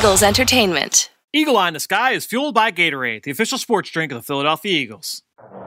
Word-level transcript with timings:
Eagles 0.00 0.22
Entertainment. 0.22 1.10
Eagle 1.30 1.58
Eye 1.58 1.68
in 1.68 1.74
the 1.74 1.78
Sky 1.78 2.12
is 2.12 2.24
fueled 2.24 2.54
by 2.54 2.72
Gatorade, 2.72 3.24
the 3.24 3.30
official 3.30 3.58
sports 3.58 3.90
drink 3.90 4.12
of 4.12 4.16
the 4.16 4.22
Philadelphia 4.22 4.72
Eagles. 4.72 5.22
Anything 5.36 5.60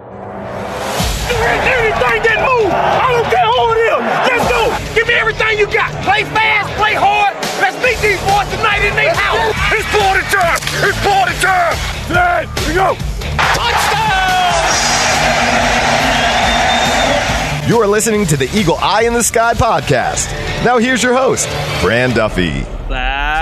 that 2.26 2.42
move, 2.42 2.74
I 2.74 3.14
don't 3.14 3.30
care 3.30 3.46
who 3.46 3.78
it 3.78 3.94
is. 3.94 4.02
Let's 4.26 4.50
go. 4.50 4.74
Give 4.96 5.06
me 5.08 5.14
everything 5.14 5.60
you 5.60 5.68
got. 5.72 5.92
Play 6.02 6.24
fast, 6.24 6.74
play 6.82 6.96
hard. 6.96 7.36
Let's 7.62 7.78
beat 7.78 8.02
these 8.02 8.18
boys 8.26 8.50
tonight 8.50 8.82
in 8.82 8.96
their 8.98 9.14
house. 9.14 9.54
It's 9.70 9.86
party 9.94 10.26
time. 10.34 10.58
It's 10.82 10.98
party 11.06 11.38
time. 11.38 11.78
Hey, 12.10 12.50
we 12.66 12.74
go. 12.74 12.98
Touchdown. 13.54 14.74
You 17.70 17.80
are 17.84 17.88
listening 17.88 18.26
to 18.26 18.36
the 18.36 18.50
Eagle 18.58 18.78
Eye 18.82 19.04
in 19.04 19.14
the 19.14 19.22
Sky 19.22 19.54
podcast. 19.54 20.34
Now, 20.66 20.80
here's 20.80 21.04
your 21.04 21.14
host, 21.14 21.48
Fran 21.84 22.16
Duffy. 22.16 22.66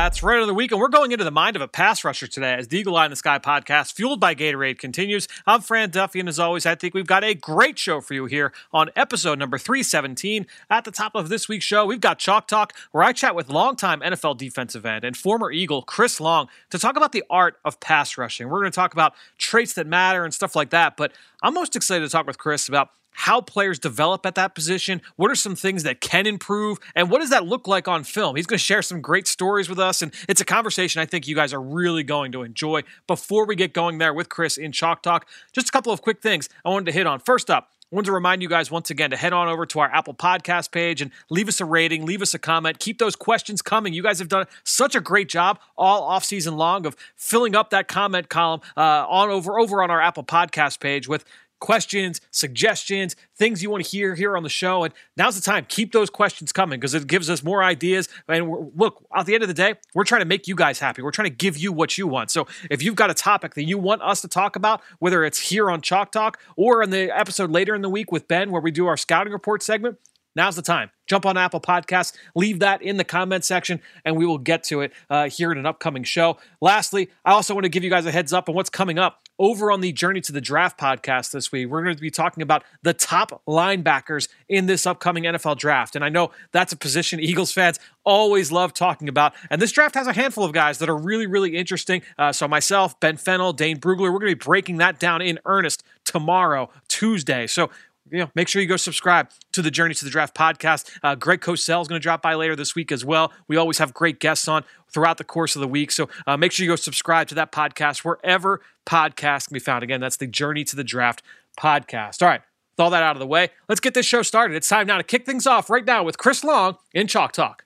That's 0.04 0.23
right 0.23 0.41
of 0.41 0.48
the 0.48 0.54
week, 0.55 0.72
and 0.72 0.82
we're 0.82 0.88
going 0.88 1.12
into 1.12 1.23
the 1.23 1.30
mind 1.30 1.55
of 1.55 1.62
a 1.62 1.68
pass 1.68 2.04
rusher 2.04 2.26
today 2.26 2.55
as 2.55 2.70
the 2.70 2.80
Eagle 2.80 2.98
Eye 2.98 3.05
in 3.05 3.12
the 3.12 3.16
Sky 3.16 3.38
podcast, 3.38 3.94
fueled 3.94 4.20
by 4.20 4.34
Gatorade, 4.34 4.80
continues. 4.80 5.27
I'm 5.46 5.62
Fran 5.62 5.91
Duffy, 5.91 6.20
and 6.20 6.27
as 6.27 6.40
always, 6.40 6.66
I 6.66 6.74
think 6.74 6.96
we've 6.96 7.05
got 7.05 7.24
a 7.24 7.36
great 7.36 7.77
show 7.77 8.02
for 8.02 8.16
you 8.16 8.26
here 8.26 8.52
on 8.74 8.90
episode 8.96 9.38
number 9.38 9.60
317. 9.60 10.48
At 10.72 10.86
the 10.86 10.91
top 10.91 11.14
of 11.14 11.30
this 11.30 11.48
week's 11.48 11.66
show, 11.66 11.86
we've 11.86 12.02
got 12.02 12.18
Chalk 12.18 12.48
Talk, 12.48 12.74
where 12.91 13.04
I 13.04 13.14
chat 13.14 13.36
with 13.36 13.50
longtime 13.50 14.00
NFL 14.00 14.40
defensive 14.40 14.88
end 14.88 15.05
and 15.05 15.16
former 15.16 15.52
Eagle 15.52 15.84
Chris 15.84 16.20
Long 16.20 16.48
to 16.72 16.80
talk 16.80 16.98
about 16.98 17.12
the 17.12 17.24
art 17.30 17.60
of 17.63 17.80
pass 17.80 18.18
rushing. 18.18 18.49
We're 18.49 18.62
going 18.62 18.72
to 18.72 18.76
talk 18.76 18.94
about 18.94 19.13
traits 19.38 19.74
that 19.74 19.86
matter 19.86 20.26
and 20.26 20.34
stuff 20.34 20.55
like 20.55 20.72
that, 20.72 20.98
but 20.98 21.12
I'm 21.44 21.54
most 21.54 21.76
excited 21.76 22.04
to 22.04 22.10
talk 22.10 22.26
with 22.26 22.40
Chris 22.40 22.68
about 22.68 22.90
how 23.11 23.41
players 23.41 23.79
develop 23.79 24.25
at 24.25 24.35
that 24.35 24.55
position. 24.55 25.01
What 25.15 25.31
are 25.31 25.35
some 25.35 25.55
things 25.55 25.83
that 25.83 26.01
can 26.01 26.25
improve? 26.25 26.79
And 26.95 27.09
what 27.09 27.20
does 27.20 27.29
that 27.29 27.45
look 27.45 27.67
like 27.67 27.87
on 27.87 28.03
film? 28.03 28.35
He's 28.35 28.45
going 28.45 28.57
to 28.57 28.63
share 28.63 28.81
some 28.81 29.01
great 29.01 29.27
stories 29.27 29.70
with 29.70 29.79
us. 29.79 30.01
And 30.01 30.13
it's 30.27 30.41
a 30.41 30.45
conversation 30.45 31.01
I 31.01 31.05
think 31.05 31.27
you 31.27 31.35
guys 31.35 31.53
are 31.53 31.61
really 31.61 32.03
going 32.03 32.31
to 32.31 32.43
enjoy. 32.43 32.81
Before 33.07 33.45
we 33.45 33.55
get 33.55 33.73
going 33.73 33.98
there 33.98 34.13
with 34.13 34.29
Chris 34.29 34.57
in 34.57 34.71
Chalk 34.71 35.03
Talk, 35.03 35.27
just 35.51 35.70
a 35.70 35.71
couple 35.71 35.91
of 35.93 36.01
quick 36.01 36.21
things 36.21 36.49
I 36.65 36.70
wanted 36.70 36.85
to 36.85 36.91
hit 36.91 37.07
on. 37.07 37.20
First 37.20 37.49
up, 37.49 37.71
I 37.91 37.98
want 37.98 38.05
to 38.05 38.13
remind 38.13 38.41
you 38.41 38.48
guys 38.48 38.71
once 38.71 38.90
again 38.90 39.09
to 39.09 39.18
head 39.18 39.34
on 39.34 39.49
over 39.49 39.65
to 39.65 39.79
our 39.81 39.93
Apple 39.93 40.13
Podcast 40.13 40.71
page 40.71 41.01
and 41.01 41.12
leave 41.29 41.49
us 41.49 41.59
a 41.59 41.65
rating, 41.65 42.05
leave 42.05 42.21
us 42.21 42.34
a 42.34 42.40
comment, 42.40 42.79
keep 42.79 42.99
those 42.99 43.18
questions 43.18 43.62
coming. 43.62 43.93
You 43.93 44.01
guys 44.01 44.20
have 44.20 44.29
done 44.29 44.46
such 44.63 44.96
a 44.96 45.01
great 45.01 45.27
job 45.27 45.59
all 45.77 46.03
off 46.03 46.23
season 46.23 46.55
long 46.55 46.85
of 46.85 46.96
filling 47.18 47.53
up 47.53 47.70
that 47.71 47.90
comment 47.90 48.29
column 48.29 48.62
uh, 48.77 49.05
on 49.09 49.29
over 49.29 49.59
over 49.59 49.84
on 49.84 49.91
our 49.91 49.99
Apple 49.99 50.23
Podcast 50.23 50.79
page 50.79 51.09
with 51.09 51.25
questions, 51.62 52.20
suggestions, 52.31 53.15
things 53.37 53.63
you 53.63 53.70
want 53.70 53.85
to 53.85 53.90
hear 53.90 54.15
here 54.15 54.35
on 54.35 54.43
the 54.43 54.49
show. 54.49 54.84
And 54.84 54.93
now's 55.15 55.35
the 55.35 55.41
time. 55.41 55.65
Keep 55.70 55.93
those 55.93 56.09
questions 56.09 56.51
coming 56.51 56.79
because 56.79 56.93
it 56.93 57.07
gives 57.07 57.29
us 57.29 57.41
more 57.41 57.63
ideas. 57.63 58.09
And 58.27 58.71
look, 58.76 59.05
at 59.15 59.26
the 59.26 59.34
end 59.34 59.43
of 59.43 59.48
the 59.48 59.53
day, 59.53 59.76
we're 59.93 60.03
trying 60.03 60.21
to 60.21 60.26
make 60.26 60.48
you 60.48 60.55
guys 60.55 60.79
happy. 60.79 61.01
We're 61.01 61.12
trying 61.12 61.29
to 61.29 61.35
give 61.35 61.55
you 61.57 61.71
what 61.71 61.98
you 61.98 62.07
want. 62.07 62.31
So 62.31 62.48
if 62.70 62.84
you've 62.84 62.95
got 62.95 63.09
a 63.09 63.13
topic 63.13 63.53
that 63.53 63.63
you 63.63 63.77
want 63.77 64.01
us 64.01 64.19
to 64.22 64.28
talk 64.28 64.57
about, 64.57 64.81
whether 65.00 65.23
it's 65.23 65.40
here 65.40 65.72
on 65.72 65.79
Chalk 65.81 66.12
Talk 66.12 66.40
or 66.57 66.84
in 66.84 66.90
the 66.90 67.18
episode 67.18 67.51
later 67.51 67.73
in 67.73 67.81
the 67.81 67.90
week 67.90 68.12
with 68.12 68.28
Ben 68.28 68.51
where 68.51 68.62
we 68.62 68.72
do 68.72 68.88
our 68.88 68.97
scouting 68.97 69.31
report 69.31 69.63
segment, 69.63 69.97
Now's 70.35 70.56
the 70.56 70.62
time. 70.62 70.91
Jump 71.07 71.25
on 71.25 71.35
Apple 71.35 71.59
Podcasts, 71.59 72.13
leave 72.35 72.59
that 72.59 72.81
in 72.81 72.96
the 72.96 73.03
comment 73.03 73.44
section, 73.44 73.81
and 74.06 74.16
we 74.16 74.25
will 74.25 74.38
get 74.38 74.63
to 74.66 74.79
it 74.81 74.94
uh, 75.09 75.28
here 75.28 75.51
in 75.51 75.57
an 75.57 75.66
upcoming 75.66 76.06
show. 76.06 76.38
Lastly, 76.62 77.09
I 77.25 77.31
also 77.31 77.53
want 77.53 77.66
to 77.66 77.69
give 77.69 77.84
you 77.84 77.90
guys 77.90 78.06
a 78.06 78.12
heads 78.12 78.31
up 78.31 78.47
on 78.47 78.56
what's 78.56 78.69
coming 78.69 78.97
up 78.97 79.22
over 79.41 79.72
on 79.72 79.81
the 79.81 79.91
Journey 79.91 80.22
to 80.22 80.31
the 80.31 80.39
Draft 80.39 80.79
podcast 80.79 81.31
this 81.31 81.51
week. 81.51 81.67
We're 81.67 81.84
going 81.84 81.95
to 81.95 82.01
be 82.01 82.11
talking 82.11 82.44
about 82.44 82.63
the 82.84 82.94
top 82.94 83.41
linebackers 83.47 84.28
in 84.47 84.67
this 84.67 84.85
upcoming 84.85 85.23
NFL 85.23 85.57
draft. 85.57 85.95
And 85.95 86.06
I 86.06 86.09
know 86.09 86.29
that's 86.51 86.72
a 86.73 86.78
position 86.78 87.19
Eagles 87.19 87.51
fans 87.51 87.79
always 88.03 88.51
love 88.51 88.72
talking 88.72 89.09
about. 89.09 89.34
And 89.50 89.59
this 89.59 89.72
draft 89.72 89.95
has 89.95 90.06
a 90.06 90.13
handful 90.13 90.44
of 90.44 90.53
guys 90.53 90.78
that 90.78 90.89
are 90.89 90.95
really, 90.95 91.25
really 91.25 91.57
interesting. 91.57 92.03
Uh, 92.19 92.31
so, 92.31 92.47
myself, 92.47 93.00
Ben 93.00 93.17
Fennell, 93.17 93.51
Dane 93.51 93.79
Brugler, 93.79 94.13
we're 94.13 94.19
going 94.19 94.29
to 94.29 94.35
be 94.35 94.45
breaking 94.45 94.78
that 94.78 95.00
down 95.00 95.23
in 95.23 95.39
earnest 95.45 95.84
tomorrow, 96.06 96.69
Tuesday. 96.88 97.47
So, 97.47 97.72
you 98.12 98.20
know, 98.20 98.30
make 98.36 98.48
sure 98.48 98.62
you 98.62 98.68
go 98.68 98.78
subscribe 98.78 99.30
to 99.54 99.62
the 99.62 99.72
Journey 99.72 99.94
to 99.96 100.06
the 100.06 100.12
Draft 100.12 100.36
podcast. 100.36 100.90
Uh, 101.02 101.16
Greg 101.16 101.40
Cosell 101.40 101.82
is 101.82 101.88
going 101.88 102.00
to 102.00 102.04
drop 102.04 102.22
by 102.22 102.36
later 102.36 102.56
this 102.56 102.76
week 102.76 102.92
as 102.92 103.06
well. 103.06 103.32
We 103.48 103.56
always 103.56 103.78
have 103.78 103.94
great 103.94 104.20
guests 104.20 104.48
on 104.48 104.64
throughout 104.90 105.18
the 105.18 105.24
course 105.24 105.56
of 105.56 105.62
the 105.62 105.68
week. 105.68 105.92
So 105.92 106.10
uh, 106.28 106.36
make 106.38 106.52
sure 106.52 106.66
you 106.66 106.72
go 106.72 106.76
subscribe 106.76 107.28
to 107.30 107.36
that 107.36 107.52
podcast 107.52 108.00
wherever 108.00 108.62
podcasts 108.86 109.48
can 109.48 109.54
be 109.54 109.60
found. 109.60 109.84
Again, 109.84 110.02
that's 110.02 110.18
the 110.18 110.28
Journey 110.28 110.64
to 110.66 110.76
the 110.76 110.84
Draft 110.84 111.24
podcast. 111.58 112.22
All 112.22 112.28
right, 112.28 112.42
with 112.74 112.80
all 112.80 112.90
that 112.90 113.02
out 113.02 113.16
of 113.16 113.22
the 113.22 113.28
way, 113.28 113.50
let's 113.70 113.82
get 113.82 113.94
this 113.94 114.06
show 114.06 114.22
started. 114.22 114.56
It's 114.56 114.68
time 114.68 114.88
now 114.88 114.98
to 114.98 115.04
kick 115.04 115.26
things 115.26 115.48
off 115.48 115.70
right 115.70 115.86
now 115.86 116.04
with 116.04 116.18
Chris 116.18 116.44
Long 116.44 116.78
in 116.94 117.08
Chalk 117.08 117.32
Talk. 117.32 117.64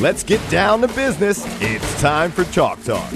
Let's 0.00 0.24
get 0.24 0.40
down 0.50 0.80
to 0.80 0.88
business. 0.88 1.44
It's 1.62 2.00
time 2.00 2.32
for 2.32 2.44
Chalk 2.52 2.82
Talk. 2.82 3.12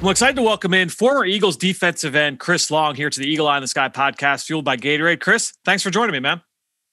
I'm 0.00 0.06
excited 0.06 0.36
to 0.36 0.42
welcome 0.42 0.74
in 0.74 0.90
former 0.90 1.24
Eagles 1.24 1.56
defensive 1.56 2.14
end 2.14 2.38
Chris 2.38 2.70
Long 2.70 2.94
here 2.94 3.10
to 3.10 3.18
the 3.18 3.26
Eagle 3.26 3.48
Eye 3.48 3.56
in 3.56 3.62
the 3.62 3.66
Sky 3.66 3.88
podcast, 3.88 4.46
fueled 4.46 4.64
by 4.64 4.76
Gatorade. 4.76 5.18
Chris, 5.18 5.54
thanks 5.64 5.82
for 5.82 5.90
joining 5.90 6.12
me, 6.12 6.20
man. 6.20 6.40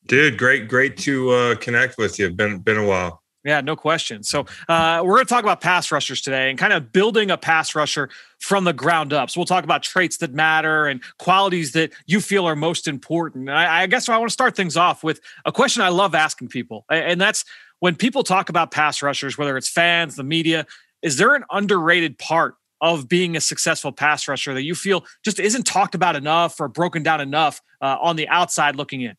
Dude, 0.07 0.39
great, 0.39 0.67
great 0.67 0.97
to 0.97 1.29
uh, 1.29 1.55
connect 1.57 1.99
with 1.99 2.17
you. 2.17 2.31
Been 2.31 2.57
been 2.57 2.77
a 2.77 2.85
while. 2.85 3.21
Yeah, 3.43 3.61
no 3.61 3.75
question. 3.75 4.23
So 4.23 4.47
uh, 4.67 5.03
we're 5.05 5.17
going 5.17 5.25
to 5.25 5.29
talk 5.29 5.43
about 5.43 5.61
pass 5.61 5.91
rushers 5.91 6.19
today 6.19 6.49
and 6.49 6.57
kind 6.57 6.73
of 6.73 6.91
building 6.91 7.29
a 7.29 7.37
pass 7.37 7.75
rusher 7.75 8.09
from 8.39 8.63
the 8.63 8.73
ground 8.73 9.13
up. 9.13 9.29
So 9.29 9.39
we'll 9.39 9.45
talk 9.45 9.63
about 9.63 9.83
traits 9.83 10.17
that 10.17 10.33
matter 10.33 10.87
and 10.87 10.99
qualities 11.19 11.73
that 11.73 11.91
you 12.07 12.21
feel 12.21 12.47
are 12.47 12.55
most 12.55 12.87
important. 12.87 13.51
I, 13.51 13.83
I 13.83 13.85
guess 13.85 14.09
I 14.09 14.17
want 14.17 14.29
to 14.29 14.33
start 14.33 14.55
things 14.55 14.75
off 14.75 15.03
with 15.03 15.21
a 15.45 15.51
question 15.51 15.83
I 15.83 15.89
love 15.89 16.15
asking 16.15 16.47
people, 16.47 16.85
and 16.89 17.21
that's 17.21 17.45
when 17.81 17.95
people 17.95 18.23
talk 18.23 18.49
about 18.49 18.71
pass 18.71 19.03
rushers, 19.03 19.37
whether 19.37 19.55
it's 19.57 19.69
fans, 19.69 20.15
the 20.15 20.23
media, 20.23 20.65
is 21.03 21.17
there 21.17 21.35
an 21.35 21.43
underrated 21.51 22.17
part 22.17 22.55
of 22.81 23.07
being 23.07 23.35
a 23.35 23.41
successful 23.41 23.91
pass 23.91 24.27
rusher 24.27 24.53
that 24.53 24.63
you 24.63 24.75
feel 24.75 25.05
just 25.23 25.39
isn't 25.39 25.65
talked 25.65 25.95
about 25.95 26.15
enough 26.15 26.59
or 26.59 26.67
broken 26.67 27.03
down 27.03 27.21
enough 27.21 27.61
uh, 27.81 27.97
on 28.01 28.15
the 28.15 28.27
outside 28.27 28.75
looking 28.75 29.01
in? 29.01 29.15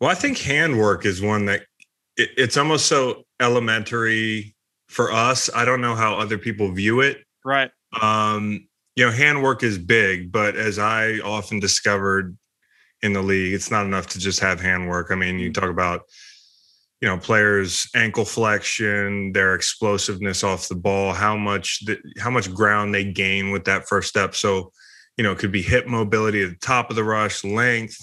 Well, 0.00 0.10
I 0.10 0.14
think 0.14 0.38
handwork 0.38 1.06
is 1.06 1.22
one 1.22 1.46
that 1.46 1.62
it, 2.16 2.30
it's 2.36 2.56
almost 2.56 2.86
so 2.86 3.24
elementary 3.40 4.54
for 4.88 5.12
us. 5.12 5.50
I 5.54 5.64
don't 5.64 5.80
know 5.80 5.94
how 5.94 6.14
other 6.14 6.38
people 6.38 6.70
view 6.72 7.00
it. 7.00 7.24
Right. 7.44 7.70
Um, 8.00 8.66
you 8.94 9.04
know, 9.04 9.12
handwork 9.12 9.62
is 9.62 9.78
big, 9.78 10.32
but 10.32 10.56
as 10.56 10.78
I 10.78 11.18
often 11.18 11.60
discovered 11.60 12.36
in 13.02 13.12
the 13.12 13.22
league, 13.22 13.54
it's 13.54 13.70
not 13.70 13.84
enough 13.84 14.06
to 14.08 14.18
just 14.18 14.40
have 14.40 14.60
handwork. 14.60 15.10
I 15.10 15.14
mean, 15.14 15.38
you 15.38 15.52
talk 15.52 15.70
about 15.70 16.02
you 17.00 17.08
know 17.08 17.18
players 17.18 17.88
ankle 17.94 18.24
flexion 18.24 19.32
their 19.32 19.54
explosiveness 19.54 20.42
off 20.42 20.68
the 20.68 20.74
ball 20.74 21.12
how 21.12 21.36
much 21.36 21.84
the, 21.84 21.98
how 22.18 22.30
much 22.30 22.52
ground 22.54 22.94
they 22.94 23.04
gain 23.04 23.50
with 23.50 23.64
that 23.64 23.86
first 23.88 24.08
step. 24.08 24.34
So 24.34 24.72
you 25.16 25.24
know 25.24 25.32
it 25.32 25.38
could 25.38 25.52
be 25.52 25.62
hip 25.62 25.86
mobility 25.86 26.42
at 26.42 26.50
the 26.50 26.56
top 26.56 26.90
of 26.90 26.96
the 26.96 27.04
rush 27.04 27.44
length 27.44 27.98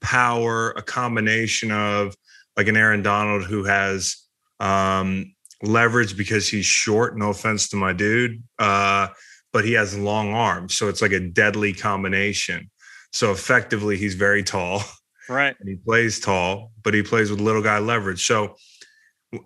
power 0.00 0.70
a 0.72 0.82
combination 0.82 1.72
of 1.72 2.14
like 2.56 2.68
an 2.68 2.76
aaron 2.76 3.02
donald 3.02 3.44
who 3.44 3.64
has 3.64 4.16
um 4.60 5.34
leverage 5.62 6.16
because 6.16 6.46
he's 6.46 6.66
short 6.66 7.16
no 7.16 7.30
offense 7.30 7.68
to 7.70 7.76
my 7.76 7.94
dude 7.94 8.42
uh 8.58 9.08
but 9.56 9.64
he 9.64 9.72
has 9.72 9.96
long 9.96 10.34
arms. 10.34 10.76
So 10.76 10.88
it's 10.88 11.00
like 11.00 11.12
a 11.12 11.20
deadly 11.20 11.72
combination. 11.72 12.70
So 13.14 13.32
effectively 13.32 13.96
he's 13.96 14.14
very 14.14 14.42
tall 14.42 14.82
Right. 15.28 15.56
And 15.58 15.68
he 15.68 15.76
plays 15.76 16.20
tall, 16.20 16.72
but 16.82 16.94
he 16.94 17.02
plays 17.02 17.30
with 17.30 17.40
little 17.40 17.62
guy 17.62 17.78
leverage. 17.78 18.26
So 18.26 18.56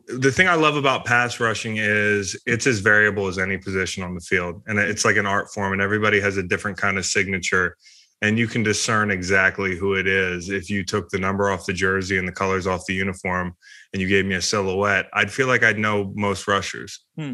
the 0.09 0.31
thing 0.31 0.47
I 0.47 0.55
love 0.55 0.77
about 0.77 1.05
pass 1.05 1.41
rushing 1.41 1.77
is 1.79 2.41
it's 2.47 2.67
as 2.67 2.81
variable 2.81 3.27
as 3.27 3.39
any 3.39 3.57
position 3.57 4.03
on 4.03 4.15
the 4.15 4.21
field. 4.21 4.63
And 4.67 4.79
it's 4.79 5.05
like 5.05 5.17
an 5.17 5.27
art 5.27 5.53
form, 5.53 5.73
and 5.73 5.83
everybody 5.83 6.21
has 6.21 6.37
a 6.37 6.43
different 6.43 6.77
kind 6.77 6.99
of 6.99 7.07
signature. 7.07 7.77
And 8.23 8.39
you 8.39 8.47
can 8.47 8.63
discern 8.63 9.11
exactly 9.11 9.77
who 9.77 9.95
it 9.95 10.07
is 10.07 10.51
if 10.51 10.69
you 10.69 10.85
took 10.85 11.09
the 11.09 11.19
number 11.19 11.51
off 11.51 11.65
the 11.65 11.73
jersey 11.73 12.19
and 12.19 12.29
the 12.29 12.33
colors 12.33 12.67
off 12.67 12.85
the 12.87 12.93
uniform 12.93 13.57
and 13.95 14.03
you 14.03 14.09
gave 14.09 14.27
me 14.27 14.35
a 14.35 14.43
silhouette. 14.43 15.09
I'd 15.15 15.33
feel 15.33 15.47
like 15.47 15.65
I'd 15.65 15.79
know 15.79 16.13
most 16.15 16.47
rushers. 16.47 17.01
Hmm. 17.17 17.33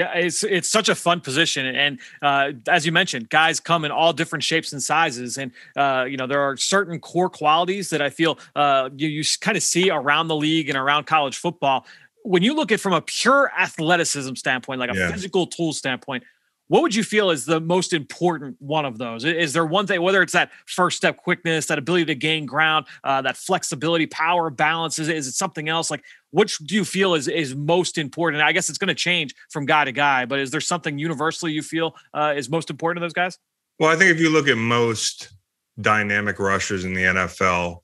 Yeah, 0.00 0.12
it's 0.14 0.42
it's 0.44 0.70
such 0.70 0.88
a 0.88 0.94
fun 0.94 1.20
position, 1.20 1.66
and 1.66 1.98
uh, 2.22 2.52
as 2.66 2.86
you 2.86 2.92
mentioned, 2.92 3.28
guys 3.28 3.60
come 3.60 3.84
in 3.84 3.90
all 3.90 4.14
different 4.14 4.42
shapes 4.42 4.72
and 4.72 4.82
sizes, 4.82 5.36
and 5.36 5.52
uh, 5.76 6.06
you 6.08 6.16
know 6.16 6.26
there 6.26 6.40
are 6.40 6.56
certain 6.56 6.98
core 7.00 7.28
qualities 7.28 7.90
that 7.90 8.00
I 8.00 8.08
feel 8.08 8.38
uh, 8.56 8.88
you 8.96 9.08
you 9.08 9.22
kind 9.42 9.58
of 9.58 9.62
see 9.62 9.90
around 9.90 10.28
the 10.28 10.36
league 10.36 10.70
and 10.70 10.78
around 10.78 11.04
college 11.04 11.36
football. 11.36 11.84
When 12.22 12.42
you 12.42 12.54
look 12.54 12.72
at 12.72 12.80
from 12.80 12.94
a 12.94 13.02
pure 13.02 13.52
athleticism 13.58 14.36
standpoint, 14.36 14.80
like 14.80 14.90
a 14.90 14.96
yeah. 14.96 15.12
physical 15.12 15.46
tool 15.46 15.74
standpoint, 15.74 16.24
what 16.70 16.82
would 16.82 16.94
you 16.94 17.02
feel 17.02 17.30
is 17.30 17.44
the 17.44 17.58
most 17.60 17.92
important 17.92 18.56
one 18.60 18.84
of 18.84 18.96
those? 18.96 19.24
Is 19.24 19.52
there 19.52 19.66
one 19.66 19.88
thing, 19.88 20.00
whether 20.00 20.22
it's 20.22 20.34
that 20.34 20.52
first 20.66 20.96
step 20.96 21.16
quickness, 21.16 21.66
that 21.66 21.78
ability 21.78 22.04
to 22.06 22.14
gain 22.14 22.46
ground, 22.46 22.86
uh, 23.02 23.20
that 23.22 23.36
flexibility, 23.36 24.06
power, 24.06 24.50
balance? 24.50 25.00
Is, 25.00 25.08
is 25.08 25.26
it 25.26 25.34
something 25.34 25.68
else? 25.68 25.90
Like, 25.90 26.04
which 26.30 26.58
do 26.58 26.74
you 26.74 26.84
feel 26.84 27.14
is 27.14 27.28
is 27.28 27.54
most 27.54 27.98
important? 27.98 28.42
I 28.42 28.52
guess 28.52 28.68
it's 28.68 28.78
going 28.78 28.88
to 28.88 28.94
change 28.94 29.34
from 29.50 29.66
guy 29.66 29.84
to 29.84 29.92
guy, 29.92 30.24
but 30.24 30.38
is 30.38 30.50
there 30.50 30.60
something 30.60 30.98
universally 30.98 31.52
you 31.52 31.62
feel 31.62 31.94
uh, 32.14 32.34
is 32.36 32.48
most 32.48 32.70
important 32.70 33.00
to 33.00 33.04
those 33.04 33.12
guys? 33.12 33.38
Well, 33.78 33.90
I 33.90 33.96
think 33.96 34.10
if 34.10 34.20
you 34.20 34.30
look 34.30 34.48
at 34.48 34.58
most 34.58 35.32
dynamic 35.80 36.38
rushers 36.38 36.84
in 36.84 36.94
the 36.94 37.02
NFL, 37.02 37.80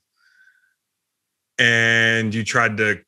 and 1.59 2.33
you 2.33 2.43
tried 2.43 2.77
to 2.77 2.99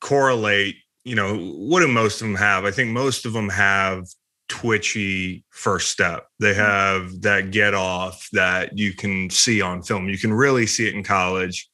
correlate, 0.00 0.76
you 1.04 1.14
know, 1.14 1.36
what 1.36 1.80
do 1.80 1.88
most 1.88 2.20
of 2.20 2.26
them 2.26 2.36
have? 2.36 2.64
I 2.64 2.70
think 2.70 2.90
most 2.90 3.26
of 3.26 3.32
them 3.32 3.48
have 3.48 4.06
twitchy 4.48 5.44
first 5.50 5.90
step. 5.90 6.26
They 6.40 6.52
mm-hmm. 6.52 6.60
have 6.60 7.22
that 7.22 7.50
get 7.50 7.74
off 7.74 8.28
that 8.32 8.76
you 8.76 8.92
can 8.92 9.30
see 9.30 9.60
on 9.60 9.82
film. 9.82 10.08
You 10.08 10.18
can 10.18 10.32
really 10.32 10.66
see 10.66 10.88
it 10.88 10.94
in 10.94 11.02
college. 11.02 11.68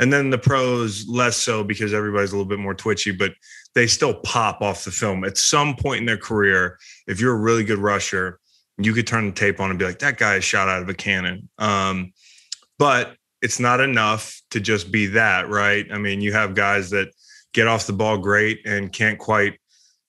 And 0.00 0.12
then 0.12 0.30
the 0.30 0.38
pros 0.38 1.08
less 1.08 1.36
so 1.36 1.64
because 1.64 1.92
everybody's 1.92 2.32
a 2.32 2.36
little 2.36 2.48
bit 2.48 2.60
more 2.60 2.74
twitchy, 2.74 3.10
but 3.10 3.32
they 3.74 3.86
still 3.86 4.14
pop 4.14 4.60
off 4.60 4.84
the 4.84 4.90
film. 4.90 5.24
At 5.24 5.36
some 5.36 5.74
point 5.74 6.00
in 6.00 6.06
their 6.06 6.16
career, 6.16 6.78
if 7.06 7.20
you're 7.20 7.34
a 7.34 7.40
really 7.40 7.64
good 7.64 7.78
rusher, 7.78 8.38
you 8.78 8.92
could 8.92 9.06
turn 9.06 9.26
the 9.26 9.32
tape 9.32 9.60
on 9.60 9.70
and 9.70 9.78
be 9.78 9.84
like, 9.84 9.98
that 9.98 10.18
guy 10.18 10.36
is 10.36 10.44
shot 10.44 10.68
out 10.68 10.82
of 10.82 10.88
a 10.88 10.94
cannon. 10.94 11.48
Um, 11.58 12.12
but 12.78 13.16
it's 13.42 13.58
not 13.58 13.80
enough 13.80 14.40
to 14.50 14.60
just 14.60 14.92
be 14.92 15.06
that, 15.06 15.48
right? 15.48 15.86
I 15.92 15.98
mean, 15.98 16.20
you 16.20 16.32
have 16.32 16.54
guys 16.54 16.90
that 16.90 17.08
get 17.52 17.66
off 17.66 17.86
the 17.86 17.92
ball 17.92 18.18
great 18.18 18.60
and 18.66 18.92
can't 18.92 19.18
quite 19.18 19.58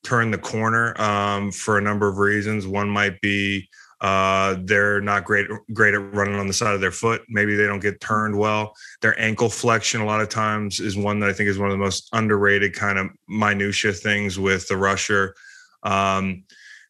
turn 0.03 0.31
the 0.31 0.37
corner 0.37 0.99
um, 1.01 1.51
for 1.51 1.77
a 1.77 1.81
number 1.81 2.07
of 2.07 2.17
reasons. 2.17 2.67
One 2.67 2.89
might 2.89 3.19
be 3.21 3.67
uh, 4.01 4.55
they're 4.63 5.01
not 5.01 5.25
great 5.25 5.47
great 5.73 5.93
at 5.93 6.13
running 6.13 6.35
on 6.35 6.47
the 6.47 6.53
side 6.53 6.73
of 6.73 6.81
their 6.81 6.91
foot. 6.91 7.21
Maybe 7.27 7.55
they 7.55 7.67
don't 7.67 7.81
get 7.81 7.99
turned 7.99 8.37
well. 8.37 8.73
Their 9.01 9.19
ankle 9.19 9.49
flexion 9.49 10.01
a 10.01 10.05
lot 10.05 10.21
of 10.21 10.29
times 10.29 10.79
is 10.79 10.95
one 10.95 11.19
that 11.19 11.29
I 11.29 11.33
think 11.33 11.49
is 11.49 11.59
one 11.59 11.69
of 11.69 11.73
the 11.73 11.83
most 11.83 12.07
underrated 12.13 12.73
kind 12.73 12.97
of 12.97 13.09
minutia 13.27 13.93
things 13.93 14.39
with 14.39 14.67
the 14.67 14.77
rusher. 14.77 15.35
Um, 15.83 16.43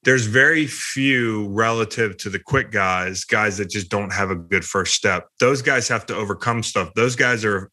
there's 0.04 0.26
very 0.28 0.66
few 0.66 1.50
relative 1.50 2.16
to 2.18 2.30
the 2.30 2.40
quick 2.40 2.72
guys, 2.72 3.26
guys 3.26 3.58
that 3.58 3.70
just 3.70 3.90
don't 3.90 4.14
have 4.14 4.32
a 4.32 4.36
good 4.36 4.64
first 4.64 4.94
step. 4.94 5.28
Those 5.40 5.62
guys 5.62 5.88
have 5.90 6.06
to 6.06 6.16
overcome 6.16 6.64
stuff. 6.64 6.94
Those 6.96 7.16
guys 7.16 7.44
are 7.44 7.70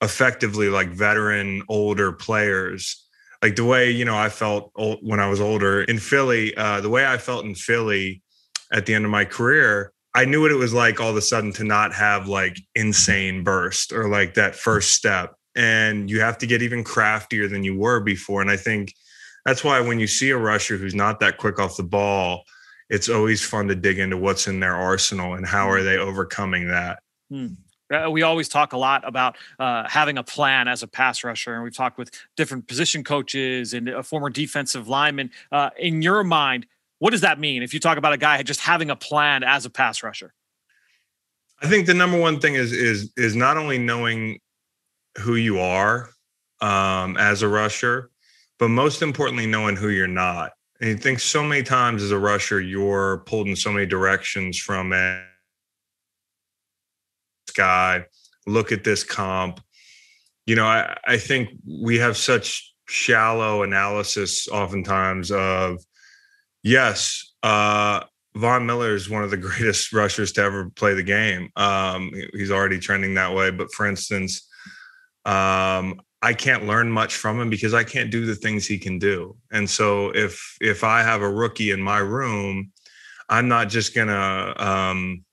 effectively 0.00 0.68
like 0.68 0.88
veteran, 0.88 1.62
older 1.68 2.12
players. 2.12 3.04
Like 3.42 3.56
the 3.56 3.64
way, 3.64 3.90
you 3.90 4.06
know, 4.06 4.16
I 4.16 4.30
felt 4.30 4.72
old, 4.74 5.00
when 5.02 5.20
I 5.20 5.28
was 5.28 5.40
older 5.40 5.82
in 5.82 5.98
Philly, 5.98 6.56
uh, 6.56 6.80
the 6.80 6.88
way 6.88 7.06
I 7.06 7.18
felt 7.18 7.44
in 7.44 7.54
Philly 7.54 8.22
at 8.72 8.86
the 8.86 8.94
end 8.94 9.04
of 9.04 9.10
my 9.10 9.24
career, 9.24 9.92
I 10.14 10.24
knew 10.24 10.40
what 10.40 10.50
it 10.50 10.56
was 10.56 10.72
like 10.72 11.00
all 11.00 11.10
of 11.10 11.16
a 11.16 11.22
sudden 11.22 11.52
to 11.54 11.64
not 11.64 11.92
have 11.94 12.26
like 12.26 12.58
insane 12.74 13.44
burst 13.44 13.92
or 13.92 14.08
like 14.08 14.34
that 14.34 14.54
first 14.54 14.92
step. 14.92 15.34
And 15.54 16.10
you 16.10 16.20
have 16.20 16.38
to 16.38 16.46
get 16.46 16.62
even 16.62 16.84
craftier 16.84 17.48
than 17.48 17.64
you 17.64 17.76
were 17.76 18.00
before. 18.00 18.40
And 18.40 18.50
I 18.50 18.56
think 18.56 18.94
that's 19.44 19.62
why 19.62 19.80
when 19.80 20.00
you 20.00 20.06
see 20.06 20.30
a 20.30 20.36
rusher 20.36 20.76
who's 20.76 20.94
not 20.94 21.20
that 21.20 21.38
quick 21.38 21.58
off 21.58 21.76
the 21.76 21.82
ball, 21.82 22.44
it's 22.88 23.08
always 23.08 23.42
fun 23.42 23.68
to 23.68 23.74
dig 23.74 23.98
into 23.98 24.16
what's 24.16 24.46
in 24.46 24.60
their 24.60 24.74
arsenal 24.74 25.34
and 25.34 25.46
how 25.46 25.68
are 25.70 25.80
hmm. 25.80 25.84
they 25.84 25.96
overcoming 25.96 26.68
that. 26.68 27.00
Hmm. 27.30 27.48
Uh, 27.92 28.10
we 28.10 28.22
always 28.22 28.48
talk 28.48 28.72
a 28.72 28.76
lot 28.76 29.06
about 29.06 29.36
uh, 29.60 29.88
having 29.88 30.18
a 30.18 30.22
plan 30.22 30.66
as 30.66 30.82
a 30.82 30.88
pass 30.88 31.22
rusher, 31.22 31.54
and 31.54 31.62
we've 31.62 31.76
talked 31.76 31.98
with 31.98 32.10
different 32.36 32.66
position 32.66 33.04
coaches 33.04 33.74
and 33.74 33.88
a 33.88 34.02
former 34.02 34.28
defensive 34.28 34.88
lineman. 34.88 35.30
Uh, 35.52 35.70
in 35.78 36.02
your 36.02 36.24
mind, 36.24 36.66
what 36.98 37.10
does 37.10 37.20
that 37.22 37.38
mean 37.38 37.62
if 37.62 37.74
you 37.74 37.80
talk 37.80 37.98
about 37.98 38.12
a 38.12 38.18
guy 38.18 38.42
just 38.42 38.60
having 38.60 38.90
a 38.90 38.96
plan 38.96 39.42
as 39.42 39.66
a 39.66 39.70
pass 39.70 40.02
rusher? 40.02 40.32
I 41.62 41.68
think 41.68 41.86
the 41.86 41.94
number 41.94 42.18
one 42.18 42.40
thing 42.40 42.54
is 42.54 42.72
is 42.72 43.12
is 43.16 43.34
not 43.34 43.56
only 43.56 43.78
knowing 43.78 44.38
who 45.18 45.36
you 45.36 45.58
are 45.58 46.10
um, 46.60 47.16
as 47.16 47.42
a 47.42 47.48
rusher, 47.48 48.10
but 48.58 48.68
most 48.68 49.02
importantly, 49.02 49.46
knowing 49.46 49.76
who 49.76 49.88
you're 49.88 50.06
not. 50.06 50.52
And 50.80 50.90
you 50.90 50.96
think 50.96 51.20
so 51.20 51.42
many 51.42 51.62
times 51.62 52.02
as 52.02 52.10
a 52.10 52.18
rusher, 52.18 52.60
you're 52.60 53.18
pulled 53.26 53.48
in 53.48 53.56
so 53.56 53.72
many 53.72 53.86
directions 53.86 54.58
from 54.58 54.92
a 54.92 55.22
guy. 57.54 58.04
Look 58.46 58.72
at 58.72 58.84
this 58.84 59.02
comp. 59.02 59.60
You 60.44 60.54
know, 60.54 60.66
I, 60.66 60.96
I 61.06 61.16
think 61.16 61.50
we 61.66 61.98
have 61.98 62.16
such 62.16 62.74
shallow 62.86 63.62
analysis 63.62 64.48
oftentimes 64.48 65.30
of 65.32 65.82
yes, 66.66 67.32
uh, 67.44 68.00
Von 68.34 68.66
Miller 68.66 68.94
is 68.94 69.08
one 69.08 69.22
of 69.22 69.30
the 69.30 69.36
greatest 69.48 69.92
rushers 69.92 70.32
to 70.32 70.42
ever 70.42 70.68
play 70.70 70.94
the 70.94 71.02
game. 71.02 71.50
Um, 71.56 72.12
he's 72.32 72.50
already 72.50 72.78
trending 72.78 73.14
that 73.14 73.34
way. 73.34 73.50
But 73.50 73.72
for 73.72 73.86
instance, 73.86 74.46
um, 75.24 76.00
I 76.22 76.34
can't 76.34 76.66
learn 76.66 76.90
much 76.90 77.14
from 77.14 77.40
him 77.40 77.50
because 77.50 77.72
I 77.72 77.84
can't 77.84 78.10
do 78.10 78.26
the 78.26 78.34
things 78.34 78.66
he 78.66 78.78
can 78.78 78.98
do. 78.98 79.36
And 79.52 79.68
so 79.70 80.10
if 80.14 80.56
if 80.60 80.82
I 80.82 81.02
have 81.02 81.22
a 81.22 81.30
rookie 81.30 81.70
in 81.70 81.80
my 81.80 81.98
room, 81.98 82.72
I'm 83.28 83.48
not 83.48 83.68
just 83.68 83.94
gonna 83.94 84.54
um, 84.56 85.24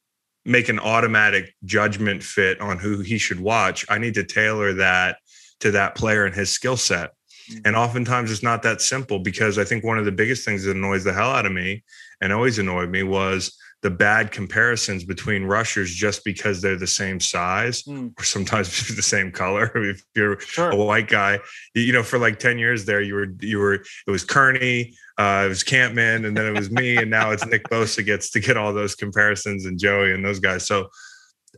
make 0.45 0.69
an 0.69 0.79
automatic 0.79 1.53
judgment 1.65 2.21
fit 2.21 2.61
on 2.61 2.77
who 2.77 2.99
he 2.99 3.17
should 3.17 3.39
watch. 3.39 3.85
I 3.89 3.97
need 3.97 4.13
to 4.15 4.23
tailor 4.23 4.73
that 4.73 5.17
to 5.61 5.71
that 5.71 5.95
player 5.95 6.25
and 6.25 6.35
his 6.35 6.51
skill 6.51 6.77
set. 6.77 7.11
Mm-hmm. 7.49 7.61
And 7.65 7.75
oftentimes 7.75 8.31
it's 8.31 8.43
not 8.43 8.63
that 8.63 8.81
simple 8.81 9.19
because 9.19 9.57
I 9.57 9.63
think 9.63 9.83
one 9.83 9.97
of 9.97 10.05
the 10.05 10.11
biggest 10.11 10.45
things 10.45 10.63
that 10.63 10.75
annoys 10.75 11.03
the 11.03 11.13
hell 11.13 11.31
out 11.31 11.45
of 11.45 11.51
me 11.51 11.83
and 12.21 12.31
always 12.31 12.59
annoyed 12.59 12.89
me 12.89 13.03
was 13.03 13.57
the 13.83 13.89
bad 13.89 14.31
comparisons 14.31 15.03
between 15.03 15.43
rushers 15.43 15.93
just 15.93 16.23
because 16.23 16.61
they're 16.61 16.77
the 16.77 16.87
same 16.87 17.19
size 17.19 17.83
mm. 17.83 18.17
or 18.17 18.23
sometimes 18.23 18.87
the 18.95 19.01
same 19.01 19.29
color. 19.31 19.71
if 19.75 20.03
you're 20.15 20.39
sure. 20.39 20.71
a 20.71 20.75
white 20.75 21.09
guy, 21.09 21.39
you 21.75 21.91
know, 21.91 22.01
for 22.01 22.17
like 22.17 22.39
10 22.39 22.57
years 22.57 22.85
there, 22.85 23.01
you 23.01 23.13
were, 23.13 23.27
you 23.41 23.59
were, 23.59 23.73
it 23.73 24.11
was 24.11 24.23
Kerney, 24.23 24.93
uh, 25.17 25.43
it 25.45 25.49
was 25.49 25.63
Kampman, 25.63 26.25
and 26.25 26.35
then 26.35 26.45
it 26.45 26.57
was 26.57 26.71
me. 26.71 26.95
and 26.95 27.11
now 27.11 27.31
it's 27.31 27.45
Nick 27.45 27.65
Bosa 27.65 28.03
gets 28.03 28.31
to 28.31 28.39
get 28.39 28.55
all 28.55 28.73
those 28.73 28.95
comparisons 28.95 29.65
and 29.65 29.77
Joey 29.77 30.13
and 30.13 30.25
those 30.25 30.39
guys. 30.39 30.65
So 30.65 30.87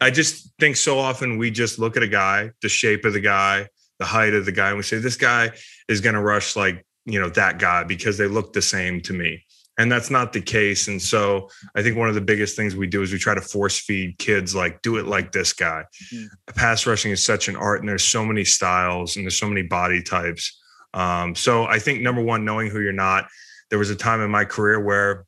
I 0.02 0.10
just 0.10 0.52
think 0.60 0.76
so 0.78 0.98
often 0.98 1.38
we 1.38 1.52
just 1.52 1.78
look 1.78 1.96
at 1.96 2.04
a 2.04 2.08
guy, 2.08 2.52
the 2.62 2.70
shape 2.70 3.06
of 3.06 3.14
the 3.14 3.22
guy, 3.22 3.70
the 4.00 4.06
height 4.06 4.34
of 4.34 4.46
the 4.46 4.52
guy, 4.52 4.70
and 4.70 4.78
we 4.78 4.84
say, 4.84 4.98
this 4.98 5.16
guy 5.16 5.52
is 5.88 6.02
going 6.02 6.16
to 6.16 6.22
rush 6.22 6.56
like, 6.56 6.86
you 7.06 7.20
know, 7.20 7.30
that 7.30 7.60
guy 7.60 7.84
because 7.84 8.18
they 8.18 8.28
look 8.28 8.54
the 8.54 8.62
same 8.62 9.02
to 9.02 9.14
me. 9.14 9.44
And 9.78 9.92
that's 9.92 10.10
not 10.10 10.32
the 10.32 10.42
case. 10.42 10.88
And 10.88 11.02
so 11.02 11.50
i 11.76 11.84
think 11.84 11.98
one 11.98 12.10
of 12.10 12.16
the 12.16 12.22
biggest 12.22 12.56
things 12.56 12.76
we 12.76 12.88
do 12.88 13.02
is 13.02 13.12
we 13.12 13.20
try 13.20 13.36
to 13.36 13.42
force 13.42 13.80
feed 13.80 14.18
kids 14.18 14.56
like 14.56 14.82
do 14.82 14.98
it 14.98 15.06
like 15.06 15.32
this 15.32 15.54
guy. 15.54 15.84
Mm-hmm. 16.14 16.56
pass 16.56 16.86
rushing 16.86 17.12
is 17.12 17.26
such 17.26 17.48
an 17.48 17.56
art 17.56 17.82
and 17.82 17.90
there's 17.90 18.04
so 18.04 18.26
many 18.26 18.46
styles 18.46 19.16
and 19.16 19.26
there's 19.26 19.38
so 19.38 19.50
many 19.50 19.64
body 19.64 20.02
types. 20.02 20.62
Um, 20.94 21.36
so 21.36 21.66
i 21.66 21.80
think 21.80 22.02
number 22.02 22.24
one 22.24 22.46
knowing 22.46 22.70
who 22.70 22.80
you're 22.80 22.94
not. 22.94 23.28
There 23.70 23.80
was 23.80 23.90
a 23.90 23.96
time 23.96 24.22
in 24.22 24.32
my 24.32 24.46
career 24.46 24.80
where 24.80 25.26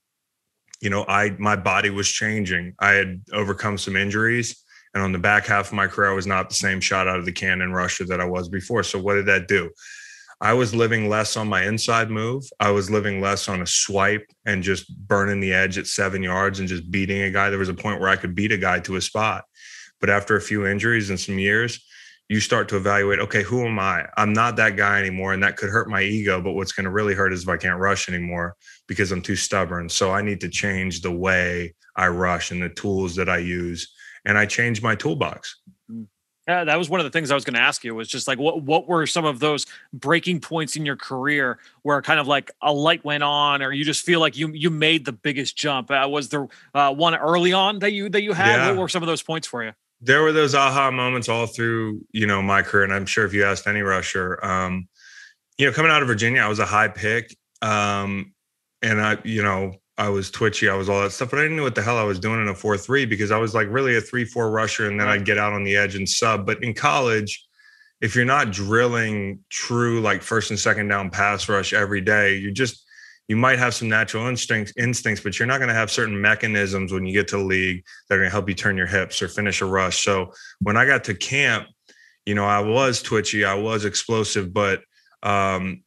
you 0.80 0.90
know 0.90 1.06
i 1.08 1.32
my 1.38 1.56
body 1.56 1.90
was 1.90 2.10
changing. 2.10 2.74
I 2.80 2.92
had 2.92 3.22
overcome 3.34 3.78
some 3.78 3.96
injuries 3.96 4.64
and 4.94 5.04
on 5.04 5.12
the 5.12 5.20
back 5.20 5.46
half 5.46 5.68
of 5.68 5.74
my 5.74 5.88
career 5.88 6.10
i 6.10 6.14
was 6.14 6.28
not 6.28 6.48
the 6.48 6.56
same 6.56 6.80
shot 6.80 7.08
out 7.08 7.20
of 7.20 7.26
the 7.26 7.32
cannon 7.32 7.74
rusher 7.74 8.06
that 8.06 8.22
i 8.22 8.26
was 8.26 8.48
before. 8.48 8.84
So 8.84 9.00
what 9.00 9.16
did 9.16 9.26
that 9.26 9.50
do 9.50 9.70
I 10.40 10.54
was 10.54 10.76
living 10.76 11.10
less 11.10 11.36
on 11.36 11.48
my 11.48 11.64
inside 11.64 12.12
move. 12.12 12.44
I 12.60 12.70
was 12.70 12.92
living 12.92 13.22
less 13.22 13.50
on 13.50 13.62
a 13.62 13.68
swipe 13.68 14.26
and 14.46 14.62
just 14.62 14.96
burning 15.08 15.40
the 15.40 15.54
edge 15.54 15.78
at 15.78 15.88
seven 15.88 16.22
yards 16.22 16.60
and 16.60 16.68
just 16.68 16.92
beating 16.92 17.24
a 17.24 17.32
guy. 17.32 17.50
There 17.50 17.58
was 17.58 17.70
a 17.70 17.74
point 17.74 18.00
where 18.00 18.10
I 18.10 18.18
could 18.18 18.36
beat 18.36 18.52
a 18.52 18.58
guy 18.58 18.80
to 18.82 18.98
a 18.98 19.02
spot. 19.02 19.46
But 20.00 20.12
after 20.12 20.36
a 20.36 20.42
few 20.42 20.68
injuries 20.68 21.10
and 21.10 21.20
some 21.20 21.40
years, 21.40 21.84
you 22.30 22.40
start 22.40 22.70
to 22.70 22.78
evaluate 22.78 23.20
okay, 23.20 23.42
who 23.42 23.66
am 23.66 23.80
I? 23.80 24.06
I'm 24.16 24.34
not 24.34 24.58
that 24.58 24.76
guy 24.76 25.00
anymore. 25.00 25.34
And 25.34 25.42
that 25.42 25.58
could 25.58 25.70
hurt 25.70 25.90
my 25.90 26.04
ego. 26.04 26.40
But 26.40 26.54
what's 26.54 26.72
going 26.72 26.84
to 26.84 26.92
really 26.92 27.16
hurt 27.16 27.34
is 27.34 27.44
if 27.44 27.50
I 27.50 27.58
can't 27.58 27.80
rush 27.80 28.08
anymore 28.08 28.56
because 28.88 29.12
I'm 29.12 29.22
too 29.22 29.36
stubborn. 29.36 29.90
So 29.90 30.12
I 30.12 30.22
need 30.22 30.42
to 30.42 30.50
change 30.50 31.02
the 31.02 31.12
way 31.12 31.74
I 31.96 32.10
rush 32.10 32.52
and 32.52 32.62
the 32.62 32.70
tools 32.70 33.16
that 33.16 33.30
I 33.30 33.38
use. 33.38 33.92
And 34.26 34.38
I 34.38 34.46
changed 34.46 34.84
my 34.84 34.94
toolbox. 34.94 35.62
Uh, 36.48 36.64
that 36.64 36.78
was 36.78 36.90
one 36.90 37.00
of 37.00 37.04
the 37.04 37.10
things 37.10 37.30
I 37.30 37.36
was 37.36 37.44
going 37.44 37.56
to 37.56 37.60
ask 37.60 37.84
you 37.84 37.94
It 37.94 37.98
was 37.98 38.08
just 38.08 38.28
like 38.28 38.40
what 38.40 38.62
what 38.62 38.88
were 38.88 39.06
some 39.06 39.26
of 39.26 39.40
those 39.40 39.66
breaking 39.92 40.40
points 40.40 40.78
in 40.78 40.86
your 40.86 40.96
career 40.96 41.60
where 41.82 42.02
kind 42.02 42.20
of 42.20 42.28
like 42.28 42.52
a 42.62 42.72
light 42.72 43.04
went 43.04 43.24
on 43.24 43.62
or 43.62 43.74
you 43.74 43.84
just 43.84 44.06
feel 44.06 44.22
like 44.22 44.38
you 44.38 44.52
you 44.54 44.70
made 44.70 45.06
the 45.06 45.12
biggest 45.12 45.58
jump? 45.58 45.92
Uh, 45.92 46.08
was 46.10 46.30
there 46.30 46.48
uh, 46.74 46.94
one 46.94 47.16
early 47.16 47.52
on 47.52 47.80
that 47.80 47.92
you 47.92 48.10
that 48.10 48.22
you 48.22 48.34
had? 48.34 48.56
Yeah. 48.56 48.72
what 48.72 48.78
were 48.78 48.90
some 48.90 49.04
of 49.04 49.08
those 49.08 49.22
points 49.22 49.48
for 49.48 49.64
you? 49.64 49.74
There 50.00 50.22
were 50.22 50.32
those 50.32 50.56
aha 50.56 50.92
moments 50.92 51.28
all 51.28 51.48
through 51.48 52.02
you 52.12 52.28
know 52.28 52.42
my 52.42 52.62
career 52.62 52.86
and 52.86 52.94
I'm 52.94 53.06
sure 53.06 53.26
if 53.26 53.34
you 53.34 53.44
asked 53.44 53.68
any 53.68 53.82
rusher 53.82 54.44
um, 54.44 54.88
you 55.58 55.66
know 55.66 55.74
coming 55.74 55.92
out 55.92 56.02
of 56.02 56.08
Virginia 56.08 56.42
I 56.42 56.48
was 56.48 56.60
a 56.60 56.66
high 56.66 56.88
pick 56.88 57.36
um, 57.62 58.34
and 58.82 59.02
I 59.02 59.18
you 59.24 59.44
know 59.44 59.74
I 59.98 60.10
was 60.10 60.30
twitchy, 60.30 60.70
I 60.70 60.76
was 60.76 60.90
all 60.90 61.02
that 61.02 61.12
stuff, 61.12 61.32
but 61.32 61.40
I 61.40 61.44
didn't 61.44 61.58
know 61.58 61.64
what 61.64 61.76
the 61.76 61.82
hell 61.82 61.98
I 61.98 62.04
was 62.04 62.20
doing 62.20 62.42
in 62.42 62.48
a 62.50 62.56
4 62.56 62.78
3 62.78 63.06
because 63.06 63.32
I 63.32 63.38
was 63.38 63.56
like 63.56 63.68
really 63.70 63.98
a 63.98 64.02
3 64.02 64.26
4 64.26 64.52
rusher 64.52 64.88
and 64.88 65.00
then 65.00 65.08
I'd 65.08 65.26
get 65.26 65.38
out 65.38 65.54
on 65.54 65.64
the 65.64 65.76
edge 65.76 65.96
and 65.96 66.08
sub. 66.08 66.46
But 66.46 66.64
in 66.64 66.74
college, 66.74 67.46
if 68.00 68.16
you're 68.16 68.26
not 68.26 68.52
drilling 68.52 69.40
true 69.50 70.02
like 70.02 70.22
first 70.22 70.52
and 70.52 70.60
second 70.60 70.88
down 70.88 71.10
pass 71.10 71.50
rush 71.50 71.74
every 71.74 72.02
day, 72.02 72.38
you 72.38 72.52
just 72.52 72.84
you 73.28 73.36
might 73.36 73.60
have 73.60 73.74
some 73.74 73.90
natural 73.90 74.28
instincts, 74.28 74.72
instincts, 74.78 75.22
but 75.22 75.38
you're 75.38 75.48
not 75.48 75.58
going 75.58 75.68
to 75.68 75.74
have 75.74 75.92
certain 75.92 76.20
mechanisms 76.20 76.94
when 76.94 77.06
you 77.06 77.12
get 77.12 77.28
to 77.30 77.38
the 77.38 77.44
league 77.44 77.84
that 78.08 78.16
are 78.16 78.20
going 78.20 78.30
to 78.30 78.32
help 78.32 78.48
you 78.48 78.56
turn 78.56 78.78
your 78.78 78.88
hips 78.88 79.22
or 79.22 79.28
finish 79.28 79.62
a 79.62 79.66
rush. 79.66 80.04
So 80.04 80.32
when 80.62 80.78
I 80.78 80.86
got 80.86 81.04
to 81.06 81.14
camp, 81.14 81.68
you 82.26 82.36
know, 82.36 82.46
I 82.46 82.60
was 82.60 83.02
twitchy, 83.02 83.44
I 83.44 83.56
was 83.56 83.84
explosive, 83.84 84.54
but 84.54 84.82
um, 85.24 85.84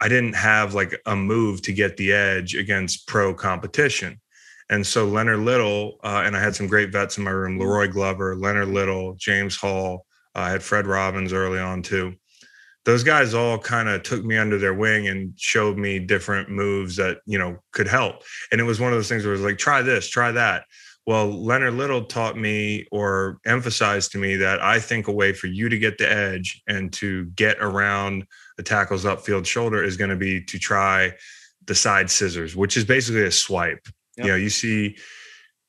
I 0.00 0.08
didn't 0.08 0.34
have 0.34 0.74
like 0.74 1.00
a 1.06 1.14
move 1.14 1.62
to 1.62 1.72
get 1.72 1.96
the 1.96 2.12
edge 2.12 2.54
against 2.54 3.06
pro 3.06 3.34
competition. 3.34 4.20
And 4.70 4.86
so 4.86 5.04
Leonard 5.06 5.40
Little, 5.40 5.98
uh, 6.04 6.22
and 6.24 6.36
I 6.36 6.40
had 6.40 6.54
some 6.54 6.68
great 6.68 6.92
vets 6.92 7.18
in 7.18 7.24
my 7.24 7.32
room, 7.32 7.58
La'Roi 7.58 7.90
Glover, 7.90 8.36
Leonard 8.36 8.68
Little, 8.68 9.14
James 9.18 9.56
Hall, 9.56 10.06
I 10.34 10.50
had 10.50 10.62
Fred 10.62 10.86
Robbins 10.86 11.32
early 11.32 11.58
on 11.58 11.82
too. 11.82 12.14
Those 12.84 13.04
guys 13.04 13.34
all 13.34 13.58
kind 13.58 13.88
of 13.88 14.02
took 14.02 14.24
me 14.24 14.38
under 14.38 14.58
their 14.58 14.72
wing 14.72 15.08
and 15.08 15.34
showed 15.36 15.76
me 15.76 15.98
different 15.98 16.48
moves 16.48 16.96
that 16.96 17.18
you 17.26 17.38
know 17.38 17.58
could 17.72 17.88
help. 17.88 18.22
And 18.52 18.60
it 18.60 18.64
was 18.64 18.80
one 18.80 18.92
of 18.92 18.98
those 18.98 19.08
things 19.08 19.24
where 19.24 19.34
it 19.34 19.38
was 19.38 19.44
like, 19.44 19.58
try 19.58 19.82
this, 19.82 20.08
try 20.08 20.32
that. 20.32 20.64
Well, 21.06 21.26
Leonard 21.26 21.74
Little 21.74 22.04
taught 22.04 22.38
me 22.38 22.86
or 22.92 23.38
emphasized 23.44 24.12
to 24.12 24.18
me 24.18 24.36
that 24.36 24.62
I 24.62 24.78
think 24.78 25.08
a 25.08 25.12
way 25.12 25.32
for 25.32 25.46
you 25.46 25.68
to 25.68 25.78
get 25.78 25.98
the 25.98 26.10
edge 26.10 26.62
and 26.68 26.92
to 26.94 27.24
get 27.34 27.56
around 27.60 28.26
the 28.60 28.64
tackle's 28.64 29.06
upfield 29.06 29.46
shoulder 29.46 29.82
is 29.82 29.96
going 29.96 30.10
to 30.10 30.16
be 30.16 30.44
to 30.44 30.58
try 30.58 31.14
the 31.64 31.74
side 31.74 32.10
scissors, 32.10 32.54
which 32.54 32.76
is 32.76 32.84
basically 32.84 33.24
a 33.24 33.30
swipe. 33.30 33.88
Yep. 34.18 34.26
You 34.26 34.32
know, 34.32 34.36
you 34.36 34.50
see, 34.50 34.98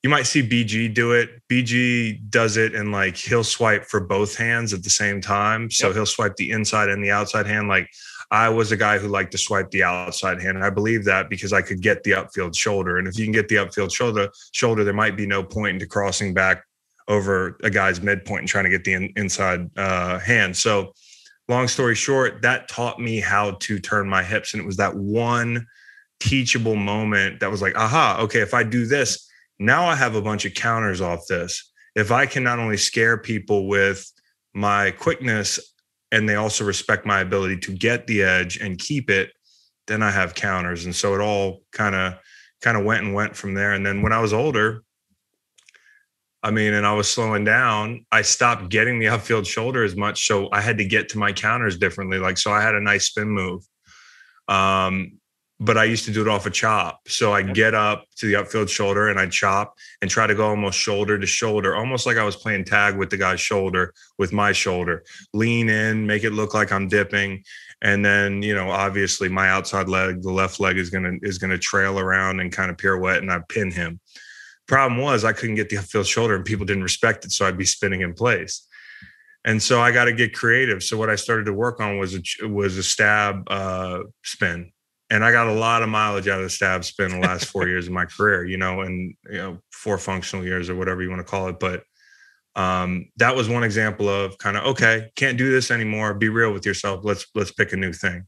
you 0.04 0.10
might 0.10 0.24
see 0.24 0.44
BG 0.44 0.94
do 0.94 1.14
it. 1.14 1.30
BG 1.50 2.30
does 2.30 2.58
it 2.58 2.76
and 2.76 2.92
like 2.92 3.16
he'll 3.16 3.46
swipe 3.46 3.86
for 3.86 4.02
both 4.02 4.36
hands 4.36 4.74
at 4.74 4.84
the 4.84 4.90
same 4.90 5.22
time. 5.22 5.72
So 5.72 5.88
yep. 5.88 5.96
he'll 5.96 6.06
swipe 6.06 6.36
the 6.36 6.52
inside 6.52 6.90
and 6.90 7.02
the 7.02 7.12
outside 7.12 7.48
hand. 7.48 7.70
Like 7.70 7.88
I 8.30 8.50
was 8.50 8.74
a 8.74 8.78
guy 8.78 8.98
who 8.98 9.08
liked 9.08 9.32
to 9.32 9.38
swipe 9.38 9.72
the 9.72 9.84
outside 9.84 10.42
hand. 10.42 10.58
And 10.58 10.66
I 10.66 10.70
believe 10.70 11.06
that 11.06 11.30
because 11.30 11.54
I 11.54 11.62
could 11.62 11.82
get 11.82 12.04
the 12.04 12.12
upfield 12.12 12.58
shoulder. 12.58 12.98
And 12.98 13.08
if 13.08 13.18
you 13.18 13.24
can 13.24 13.32
get 13.32 13.48
the 13.48 13.56
upfield 13.56 13.96
shoulder, 13.96 14.28
shoulder, 14.52 14.84
there 14.84 14.94
might 14.94 15.16
be 15.16 15.26
no 15.26 15.44
point 15.44 15.76
into 15.76 15.88
crossing 15.88 16.34
back 16.34 16.66
over 17.08 17.58
a 17.64 17.70
guy's 17.70 18.02
midpoint 18.02 18.42
and 18.42 18.50
trying 18.50 18.66
to 18.66 18.70
get 18.70 18.84
the 18.84 18.94
in, 18.96 19.14
inside 19.16 19.70
uh, 19.78 20.20
hand. 20.20 20.58
So 20.58 20.92
long 21.52 21.68
story 21.68 21.96
short, 21.96 22.42
that 22.42 22.68
taught 22.68 23.00
me 23.00 23.20
how 23.20 23.52
to 23.52 23.80
turn 23.80 24.10
my 24.10 24.24
hips. 24.24 24.54
And 24.54 24.62
it 24.62 24.66
was 24.66 24.78
that 24.78 24.96
one 24.96 25.68
teachable 26.20 26.76
moment 26.76 27.40
that 27.42 27.52
was 27.52 27.62
like, 27.62 27.76
aha, 27.76 28.18
okay, 28.22 28.40
if 28.40 28.54
I 28.54 28.64
do 28.64 28.86
this, 28.86 29.30
now 29.60 29.86
I 29.86 29.96
have 29.96 30.16
a 30.16 30.22
bunch 30.22 30.46
of 30.46 30.54
counters 30.54 31.02
off 31.02 31.28
this. 31.28 31.72
If 31.96 32.12
I 32.12 32.26
can 32.26 32.44
not 32.44 32.58
only 32.58 32.78
scare 32.78 33.18
people 33.18 33.68
with 33.68 34.10
my 34.54 34.92
quickness 34.92 35.60
and 36.12 36.28
they 36.28 36.36
also 36.36 36.64
respect 36.64 37.06
my 37.06 37.20
ability 37.20 37.58
to 37.58 37.74
get 37.74 38.08
the 38.08 38.24
edge 38.24 38.58
and 38.58 38.80
keep 38.80 39.10
it, 39.10 39.32
then 39.88 40.02
I 40.02 40.10
have 40.10 40.34
counters. 40.34 40.86
And 40.86 40.96
so 40.96 41.14
it 41.16 41.22
all 41.22 41.64
kind 41.72 41.96
of 41.96 42.16
kind 42.62 42.78
of 42.78 42.86
went 42.86 43.04
and 43.04 43.14
went 43.14 43.36
from 43.36 43.54
there. 43.56 43.74
And 43.74 43.86
then 43.86 44.02
when 44.02 44.14
I 44.14 44.20
was 44.20 44.34
older, 44.34 44.84
I 46.44 46.50
mean, 46.50 46.74
and 46.74 46.86
I 46.86 46.94
was 46.94 47.10
slowing 47.10 47.44
down, 47.44 48.06
I 48.12 48.24
stopped 48.24 48.70
getting 48.70 49.00
the 49.00 49.08
upfield 49.08 49.46
shoulder 49.46 49.84
as 49.84 49.96
much. 49.96 50.26
So 50.28 50.50
I 50.52 50.62
had 50.62 50.78
to 50.80 50.86
get 50.86 51.10
to 51.10 51.20
my 51.20 51.32
counters 51.32 51.78
differently. 51.78 52.18
Like, 52.18 52.38
so 52.38 52.52
I 52.52 52.62
had 52.62 52.74
a 52.74 52.82
nice 52.82 53.06
spin 53.06 53.30
move. 53.30 53.64
Um, 54.48 55.20
but 55.60 55.78
I 55.78 55.84
used 55.84 56.06
to 56.06 56.12
do 56.12 56.22
it 56.22 56.28
off 56.28 56.48
a 56.48 56.50
chop. 56.50 57.08
So 57.08 57.32
I 57.34 57.44
get 57.44 57.76
up 57.76 58.06
to 58.18 58.26
the 58.26 58.34
upfield 58.34 58.68
shoulder 58.68 59.10
and 59.10 59.20
I 59.20 59.28
chop 59.28 59.76
and 60.02 60.10
try 60.10 60.26
to 60.26 60.34
go 60.34 60.48
almost 60.48 60.80
shoulder 60.80 61.20
to 61.20 61.28
shoulder, 61.28 61.76
almost 61.76 62.08
like 62.08 62.18
I 62.18 62.24
was 62.24 62.36
playing 62.36 62.66
tag 62.66 62.98
with 62.98 63.12
the 63.12 63.18
guy's 63.18 63.40
shoulder 63.40 63.94
with 64.18 64.34
my 64.34 64.54
shoulder. 64.54 65.04
Lean 65.36 65.70
in, 65.70 66.08
make 66.08 66.24
it 66.24 66.32
look 66.32 66.56
like 66.56 66.72
I'm 66.72 66.88
dipping. 66.88 67.44
And 67.84 68.04
then, 68.04 68.42
you 68.42 68.56
know, 68.56 68.72
obviously 68.72 69.30
my 69.30 69.50
outside 69.50 69.88
leg, 69.88 70.24
the 70.24 70.32
left 70.32 70.60
leg 70.60 70.80
is 70.80 70.90
gonna 70.90 71.14
is 71.22 71.38
gonna 71.38 71.60
trail 71.60 72.00
around 72.00 72.40
and 72.40 72.52
kind 72.52 72.72
of 72.72 72.78
pirouette 72.78 73.20
and 73.20 73.32
I 73.32 73.42
pin 73.48 73.70
him 73.70 74.00
problem 74.72 75.02
was 75.02 75.26
I 75.26 75.34
couldn't 75.34 75.56
get 75.56 75.70
the 75.70 75.76
upfield 75.76 76.08
shoulder 76.08 76.34
and 76.34 76.46
people 76.46 76.66
didn't 76.66 76.84
respect 76.84 77.26
it. 77.26 77.32
So 77.34 77.46
I'd 77.46 77.58
be 77.58 77.66
spinning 77.66 78.02
in 78.02 78.14
place. 78.14 78.66
And 79.44 79.62
so 79.62 79.82
I 79.82 79.92
got 79.92 80.06
to 80.06 80.14
get 80.14 80.34
creative. 80.34 80.82
So 80.82 80.98
what 80.98 81.10
I 81.10 81.16
started 81.16 81.46
to 81.48 81.54
work 81.54 81.82
on 81.82 81.98
was 81.98 82.16
a, 82.16 82.48
was 82.48 82.78
a 82.78 82.84
stab 82.84 83.44
uh, 83.48 84.04
spin. 84.24 84.72
And 85.10 85.26
I 85.26 85.34
got 85.34 85.48
a 85.48 85.54
lot 85.54 85.84
of 85.84 85.90
mileage 85.90 86.30
out 86.30 86.38
of 86.38 86.46
the 86.46 86.50
stab 86.50 86.86
spin 86.86 87.12
the 87.12 87.20
last 87.20 87.48
four 87.48 87.68
years 87.68 87.88
of 87.88 87.92
my 87.92 88.06
career, 88.06 88.46
you 88.46 88.56
know, 88.56 88.80
and, 88.80 89.14
you 89.30 89.38
know, 89.40 89.58
four 89.74 89.98
functional 89.98 90.46
years 90.46 90.70
or 90.70 90.76
whatever 90.76 91.04
you 91.04 91.10
want 91.10 91.20
to 91.20 91.30
call 91.30 91.50
it. 91.50 91.60
But 91.60 91.84
um, 92.56 93.10
that 93.18 93.36
was 93.36 93.50
one 93.50 93.66
example 93.66 94.08
of 94.08 94.38
kind 94.38 94.56
of, 94.56 94.64
okay, 94.68 95.12
can't 95.18 95.38
do 95.38 95.52
this 95.52 95.70
anymore. 95.70 96.14
Be 96.14 96.30
real 96.30 96.54
with 96.54 96.66
yourself. 96.66 97.02
Let's, 97.04 97.26
let's 97.36 97.52
pick 97.52 97.74
a 97.74 97.78
new 97.78 97.92
thing. 97.92 98.26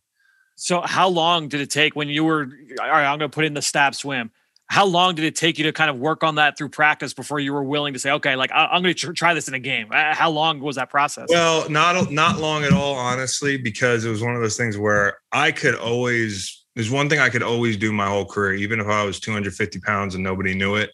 So 0.56 0.82
how 0.82 1.08
long 1.08 1.48
did 1.48 1.62
it 1.62 1.70
take 1.70 1.96
when 1.96 2.10
you 2.10 2.26
were, 2.26 2.50
all 2.82 2.90
right, 2.90 3.06
I'm 3.06 3.18
going 3.18 3.32
to 3.32 3.36
put 3.36 3.46
in 3.46 3.54
the 3.54 3.62
stab 3.62 3.96
swim 3.96 4.32
how 4.74 4.88
long 4.88 5.14
did 5.14 5.24
it 5.24 5.36
take 5.36 5.60
you 5.60 5.66
to 5.66 5.72
kind 5.72 5.92
of 5.92 6.00
work 6.00 6.24
on 6.24 6.34
that 6.34 6.58
through 6.58 6.68
practice 6.68 7.14
before 7.14 7.40
you 7.40 7.54
were 7.54 7.62
willing 7.62 7.94
to 7.94 8.00
say, 8.00 8.10
okay, 8.10 8.36
like 8.36 8.52
I- 8.52 8.76
am 8.76 8.82
going 8.82 8.96
to 8.96 9.00
tr- 9.00 9.12
try 9.12 9.36
this 9.36 9.48
in 9.48 9.54
a 9.54 9.60
game? 9.60 9.90
Uh, 9.92 10.16
how 10.16 10.32
long 10.32 10.60
was 10.62 10.78
that 10.78 10.90
process? 10.90 11.28
Well, 11.30 11.70
not 11.70 12.12
not 12.12 12.40
long 12.40 12.64
at 12.64 12.74
all, 12.74 12.96
honestly, 12.96 13.56
because 13.56 14.04
it 14.04 14.10
was 14.10 14.24
one 14.24 14.34
of 14.36 14.42
those 14.42 14.58
things 14.58 14.76
where 14.76 15.20
I 15.32 15.52
could 15.52 15.76
always. 15.76 16.66
There's 16.74 16.90
one 16.90 17.08
thing 17.08 17.20
I 17.20 17.30
could 17.30 17.44
always 17.44 17.78
do 17.78 17.92
my 17.92 18.08
whole 18.08 18.26
career, 18.26 18.56
even 18.56 18.80
if 18.80 18.88
I 18.88 19.04
was 19.04 19.20
250 19.20 19.80
pounds 19.82 20.16
and 20.16 20.24
nobody 20.24 20.56
knew 20.56 20.74
it, 20.74 20.90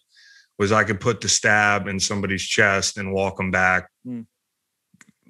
was 0.58 0.72
I 0.72 0.84
could 0.84 1.00
put 1.00 1.22
the 1.22 1.28
stab 1.30 1.88
in 1.88 1.98
somebody's 1.98 2.42
chest 2.42 2.98
and 2.98 3.14
walk 3.14 3.38
them 3.38 3.50
back 3.50 3.88
mm. 4.06 4.26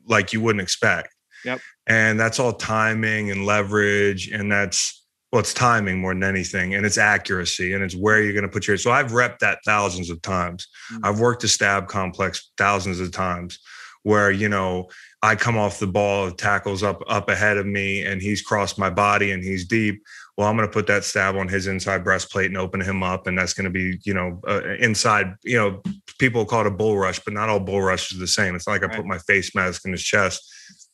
like 0.07 0.33
you 0.33 0.41
wouldn't 0.41 0.61
expect. 0.61 1.15
Yep. 1.45 1.61
And 1.87 2.19
that's 2.19 2.41
all 2.41 2.53
timing 2.53 3.31
and 3.31 3.47
leverage, 3.47 4.27
and 4.27 4.51
that's 4.51 5.00
well, 5.33 5.41
it's 5.41 5.55
timing 5.55 6.01
more 6.01 6.13
than 6.13 6.25
anything, 6.25 6.75
and 6.75 6.85
it's 6.85 6.99
accuracy, 6.99 7.73
and 7.73 7.85
it's 7.85 7.95
where 7.95 8.21
you're 8.21 8.33
going 8.33 8.43
to 8.43 8.49
put 8.49 8.67
your. 8.67 8.77
So 8.77 8.91
I've 8.91 9.13
repped 9.13 9.39
that 9.41 9.61
thousands 9.65 10.11
of 10.11 10.21
times. 10.23 10.67
Mm-hmm. 10.93 11.05
I've 11.05 11.21
worked 11.21 11.45
a 11.45 11.49
stab 11.49 11.87
complex 11.87 12.51
thousands 12.59 12.99
of 12.99 13.13
times, 13.13 13.61
where 14.03 14.33
you 14.33 14.49
know 14.49 14.89
I 15.23 15.37
come 15.37 15.57
off 15.57 15.79
the 15.79 15.87
ball, 15.87 16.33
tackles 16.33 16.83
up 16.83 17.03
up 17.07 17.29
ahead 17.29 17.59
of 17.59 17.67
me, 17.67 18.05
and 18.05 18.21
he's 18.21 18.43
crossed 18.43 18.77
my 18.77 18.91
body 18.91 19.31
and 19.31 19.43
he's 19.43 19.67
deep. 19.67 20.03
Well, 20.37 20.49
I'm 20.49 20.57
going 20.57 20.69
to 20.69 20.73
put 20.73 20.87
that 20.89 21.05
stab 21.05 21.37
on 21.37 21.47
his 21.47 21.67
inside 21.69 22.03
breastplate 22.03 22.47
and 22.47 22.57
open 22.57 22.81
him 22.81 23.05
up, 23.05 23.29
and 23.29 23.39
that's 23.39 23.55
going 23.55 23.65
to 23.65 23.71
be 23.71 24.01
you 24.03 24.15
know 24.15 24.41
uh, 24.49 24.65
inside. 24.81 25.37
You 25.45 25.59
know, 25.59 25.83
people 26.19 26.45
call 26.45 26.63
it 26.63 26.67
a 26.67 26.73
bull 26.73 26.99
rush, 26.99 27.21
but 27.21 27.35
not 27.35 27.49
all 27.49 27.61
bull 27.61 27.83
rushes 27.83 28.17
are 28.17 28.21
the 28.21 28.27
same. 28.27 28.57
It's 28.57 28.67
not 28.67 28.73
like 28.73 28.83
right. 28.83 28.93
I 28.93 28.97
put 28.97 29.07
my 29.07 29.19
face 29.19 29.55
mask 29.55 29.87
in 29.87 29.93
his 29.93 30.03
chest 30.03 30.43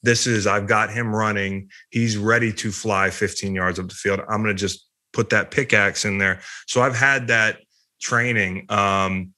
this 0.03 0.27
is, 0.27 0.47
I've 0.47 0.67
got 0.67 0.91
him 0.91 1.15
running. 1.15 1.71
He's 1.91 2.17
ready 2.17 2.53
to 2.55 2.71
fly 2.71 3.11
15 3.11 3.55
yards 3.55 3.79
up 3.79 3.89
the 3.89 3.95
field. 3.95 4.21
I'm 4.29 4.43
going 4.43 4.55
to 4.55 4.61
just 4.61 4.87
put 5.13 5.31
that 5.31 5.51
pickaxe 5.51 6.05
in 6.05 6.19
there. 6.19 6.41
So 6.67 6.83
I've 6.83 6.97
had 6.97 7.29
that 7.29 7.59
training. 8.01 8.67
Um, 8.69 9.33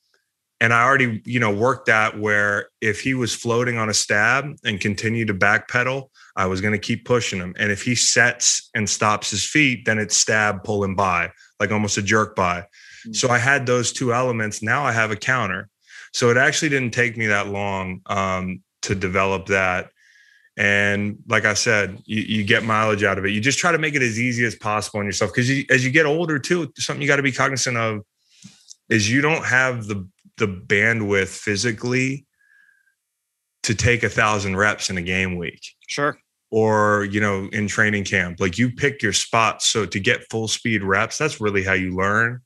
and 0.61 0.75
I 0.75 0.83
already, 0.83 1.23
you 1.25 1.39
know, 1.39 1.55
worked 1.55 1.87
that 1.87 2.19
where 2.19 2.69
if 2.81 3.01
he 3.01 3.15
was 3.15 3.35
floating 3.35 3.79
on 3.79 3.89
a 3.89 3.95
stab 3.95 4.57
and 4.65 4.81
continued 4.81 5.29
to 5.29 5.35
backpedal, 5.35 6.09
I 6.35 6.47
was 6.47 6.61
going 6.61 6.73
to 6.73 6.79
keep 6.79 7.05
pushing 7.05 7.39
him. 7.39 7.55
And 7.59 7.71
if 7.71 7.83
he 7.83 7.95
sets 7.95 8.69
and 8.75 8.91
stops 8.91 9.31
his 9.31 9.45
feet, 9.45 9.85
then 9.85 9.99
it's 9.99 10.17
stab, 10.17 10.65
pull 10.65 10.87
by, 10.95 11.31
like 11.61 11.71
almost 11.71 11.97
a 11.97 12.03
jerk 12.03 12.35
by. 12.35 12.61
Mm-hmm. 12.61 13.13
So 13.13 13.29
I 13.29 13.39
had 13.39 13.67
those 13.67 13.93
two 13.93 14.13
elements. 14.13 14.63
Now 14.63 14.85
I 14.85 14.93
have 14.93 15.13
a 15.13 15.17
counter. 15.17 15.69
So 16.13 16.31
it 16.31 16.37
actually 16.37 16.71
didn't 16.71 16.93
take 16.93 17.17
me 17.17 17.27
that 17.27 17.49
long 17.49 18.01
um, 18.07 18.63
to 18.83 18.95
develop 18.95 19.47
that. 19.47 19.91
And 20.59 21.19
like 21.29 21.45
I 21.45 21.55
said, 21.55 22.03
you, 22.05 22.21
you, 22.21 22.45
get 22.45 22.65
mileage 22.65 23.05
out 23.05 23.17
of 23.17 23.25
it. 23.25 23.31
You 23.31 23.41
just 23.41 23.61
try 23.61 23.71
to 23.71 23.79
make 23.79 23.95
it 23.95 24.03
as 24.03 24.19
easy 24.19 24.45
as 24.45 24.57
possible 24.57 24.99
on 24.99 25.07
yourself. 25.07 25.31
Because 25.31 25.49
you, 25.49 25.65
as 25.71 25.85
you 25.85 25.93
get 25.93 26.05
older, 26.05 26.37
too, 26.41 26.73
something 26.77 27.01
you 27.01 27.07
got 27.07 27.17
to 27.17 27.23
be 27.23 27.31
cognizant 27.31 27.77
of 27.77 28.01
is 28.89 29.09
you 29.09 29.21
don't 29.21 29.45
have 29.45 29.87
the 29.87 30.09
the 30.37 30.49
bandwidth 30.49 31.29
physically 31.29 32.27
to 33.63 33.75
take 33.75 34.03
a 34.03 34.09
thousand 34.09 34.57
reps 34.57 34.91
in 34.91 34.99
a 34.99 35.03
game 35.03 35.37
week. 35.37 35.61
Sure. 35.87 36.19
Or, 36.51 37.05
you 37.05 37.21
know, 37.21 37.49
in 37.53 37.69
training 37.69 38.05
camp. 38.05 38.41
Like 38.41 38.59
you 38.59 38.71
pick 38.71 39.01
your 39.01 39.13
spots. 39.13 39.69
So 39.69 39.87
to 39.87 40.01
get 40.01 40.29
full 40.29 40.49
speed 40.49 40.83
reps, 40.83 41.19
that's 41.19 41.41
really 41.41 41.63
how 41.63 41.75
you 41.75 41.95
learn. 41.95 42.41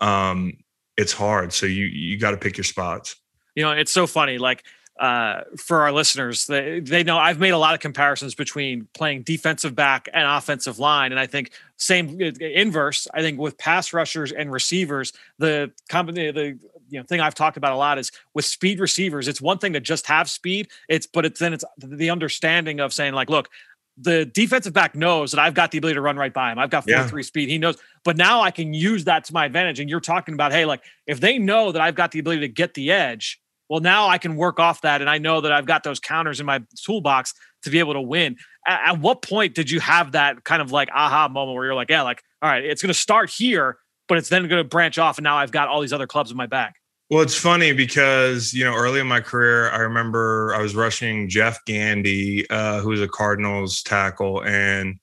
Um, 0.00 0.54
it's 0.96 1.12
hard. 1.12 1.52
So 1.52 1.66
you 1.66 1.84
you 1.84 2.18
got 2.18 2.30
to 2.30 2.38
pick 2.38 2.56
your 2.56 2.64
spots. 2.64 3.16
You 3.54 3.64
know, 3.64 3.72
it's 3.72 3.92
so 3.92 4.06
funny. 4.06 4.38
Like 4.38 4.64
uh, 5.00 5.40
for 5.56 5.80
our 5.80 5.92
listeners. 5.92 6.46
They, 6.46 6.80
they 6.80 7.02
know 7.02 7.18
I've 7.18 7.40
made 7.40 7.50
a 7.50 7.58
lot 7.58 7.74
of 7.74 7.80
comparisons 7.80 8.34
between 8.34 8.88
playing 8.94 9.22
defensive 9.22 9.74
back 9.74 10.08
and 10.12 10.26
offensive 10.26 10.78
line, 10.78 11.10
and 11.10 11.18
I 11.18 11.26
think 11.26 11.50
same 11.76 12.18
uh, 12.20 12.26
inverse. 12.40 13.08
I 13.12 13.20
think 13.20 13.38
with 13.38 13.58
pass 13.58 13.92
rushers 13.92 14.32
and 14.32 14.52
receivers, 14.52 15.12
the 15.38 15.72
company 15.88 16.30
the 16.30 16.58
you 16.88 17.00
know 17.00 17.02
thing 17.02 17.20
I've 17.20 17.34
talked 17.34 17.56
about 17.56 17.72
a 17.72 17.76
lot 17.76 17.98
is 17.98 18.12
with 18.34 18.44
speed 18.44 18.78
receivers. 18.78 19.26
It's 19.26 19.40
one 19.40 19.58
thing 19.58 19.72
to 19.72 19.80
just 19.80 20.06
have 20.06 20.30
speed. 20.30 20.68
It's 20.88 21.06
but 21.06 21.24
it's 21.24 21.40
then 21.40 21.52
it's 21.52 21.64
the 21.78 22.10
understanding 22.10 22.78
of 22.80 22.92
saying 22.92 23.14
like, 23.14 23.28
look, 23.28 23.48
the 23.96 24.24
defensive 24.26 24.72
back 24.72 24.94
knows 24.94 25.32
that 25.32 25.40
I've 25.40 25.54
got 25.54 25.70
the 25.70 25.78
ability 25.78 25.94
to 25.94 26.00
run 26.00 26.16
right 26.16 26.32
by 26.32 26.52
him. 26.52 26.58
I've 26.58 26.70
got 26.70 26.84
four 26.84 26.92
yeah. 26.92 27.06
three 27.06 27.22
speed. 27.22 27.48
He 27.48 27.58
knows, 27.58 27.76
but 28.04 28.16
now 28.16 28.42
I 28.42 28.50
can 28.50 28.74
use 28.74 29.04
that 29.04 29.24
to 29.24 29.32
my 29.32 29.44
advantage. 29.44 29.80
And 29.80 29.90
you're 29.90 30.00
talking 30.00 30.34
about, 30.34 30.52
hey, 30.52 30.64
like 30.64 30.82
if 31.06 31.20
they 31.20 31.38
know 31.38 31.72
that 31.72 31.82
I've 31.82 31.94
got 31.94 32.12
the 32.12 32.18
ability 32.20 32.42
to 32.42 32.48
get 32.48 32.74
the 32.74 32.90
edge, 32.90 33.40
well, 33.68 33.80
now 33.80 34.08
I 34.08 34.18
can 34.18 34.36
work 34.36 34.60
off 34.60 34.82
that. 34.82 35.00
And 35.00 35.08
I 35.08 35.18
know 35.18 35.40
that 35.40 35.52
I've 35.52 35.66
got 35.66 35.84
those 35.84 36.00
counters 36.00 36.40
in 36.40 36.46
my 36.46 36.62
toolbox 36.84 37.34
to 37.62 37.70
be 37.70 37.78
able 37.78 37.94
to 37.94 38.00
win. 38.00 38.36
At, 38.66 38.88
at 38.88 39.00
what 39.00 39.22
point 39.22 39.54
did 39.54 39.70
you 39.70 39.80
have 39.80 40.12
that 40.12 40.44
kind 40.44 40.60
of 40.62 40.72
like 40.72 40.90
aha 40.94 41.28
moment 41.28 41.54
where 41.56 41.64
you're 41.64 41.74
like, 41.74 41.90
yeah, 41.90 42.02
like, 42.02 42.22
all 42.42 42.50
right, 42.50 42.64
it's 42.64 42.82
going 42.82 42.92
to 42.92 42.98
start 42.98 43.30
here, 43.30 43.78
but 44.08 44.18
it's 44.18 44.28
then 44.28 44.46
going 44.48 44.62
to 44.62 44.68
branch 44.68 44.98
off. 44.98 45.18
And 45.18 45.24
now 45.24 45.36
I've 45.36 45.52
got 45.52 45.68
all 45.68 45.80
these 45.80 45.92
other 45.92 46.06
clubs 46.06 46.30
in 46.30 46.36
my 46.36 46.46
back. 46.46 46.76
Well, 47.10 47.22
it's 47.22 47.36
funny 47.36 47.72
because, 47.72 48.54
you 48.54 48.64
know, 48.64 48.74
early 48.74 48.98
in 48.98 49.06
my 49.06 49.20
career, 49.20 49.70
I 49.70 49.78
remember 49.78 50.54
I 50.56 50.62
was 50.62 50.74
rushing 50.74 51.28
Jeff 51.28 51.62
Gandy, 51.66 52.48
uh, 52.48 52.80
who 52.80 52.88
was 52.88 53.00
a 53.00 53.08
Cardinals 53.08 53.82
tackle. 53.82 54.42
And 54.42 54.98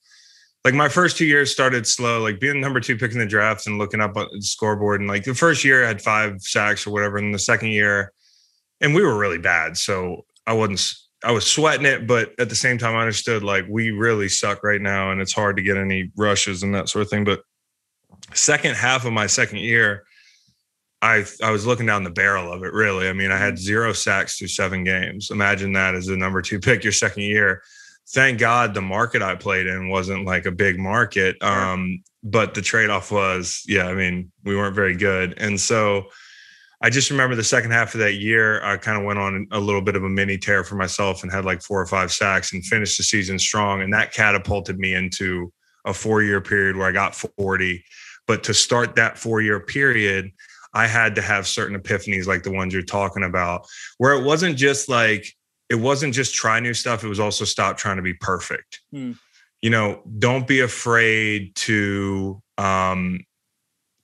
like 0.66 0.74
my 0.74 0.90
first 0.90 1.18
two 1.18 1.26
years 1.26 1.52
started 1.52 1.86
slow, 1.86 2.20
like 2.22 2.40
being 2.40 2.60
number 2.60 2.80
two 2.80 2.98
picking 2.98 3.20
the 3.20 3.26
draft 3.26 3.68
and 3.68 3.78
looking 3.78 4.02
up 4.02 4.18
at 4.18 4.30
the 4.32 4.42
scoreboard. 4.42 5.00
And 5.00 5.10
like 5.10 5.24
the 5.24 5.36
first 5.36 5.64
year 5.64 5.84
I 5.84 5.88
had 5.88 6.02
five 6.02 6.42
sacks 6.42 6.86
or 6.86 6.92
whatever. 6.92 7.18
And 7.18 7.34
the 7.34 7.40
second 7.40 7.70
year, 7.70 8.12
and 8.82 8.96
we 8.96 9.04
were 9.04 9.18
really 9.18 9.38
bad. 9.38 9.78
So 9.78 10.26
I 10.46 10.54
wasn't 10.54 10.82
I 11.24 11.32
was 11.32 11.46
sweating 11.46 11.86
it, 11.86 12.08
but 12.08 12.34
at 12.40 12.50
the 12.50 12.56
same 12.56 12.78
time, 12.78 12.96
I 12.96 13.02
understood 13.02 13.44
like 13.44 13.66
we 13.70 13.92
really 13.92 14.28
suck 14.28 14.64
right 14.64 14.82
now, 14.82 15.12
and 15.12 15.22
it's 15.22 15.34
hard 15.34 15.56
to 15.58 15.64
get 15.64 15.78
any 15.78 16.12
rushes 16.16 16.64
and 16.64 16.74
that 16.74 16.90
sort 16.90 17.04
of 17.04 17.10
thing. 17.10 17.24
But 17.24 17.44
second 18.34 18.76
half 18.76 19.06
of 19.06 19.14
my 19.14 19.28
second 19.28 19.60
year, 19.60 20.04
I 21.02 21.26
I 21.44 21.52
was 21.52 21.66
looking 21.66 21.86
down 21.86 22.04
the 22.04 22.10
barrel 22.10 22.52
of 22.52 22.64
it. 22.64 22.74
Really, 22.74 23.08
I 23.08 23.14
mean, 23.14 23.32
I 23.32 23.38
had 23.38 23.60
zero 23.60 23.94
sacks 23.94 24.38
through 24.38 24.48
seven 24.48 24.84
games. 24.84 25.30
Imagine 25.30 25.74
that 25.74 25.94
as 25.94 26.08
a 26.08 26.18
number 26.18 26.42
two 26.42 26.60
pick 26.62 26.84
your 26.84 26.94
second 26.94 27.24
year. 27.24 27.62
Thank 28.10 28.40
God 28.40 28.74
the 28.74 28.82
market 28.82 29.22
I 29.22 29.36
played 29.36 29.68
in 29.68 29.90
wasn't 29.90 30.26
like 30.26 30.46
a 30.46 30.52
big 30.52 30.80
market. 30.80 31.42
Um, 31.42 32.04
but 32.24 32.56
the 32.56 32.62
trade 32.62 32.90
off 32.90 33.12
was, 33.12 33.64
yeah, 33.68 33.88
I 33.88 33.94
mean, 33.94 34.32
we 34.44 34.56
weren't 34.56 34.76
very 34.76 34.96
good, 34.96 35.36
and 35.38 35.60
so 35.60 36.08
I 36.84 36.90
just 36.90 37.12
remember 37.12 37.36
the 37.36 37.44
second 37.44 37.72
half 37.72 37.94
of 37.94 38.00
that 38.00 38.16
year, 38.16 38.64
I 38.64 38.76
kind 38.78 38.98
of 38.98 39.04
went 39.04 39.20
on 39.20 39.48
a 39.52 39.60
little 39.60 39.82
bit 39.82 39.96
of 39.96 40.04
a 40.04 40.10
mini 40.10 40.38
tear 40.38 40.64
for 40.64 40.76
myself 40.76 41.22
and 41.22 41.32
had 41.32 41.46
like 41.46 41.62
four 41.62 41.80
or 41.80 41.86
five 41.86 42.12
sacks 42.12 42.54
and 42.54 42.66
finished 42.66 42.98
the 42.98 43.04
season 43.04 43.38
strong. 43.38 43.82
And 43.82 43.94
that 43.94 44.14
catapulted 44.14 44.80
me 44.80 44.96
into 44.96 45.54
a 45.86 45.94
four 45.94 46.24
year 46.24 46.42
period 46.42 46.76
where 46.76 46.88
I 46.88 46.92
got 46.92 47.16
40. 47.16 47.84
But 48.26 48.44
to 48.46 48.54
start 48.54 48.96
that 48.96 49.18
four 49.18 49.42
year 49.42 49.60
period, 49.60 50.32
I 50.74 50.88
had 50.88 51.16
to 51.16 51.22
have 51.22 51.48
certain 51.48 51.80
epiphanies 51.80 52.26
like 52.26 52.44
the 52.44 52.52
ones 52.52 52.74
you're 52.74 52.82
talking 52.82 53.24
about, 53.24 53.68
where 53.98 54.14
it 54.14 54.24
wasn't 54.24 54.58
just 54.58 54.90
like, 54.90 55.28
it 55.70 55.76
wasn't 55.76 56.14
just 56.14 56.34
try 56.34 56.60
new 56.60 56.74
stuff, 56.74 57.04
it 57.04 57.08
was 57.08 57.20
also 57.20 57.46
stop 57.46 57.78
trying 57.78 57.98
to 57.98 58.02
be 58.02 58.14
perfect. 58.14 58.82
Hmm. 58.92 59.12
You 59.62 59.70
know, 59.70 60.02
don't 60.18 60.48
be 60.48 60.62
afraid 60.62 61.54
to, 61.56 62.42
um, 62.58 63.20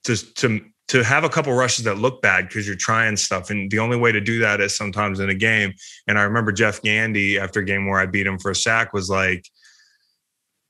to, 0.04 0.34
to 0.34 0.60
to 0.88 1.04
have 1.04 1.22
a 1.22 1.28
couple 1.28 1.52
rushes 1.52 1.84
that 1.84 1.98
look 1.98 2.22
bad 2.22 2.48
because 2.48 2.66
you're 2.66 2.76
trying 2.76 3.16
stuff. 3.16 3.50
And 3.50 3.70
the 3.70 3.78
only 3.78 3.96
way 3.96 4.10
to 4.10 4.20
do 4.20 4.38
that 4.40 4.60
is 4.60 4.76
sometimes 4.76 5.20
in 5.20 5.28
a 5.28 5.34
game. 5.34 5.74
And 6.06 6.18
I 6.18 6.22
remember 6.22 6.50
Jeff 6.50 6.82
Gandy 6.82 7.38
after 7.38 7.60
a 7.60 7.64
game 7.64 7.86
where 7.86 8.00
I 8.00 8.06
beat 8.06 8.26
him 8.26 8.38
for 8.38 8.50
a 8.50 8.54
sack 8.54 8.92
was 8.92 9.10
like, 9.10 9.46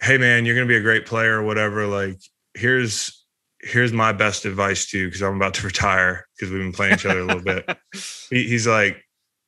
Hey 0.00 0.18
man, 0.18 0.44
you're 0.44 0.54
gonna 0.54 0.66
be 0.66 0.76
a 0.76 0.82
great 0.82 1.06
player 1.06 1.40
or 1.40 1.44
whatever. 1.44 1.86
Like, 1.86 2.20
here's 2.54 3.24
here's 3.60 3.92
my 3.92 4.12
best 4.12 4.44
advice 4.44 4.88
to 4.90 4.98
you 4.98 5.06
because 5.06 5.22
I'm 5.22 5.36
about 5.36 5.54
to 5.54 5.66
retire 5.66 6.26
because 6.36 6.52
we've 6.52 6.62
been 6.62 6.72
playing 6.72 6.94
each 6.94 7.06
other 7.06 7.20
a 7.20 7.24
little 7.24 7.42
bit. 7.42 7.68
He, 8.30 8.46
he's 8.46 8.66
like, 8.66 9.02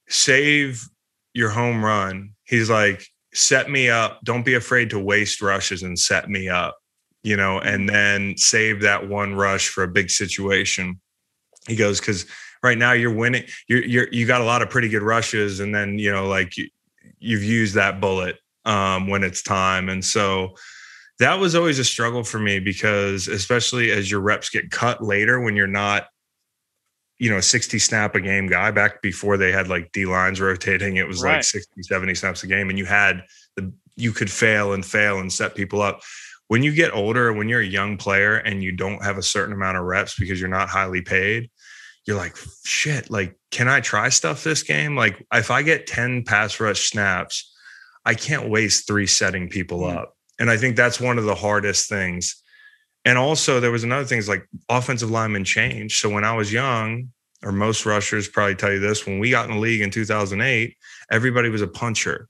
save 0.08 0.88
your 1.34 1.50
home 1.50 1.84
run. 1.84 2.30
He's 2.44 2.70
like, 2.70 3.06
set 3.34 3.70
me 3.70 3.90
up. 3.90 4.20
Don't 4.24 4.42
be 4.42 4.54
afraid 4.54 4.88
to 4.90 4.98
waste 4.98 5.42
rushes 5.42 5.82
and 5.82 5.98
set 5.98 6.30
me 6.30 6.48
up 6.48 6.79
you 7.22 7.36
know, 7.36 7.58
and 7.58 7.88
then 7.88 8.36
save 8.36 8.80
that 8.82 9.08
one 9.08 9.34
rush 9.34 9.68
for 9.68 9.82
a 9.82 9.88
big 9.88 10.10
situation. 10.10 11.00
He 11.68 11.76
goes, 11.76 12.00
because 12.00 12.26
right 12.62 12.78
now 12.78 12.92
you're 12.92 13.14
winning, 13.14 13.44
you're, 13.68 13.84
you're, 13.84 14.08
you 14.10 14.26
got 14.26 14.40
a 14.40 14.44
lot 14.44 14.62
of 14.62 14.70
pretty 14.70 14.88
good 14.88 15.02
rushes. 15.02 15.60
And 15.60 15.74
then, 15.74 15.98
you 15.98 16.10
know, 16.10 16.26
like 16.26 16.56
you, 16.56 16.68
you've 17.18 17.44
used 17.44 17.74
that 17.74 18.00
bullet 18.00 18.38
um, 18.64 19.08
when 19.08 19.22
it's 19.22 19.42
time. 19.42 19.88
And 19.88 20.04
so 20.04 20.54
that 21.18 21.38
was 21.38 21.54
always 21.54 21.78
a 21.78 21.84
struggle 21.84 22.24
for 22.24 22.38
me 22.38 22.60
because, 22.60 23.28
especially 23.28 23.90
as 23.90 24.10
your 24.10 24.20
reps 24.20 24.48
get 24.48 24.70
cut 24.70 25.02
later 25.02 25.40
when 25.40 25.54
you're 25.54 25.66
not, 25.66 26.06
you 27.18 27.28
know, 27.28 27.40
60 27.40 27.78
snap 27.78 28.14
a 28.14 28.20
game 28.20 28.46
guy 28.46 28.70
back 28.70 29.02
before 29.02 29.36
they 29.36 29.52
had 29.52 29.68
like 29.68 29.92
D 29.92 30.06
lines 30.06 30.40
rotating, 30.40 30.96
it 30.96 31.06
was 31.06 31.22
right. 31.22 31.36
like 31.36 31.44
60, 31.44 31.82
70 31.82 32.14
snaps 32.14 32.42
a 32.42 32.46
game. 32.46 32.70
And 32.70 32.78
you 32.78 32.86
had 32.86 33.24
the, 33.56 33.70
you 33.96 34.12
could 34.12 34.30
fail 34.30 34.72
and 34.72 34.84
fail 34.84 35.18
and 35.18 35.30
set 35.30 35.54
people 35.54 35.82
up 35.82 36.00
when 36.50 36.64
you 36.64 36.73
get 36.73 36.92
older, 36.92 37.33
when 37.33 37.49
you're 37.49 37.61
a 37.61 37.64
young 37.64 37.97
player 37.97 38.35
and 38.35 38.61
you 38.61 38.73
don't 38.73 39.04
have 39.04 39.16
a 39.16 39.23
certain 39.23 39.54
amount 39.54 39.76
of 39.76 39.85
reps 39.85 40.19
because 40.19 40.40
you're 40.40 40.49
not 40.49 40.69
highly 40.69 41.00
paid, 41.00 41.49
you're 42.07 42.16
like, 42.16 42.37
shit, 42.64 43.09
like, 43.09 43.38
can 43.52 43.69
I 43.69 43.78
try 43.78 44.09
stuff 44.09 44.42
this 44.42 44.64
game? 44.64 44.97
Like, 44.97 45.25
if 45.33 45.52
I 45.52 45.62
get 45.62 45.87
10 45.87 46.25
pass 46.25 46.59
rush 46.59 46.90
snaps, 46.90 47.54
I 48.04 48.14
can't 48.14 48.49
waste 48.49 48.88
three 48.88 49.07
setting 49.07 49.49
people 49.49 49.83
mm. 49.83 49.95
up. 49.95 50.16
And 50.40 50.50
I 50.50 50.57
think 50.57 50.75
that's 50.75 51.00
one 51.00 51.19
of 51.19 51.25
the 51.25 51.36
hardest 51.36 51.89
things. 51.89 52.43
And 53.04 53.17
also, 53.17 53.60
there 53.60 53.71
was 53.71 53.84
another 53.84 54.04
thing 54.04 54.19
is 54.19 54.28
like 54.28 54.45
offensive 54.69 55.08
linemen 55.08 55.45
change. 55.45 56.00
So 56.00 56.10
when 56.10 56.25
I 56.25 56.34
was 56.34 56.52
young, 56.52 57.13
or 57.45 57.52
most 57.52 57.86
rushers 57.86 58.26
probably 58.26 58.56
tell 58.56 58.73
you 58.73 58.80
this, 58.80 59.06
when 59.06 59.21
we 59.21 59.30
got 59.30 59.49
in 59.49 59.54
the 59.54 59.60
league 59.60 59.82
in 59.82 59.93
2008, 59.93 60.76
everybody 61.13 61.49
was 61.49 61.63
a 61.63 61.69
puncher 61.69 62.28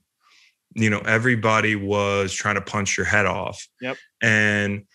you 0.73 0.89
know 0.89 0.99
everybody 0.99 1.75
was 1.75 2.33
trying 2.33 2.55
to 2.55 2.61
punch 2.61 2.97
your 2.97 3.05
head 3.05 3.25
off. 3.25 3.67
Yep. 3.81 3.97
And 4.21 4.85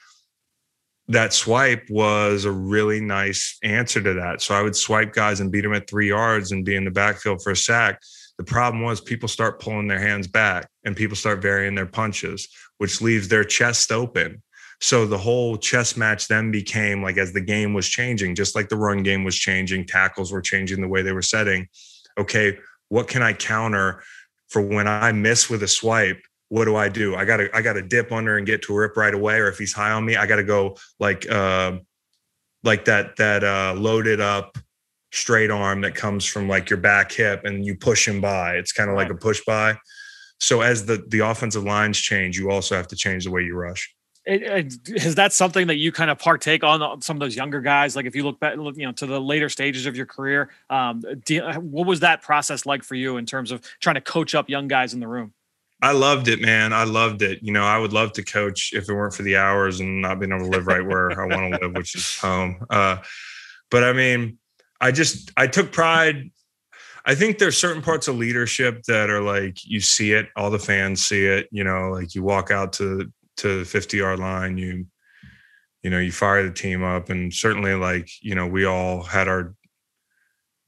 that 1.09 1.33
swipe 1.33 1.89
was 1.89 2.45
a 2.45 2.51
really 2.51 3.01
nice 3.01 3.59
answer 3.63 4.03
to 4.03 4.15
that. 4.15 4.41
So 4.41 4.55
i 4.55 4.63
would 4.63 4.75
swipe 4.75 5.13
guys 5.13 5.41
and 5.41 5.53
beat 5.53 5.61
them 5.61 5.75
at 5.75 5.89
three 5.89 6.09
yards 6.09 6.51
and 6.51 6.65
be 6.65 6.75
in 6.75 6.85
the 6.85 6.91
backfield 6.91 7.43
for 7.43 7.53
a 7.53 7.57
sack. 7.57 8.01
The 8.39 8.45
problem 8.45 8.83
was 8.83 9.01
people 9.01 9.29
start 9.29 9.61
pulling 9.61 9.87
their 9.87 10.01
hands 10.01 10.27
back 10.27 10.69
and 10.85 10.97
people 10.97 11.17
start 11.17 11.41
varying 11.41 11.75
their 11.75 11.87
punches 11.87 12.49
which 12.79 13.01
leaves 13.01 13.29
their 13.29 13.45
chest 13.45 13.91
open. 13.91 14.43
So 14.83 15.07
the 15.07 15.17
whole 15.17 15.57
chess 15.57 15.97
match 15.97 16.29
then 16.29 16.51
became 16.51 17.03
like 17.03 17.17
as 17.17 17.33
the 17.33 17.41
game 17.41 17.73
was 17.73 17.89
changing 17.89 18.35
just 18.35 18.55
like 18.55 18.69
the 18.69 18.77
run 18.77 19.03
game 19.03 19.25
was 19.25 19.37
changing 19.37 19.87
tackles 19.87 20.33
were 20.33 20.43
changing 20.43 20.83
the 20.83 20.89
way 20.89 21.03
they 21.03 21.13
were 21.13 21.23
setting. 21.23 21.69
Okay 22.19 22.59
what 22.89 23.09
can 23.09 23.23
i 23.23 23.33
counter 23.33 24.03
for 24.49 24.63
when 24.63 24.87
I 24.87 25.13
miss 25.13 25.51
with 25.51 25.63
a 25.63 25.69
swipe, 25.69 26.23
what 26.49 26.67
do 26.67 26.77
I 26.77 26.89
do? 26.89 27.17
I 27.17 27.25
gotta 27.25 27.49
I 27.55 27.63
gotta 27.63 27.83
dip 27.83 28.13
under 28.13 28.37
and 28.37 28.47
get 28.47 28.63
to 28.63 28.75
a 28.75 28.79
rip 28.79 28.97
right 28.97 29.15
away. 29.15 29.39
Or 29.39 29.49
if 29.49 29.59
he's 29.59 29.73
high 29.73 29.91
on 29.91 30.05
me, 30.05 30.17
I 30.17 30.27
gotta 30.27 30.45
go 30.45 30.77
like 31.01 31.29
uh 31.31 31.79
like 32.63 32.85
that 32.85 33.17
that 33.17 33.43
uh 33.43 33.75
loaded 33.77 34.21
up 34.21 34.57
straight 35.13 35.51
arm 35.51 35.81
that 35.81 35.95
comes 35.95 36.25
from 36.25 36.49
like 36.49 36.69
your 36.71 36.79
back 36.79 37.11
hip 37.11 37.45
and 37.45 37.65
you 37.65 37.75
push 37.75 38.07
him 38.07 38.21
by. 38.21 38.57
It's 38.57 38.73
kind 38.73 38.91
of 38.91 38.97
right. 38.97 39.09
like 39.09 39.13
a 39.13 39.19
push 39.19 39.41
by. 39.47 39.77
So 40.39 40.61
as 40.61 40.87
the 40.87 41.05
the 41.09 41.21
offensive 41.21 41.65
lines 41.65 41.99
change, 41.99 42.39
you 42.39 42.51
also 42.51 42.77
have 42.77 42.89
to 42.89 42.97
change 42.97 43.25
the 43.25 43.31
way 43.31 43.43
you 43.43 43.55
rush. 43.57 43.96
It, 44.27 44.43
it, 44.43 44.89
is 44.89 45.15
that 45.15 45.33
something 45.33 45.69
that 45.69 45.77
you 45.77 45.93
kind 45.93 46.11
of 46.11 46.19
partake 46.19 46.65
on, 46.65 47.01
some 47.01 47.17
of 47.17 47.21
those 47.21 47.37
younger 47.37 47.61
guys? 47.61 47.95
Like 47.95 48.07
if 48.07 48.17
you 48.17 48.25
look 48.25 48.41
back, 48.41 48.57
you 48.57 48.85
know, 48.85 48.93
to 48.93 49.07
the 49.07 49.21
later 49.21 49.49
stages 49.49 49.87
of 49.87 49.97
your 49.97 50.07
career, 50.07 50.51
um, 50.69 51.03
do, 51.25 51.43
what 51.61 51.87
was 51.87 52.01
that 52.01 52.23
process 52.23 52.67
like 52.67 52.83
for 52.83 52.97
you 52.97 53.19
in 53.19 53.27
terms 53.27 53.53
of 53.53 53.63
trying 53.81 53.95
to 53.95 54.01
coach 54.01 54.35
up 54.35 54.49
young 54.49 54.67
guys 54.67 54.95
in 54.95 55.01
the 55.01 55.07
room? 55.07 55.33
I 55.83 55.93
loved 55.93 56.29
it, 56.29 56.41
man. 56.41 56.73
I 56.73 56.85
loved 56.85 57.23
it. 57.23 57.43
You 57.43 57.53
know, 57.53 57.65
I 57.65 57.79
would 57.79 57.93
love 57.93 58.13
to 58.13 58.25
coach 58.25 58.73
if 58.73 58.89
it 58.89 58.95
weren't 58.95 59.15
for 59.15 59.23
the 59.23 59.37
hours 59.37 59.81
and 59.81 60.01
not 60.01 60.19
being 60.19 60.33
able 60.33 60.45
to 60.45 60.51
live 60.51 60.67
right 60.67 60.85
where 60.85 61.13
I 61.21 61.27
want 61.27 61.55
to 61.55 61.61
live, 61.61 61.77
which 61.77 61.95
is 61.95 62.17
home. 62.19 62.65
Uh, 62.71 62.97
but 63.71 63.85
I 63.85 63.93
mean, 63.93 64.39
I 64.81 64.91
just 64.91 65.33
I 65.37 65.47
took 65.47 65.73
pride. 65.73 66.31
I 67.05 67.15
think 67.15 67.39
there's 67.39 67.57
certain 67.57 67.83
parts 67.83 68.09
of 68.09 68.17
leadership 68.17 68.83
that 68.85 69.11
are 69.11 69.21
like 69.21 69.65
you 69.65 69.81
see 69.81 70.13
it, 70.13 70.29
all 70.35 70.51
the 70.51 70.59
fans 70.59 71.07
see 71.07 71.27
it. 71.27 71.49
You 71.53 71.63
know, 71.63 71.91
like 71.91 72.15
you 72.15 72.23
walk 72.23 72.51
out 72.51 72.73
to 72.75 73.13
to 73.39 73.61
the 73.61 73.65
50 73.65 73.97
yard 73.97 74.19
line, 74.19 74.59
you 74.59 74.87
you 75.83 75.91
know, 75.91 76.01
you 76.01 76.11
fire 76.11 76.43
the 76.43 76.53
team 76.53 76.83
up 76.83 77.11
and 77.11 77.33
certainly 77.33 77.75
like, 77.75 78.09
you 78.21 78.35
know, 78.35 78.47
we 78.47 78.65
all 78.65 79.03
had 79.03 79.29
our 79.29 79.55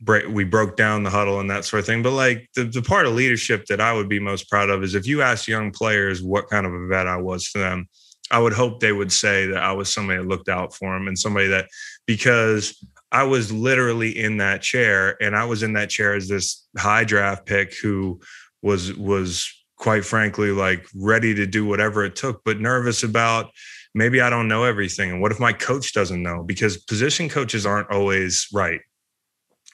break 0.00 0.28
we 0.28 0.44
broke 0.44 0.76
down 0.76 1.02
the 1.02 1.11
huddle 1.11 1.40
and 1.40 1.50
that 1.50 1.64
sort 1.64 1.81
of 1.81 1.87
thing. 1.87 2.02
But 2.02 2.12
like 2.12 2.48
the, 2.54 2.64
the 2.64 2.83
part 2.83 3.07
of 3.07 3.14
leadership 3.14 3.66
that 3.66 3.81
I 3.81 3.92
would 3.92 4.09
be 4.09 4.20
most 4.20 4.48
proud 4.48 4.70
of 4.70 4.85
is 4.85 4.94
if 4.94 5.07
you 5.07 5.22
ask 5.22 5.48
young 5.48 5.72
players 5.72 6.22
what 6.22 6.48
kind 6.48 6.66
of 6.66 6.72
a 6.72 6.87
vet 6.87 7.09
I 7.09 7.16
was 7.16 7.50
to 7.50 7.59
them, 7.59 7.88
I 8.31 8.38
would 8.38 8.52
hope 8.52 8.81
they 8.81 8.92
would 8.92 9.11
say 9.11 9.46
that 9.46 9.62
I 9.62 9.72
was 9.72 9.92
somebody 9.92 10.20
that 10.20 10.28
looked 10.28 10.48
out 10.48 10.74
for 10.74 10.92
them 10.92 11.09
and 11.09 11.18
somebody 11.18 11.48
that 11.48 11.66
because 12.07 12.78
I 13.11 13.24
was 13.24 13.50
literally 13.50 14.16
in 14.16 14.37
that 14.37 14.62
chair 14.62 15.20
and 15.22 15.35
I 15.35 15.46
was 15.46 15.62
in 15.62 15.72
that 15.72 15.90
chair 15.90 16.14
as 16.14 16.28
this 16.28 16.66
high 16.76 17.04
draft 17.04 17.46
pick 17.46 17.74
who 17.74 18.20
was 18.62 18.94
was 18.94 19.52
quite 19.79 20.05
frankly, 20.05 20.51
like 20.51 20.87
ready 20.95 21.35
to 21.35 21.47
do 21.47 21.64
whatever 21.64 22.05
it 22.05 22.17
took, 22.17 22.43
but 22.45 22.61
nervous 22.61 23.03
about 23.03 23.51
maybe 23.95 24.21
I 24.21 24.29
don't 24.29 24.49
know 24.49 24.64
everything. 24.64 25.11
And 25.11 25.21
what 25.21 25.33
if 25.33 25.41
my 25.41 25.53
coach 25.53 25.93
doesn't 25.93 26.23
know? 26.23 26.43
Because 26.43 26.77
position 26.77 27.29
coaches 27.29 27.64
aren't 27.64 27.91
always 27.91 28.49
right. 28.53 28.81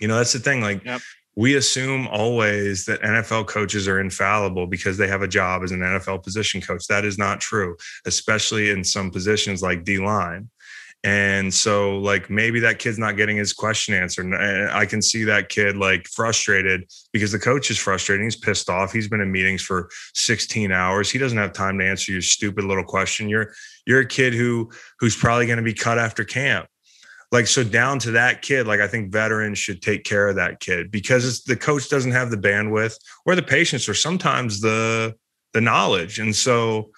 You 0.01 0.09
know, 0.09 0.17
that's 0.17 0.33
the 0.33 0.39
thing. 0.39 0.61
Like, 0.61 0.85
yep. 0.85 1.01
we 1.37 1.57
assume 1.57 2.07
always 2.09 2.85
that 2.87 3.01
NFL 3.01 3.47
coaches 3.47 3.89
are 3.89 4.01
infallible 4.01 4.67
because 4.67 4.99
they 4.99 5.09
have 5.09 5.23
a 5.23 5.29
job 5.29 5.63
as 5.63 5.73
an 5.73 5.81
NFL 5.81 6.23
position 6.23 6.61
coach. 6.61 6.87
That 6.87 7.05
is 7.05 7.19
not 7.19 7.41
true, 7.41 7.77
especially 8.05 8.71
in 8.71 8.85
some 8.85 9.11
positions 9.11 9.63
like 9.63 9.85
D 9.85 9.99
line. 9.99 10.51
And 11.05 11.53
so, 11.53 11.99
like, 11.99 12.31
maybe 12.31 12.61
that 12.61 12.79
kid's 12.79 12.99
not 12.99 13.19
getting 13.19 13.37
his 13.37 13.53
question 13.53 13.93
answered. 13.93 14.25
And 14.25 14.71
I 14.71 14.87
can 14.87 15.03
see 15.03 15.25
that 15.25 15.51
kid 15.51 15.77
like 15.77 16.09
frustrated 16.09 16.91
because 17.13 17.31
the 17.31 17.39
coach 17.39 17.71
is 17.71 17.77
frustrated. 17.77 18.25
He's 18.25 18.37
pissed 18.37 18.71
off. 18.71 18.91
He's 18.91 19.07
been 19.07 19.21
in 19.21 19.31
meetings 19.31 19.61
for 19.61 19.91
16 20.15 20.73
hours. 20.73 21.11
He 21.11 21.19
doesn't 21.19 21.37
have 21.37 21.53
time 21.53 21.79
to 21.79 21.87
answer 21.87 22.11
your 22.11 22.23
stupid 22.23 22.65
little 22.65 22.85
question. 22.85 23.29
You're 23.29 23.53
you're 23.87 24.01
a 24.01 24.09
kid 24.09 24.33
who 24.33 24.71
who's 24.99 25.15
probably 25.15 25.45
going 25.45 25.59
to 25.59 25.63
be 25.63 25.75
cut 25.75 25.99
after 25.99 26.25
camp. 26.25 26.69
Like 27.31 27.49
so, 27.49 27.65
down 27.65 27.99
to 27.99 28.13
that 28.13 28.41
kid. 28.41 28.67
Like 28.67 28.81
I 28.81 28.89
think 28.89 29.13
veterans 29.13 29.59
should 29.59 29.83
take 29.83 30.05
care 30.05 30.29
of 30.29 30.37
that 30.37 30.61
kid 30.61 30.91
because 30.91 31.45
the 31.45 31.57
coach 31.57 31.91
doesn't 31.91 32.13
have 32.13 32.31
the 32.31 32.39
bandwidth 32.39 32.97
or 33.27 33.37
the 33.37 33.43
patience 33.43 33.91
or 33.91 33.95
sometimes 33.95 34.63
the 34.63 35.15
the 35.53 35.61
knowledge. 35.61 36.19
And 36.19 36.35
so 36.35 36.93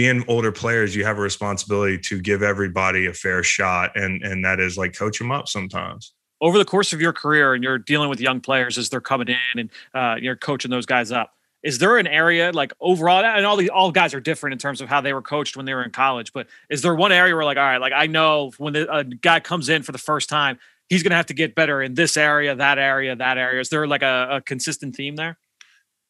being 0.00 0.24
older 0.28 0.50
players, 0.50 0.96
you 0.96 1.04
have 1.04 1.18
a 1.18 1.20
responsibility 1.20 1.98
to 1.98 2.22
give 2.22 2.42
everybody 2.42 3.04
a 3.04 3.12
fair 3.12 3.42
shot, 3.42 3.94
and 3.96 4.22
and 4.22 4.42
that 4.46 4.58
is 4.58 4.78
like 4.78 4.96
coach 4.96 5.18
them 5.18 5.30
up 5.30 5.46
sometimes. 5.46 6.14
Over 6.40 6.56
the 6.56 6.64
course 6.64 6.94
of 6.94 7.02
your 7.02 7.12
career, 7.12 7.52
and 7.52 7.62
you're 7.62 7.76
dealing 7.76 8.08
with 8.08 8.18
young 8.18 8.40
players 8.40 8.78
as 8.78 8.88
they're 8.88 9.02
coming 9.02 9.28
in, 9.28 9.60
and 9.60 9.70
uh, 9.92 10.16
you're 10.18 10.36
coaching 10.36 10.70
those 10.70 10.86
guys 10.86 11.12
up. 11.12 11.34
is 11.62 11.76
there 11.76 11.98
an 11.98 12.06
area 12.06 12.50
like 12.52 12.72
overall 12.80 13.22
and 13.22 13.44
all 13.44 13.58
the 13.58 13.68
all 13.68 13.92
guys 13.92 14.14
are 14.14 14.20
different 14.20 14.54
in 14.54 14.58
terms 14.58 14.80
of 14.80 14.88
how 14.88 15.02
they 15.02 15.12
were 15.12 15.20
coached 15.20 15.54
when 15.54 15.66
they 15.66 15.74
were 15.74 15.84
in 15.84 15.90
college 15.90 16.32
but 16.32 16.46
is 16.70 16.80
there 16.80 16.94
one 16.94 17.12
area 17.12 17.34
where 17.34 17.44
like 17.44 17.58
all 17.58 17.62
right 17.62 17.82
like 17.82 17.92
i 17.92 18.06
know 18.06 18.50
when 18.56 18.72
the, 18.72 18.90
a 18.90 19.04
guy 19.04 19.38
comes 19.38 19.68
in 19.68 19.82
for 19.82 19.92
the 19.92 19.98
first 19.98 20.30
time 20.30 20.58
he's 20.88 21.02
going 21.02 21.10
to 21.10 21.16
have 21.16 21.26
to 21.26 21.34
get 21.34 21.54
better 21.54 21.82
in 21.82 21.92
this 21.92 22.16
area 22.16 22.54
that 22.54 22.78
area 22.78 23.14
that 23.14 23.36
area 23.36 23.60
is 23.60 23.68
there 23.68 23.86
like 23.86 24.02
a, 24.02 24.16
a 24.36 24.40
consistent 24.40 24.96
theme 24.96 25.16
there 25.16 25.36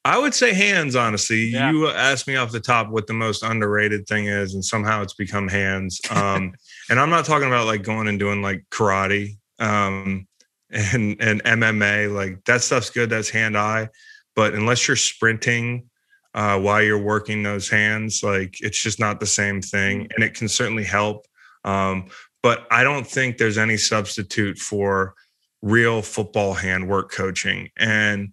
I 0.04 0.18
would 0.18 0.32
say 0.34 0.54
hands, 0.54 0.96
honestly. 0.96 1.46
Yeah. 1.46 1.70
You 1.70 1.88
asked 1.88 2.26
me 2.26 2.36
off 2.36 2.52
the 2.52 2.60
top 2.60 2.88
what 2.88 3.06
the 3.06 3.12
most 3.12 3.42
underrated 3.42 4.06
thing 4.06 4.26
is, 4.26 4.54
and 4.54 4.64
somehow 4.64 5.02
it's 5.02 5.14
become 5.14 5.48
hands. 5.48 6.00
Um, 6.10 6.54
and 6.90 6.98
I'm 6.98 7.10
not 7.10 7.26
talking 7.26 7.48
about 7.48 7.66
like 7.66 7.82
going 7.82 8.08
and 8.08 8.18
doing 8.18 8.40
like 8.40 8.64
karate 8.70 9.36
um, 9.58 10.26
and 10.70 11.20
and 11.20 11.44
MMA. 11.44 12.12
Like 12.12 12.42
that 12.46 12.62
stuff's 12.62 12.90
good. 12.90 13.10
That's 13.10 13.28
hand 13.28 13.58
eye. 13.58 13.88
But 14.34 14.54
unless 14.54 14.88
you're 14.88 14.96
sprinting 14.96 15.90
uh, 16.34 16.58
while 16.58 16.82
you're 16.82 17.02
working 17.02 17.42
those 17.42 17.68
hands, 17.68 18.22
like 18.22 18.54
it's 18.60 18.82
just 18.82 19.00
not 19.00 19.20
the 19.20 19.26
same 19.26 19.60
thing. 19.60 20.04
Mm. 20.04 20.08
And 20.14 20.24
it 20.24 20.34
can 20.34 20.48
certainly 20.48 20.84
help. 20.84 21.26
Um, 21.64 22.06
but 22.42 22.66
I 22.70 22.84
don't 22.84 23.06
think 23.06 23.36
there's 23.36 23.58
any 23.58 23.76
substitute 23.76 24.56
for 24.58 25.14
real 25.60 26.00
football 26.00 26.54
hand 26.54 26.88
work 26.88 27.10
coaching. 27.12 27.68
And 27.76 28.32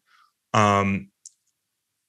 um, 0.54 1.10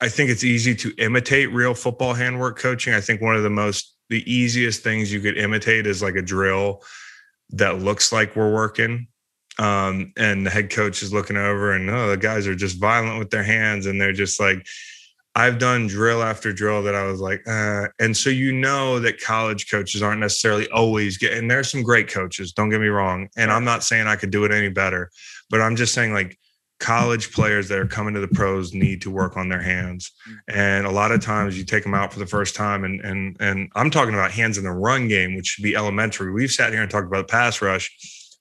I 0.00 0.08
think 0.08 0.30
it's 0.30 0.44
easy 0.44 0.74
to 0.76 0.92
imitate 0.98 1.52
real 1.52 1.74
football 1.74 2.14
handwork 2.14 2.58
coaching. 2.58 2.94
I 2.94 3.00
think 3.00 3.20
one 3.20 3.36
of 3.36 3.42
the 3.42 3.50
most 3.50 3.94
the 4.10 4.30
easiest 4.32 4.82
things 4.82 5.12
you 5.12 5.20
could 5.20 5.36
imitate 5.36 5.86
is 5.86 6.02
like 6.02 6.14
a 6.14 6.22
drill 6.22 6.82
that 7.50 7.80
looks 7.80 8.12
like 8.12 8.36
we're 8.36 8.52
working. 8.52 9.08
Um, 9.58 10.12
and 10.16 10.46
the 10.46 10.50
head 10.50 10.70
coach 10.70 11.02
is 11.02 11.12
looking 11.12 11.36
over 11.36 11.72
and 11.72 11.90
oh, 11.90 12.10
the 12.10 12.16
guys 12.16 12.46
are 12.46 12.54
just 12.54 12.78
violent 12.78 13.18
with 13.18 13.30
their 13.30 13.42
hands 13.42 13.86
and 13.86 14.00
they're 14.00 14.12
just 14.12 14.38
like, 14.38 14.64
I've 15.34 15.58
done 15.58 15.88
drill 15.88 16.22
after 16.22 16.52
drill 16.52 16.82
that 16.84 16.94
I 16.94 17.04
was 17.04 17.20
like, 17.20 17.46
uh, 17.46 17.88
and 18.00 18.16
so 18.16 18.30
you 18.30 18.52
know 18.52 18.98
that 19.00 19.20
college 19.20 19.70
coaches 19.70 20.02
aren't 20.02 20.20
necessarily 20.20 20.68
always 20.70 21.18
getting. 21.18 21.38
and 21.38 21.50
there's 21.50 21.70
some 21.70 21.82
great 21.82 22.08
coaches, 22.08 22.52
don't 22.52 22.70
get 22.70 22.80
me 22.80 22.88
wrong. 22.88 23.28
And 23.36 23.50
I'm 23.50 23.64
not 23.64 23.84
saying 23.84 24.06
I 24.06 24.16
could 24.16 24.30
do 24.30 24.44
it 24.44 24.52
any 24.52 24.68
better, 24.68 25.10
but 25.50 25.60
I'm 25.60 25.76
just 25.76 25.92
saying 25.92 26.12
like 26.12 26.38
college 26.78 27.32
players 27.32 27.68
that 27.68 27.78
are 27.78 27.86
coming 27.86 28.14
to 28.14 28.20
the 28.20 28.28
pros 28.28 28.72
need 28.72 29.02
to 29.02 29.10
work 29.10 29.36
on 29.36 29.48
their 29.48 29.60
hands. 29.60 30.12
And 30.48 30.86
a 30.86 30.90
lot 30.90 31.10
of 31.10 31.20
times 31.20 31.58
you 31.58 31.64
take 31.64 31.82
them 31.82 31.94
out 31.94 32.12
for 32.12 32.18
the 32.18 32.26
first 32.26 32.54
time 32.54 32.84
and 32.84 33.00
and 33.00 33.36
and 33.40 33.70
I'm 33.74 33.90
talking 33.90 34.14
about 34.14 34.30
hands 34.30 34.58
in 34.58 34.64
the 34.64 34.70
run 34.70 35.08
game, 35.08 35.34
which 35.34 35.46
should 35.46 35.64
be 35.64 35.74
elementary. 35.74 36.32
We've 36.32 36.50
sat 36.50 36.72
here 36.72 36.82
and 36.82 36.90
talked 36.90 37.06
about 37.06 37.28
pass 37.28 37.60
rush 37.60 37.90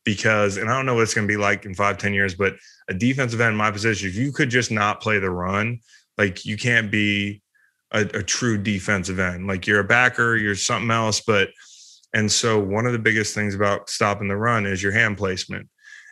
because 0.03 0.57
and 0.57 0.69
I 0.69 0.75
don't 0.75 0.85
know 0.85 0.95
what 0.95 1.03
it's 1.03 1.13
going 1.13 1.27
to 1.27 1.31
be 1.31 1.37
like 1.37 1.65
in 1.65 1.73
five, 1.73 1.97
ten 1.97 2.13
years, 2.13 2.35
but 2.35 2.55
a 2.89 2.93
defensive 2.93 3.41
end 3.41 3.51
in 3.51 3.57
my 3.57 3.71
position, 3.71 4.07
if 4.07 4.15
you 4.15 4.31
could 4.31 4.49
just 4.49 4.71
not 4.71 5.01
play 5.01 5.19
the 5.19 5.31
run, 5.31 5.79
like 6.17 6.45
you 6.45 6.57
can't 6.57 6.91
be 6.91 7.41
a, 7.91 8.01
a 8.01 8.23
true 8.23 8.57
defensive 8.57 9.19
end. 9.19 9.47
Like 9.47 9.65
you're 9.65 9.79
a 9.79 9.83
backer, 9.83 10.35
you're 10.35 10.55
something 10.55 10.91
else, 10.91 11.21
but 11.21 11.49
and 12.13 12.31
so 12.31 12.59
one 12.59 12.85
of 12.85 12.93
the 12.93 12.99
biggest 12.99 13.33
things 13.33 13.55
about 13.55 13.89
stopping 13.89 14.27
the 14.27 14.37
run 14.37 14.65
is 14.65 14.81
your 14.81 14.91
hand 14.91 15.17
placement 15.17 15.67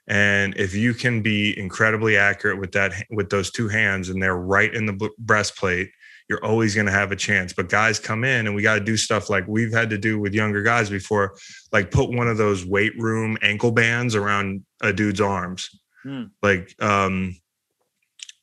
and 0.08 0.56
if 0.56 0.76
you 0.76 0.94
can 0.94 1.22
be 1.22 1.58
incredibly 1.58 2.18
accurate 2.18 2.60
with 2.60 2.72
that, 2.74 2.94
with 3.10 3.30
those 3.30 3.52
two 3.52 3.68
hands 3.68 4.10
and 4.10 4.22
they're 4.22 4.36
right 4.36 4.74
in 4.74 4.86
the 4.86 5.10
breastplate, 5.18 5.90
you're 6.30 6.44
always 6.44 6.74
going 6.76 6.88
to 6.88 6.92
have 6.92 7.12
a 7.12 7.16
chance. 7.16 7.54
But 7.54 7.70
guys 7.70 8.00
come 8.00 8.24
in 8.24 8.48
and 8.48 8.56
we 8.56 8.62
got 8.62 8.76
to 8.76 8.84
do 8.84 8.98
stuff 8.98 9.30
like 9.30 9.46
we've 9.48 9.74
had 9.74 9.90
to 9.92 9.98
do 9.98 10.20
with 10.20 10.34
younger 10.34 10.64
guys 10.64 10.90
before, 10.90 11.36
like 11.72 11.92
put 11.92 12.12
one 12.12 12.28
of 12.28 12.38
those 12.38 12.66
weight 12.66 12.94
room 12.98 13.38
ankle 13.42 13.72
bands 13.72 14.16
around 14.16 14.64
a 14.82 14.94
dude's 14.94 15.22
arms. 15.22 15.70
Hmm. 16.04 16.26
Like 16.42 16.76
um, 16.82 17.36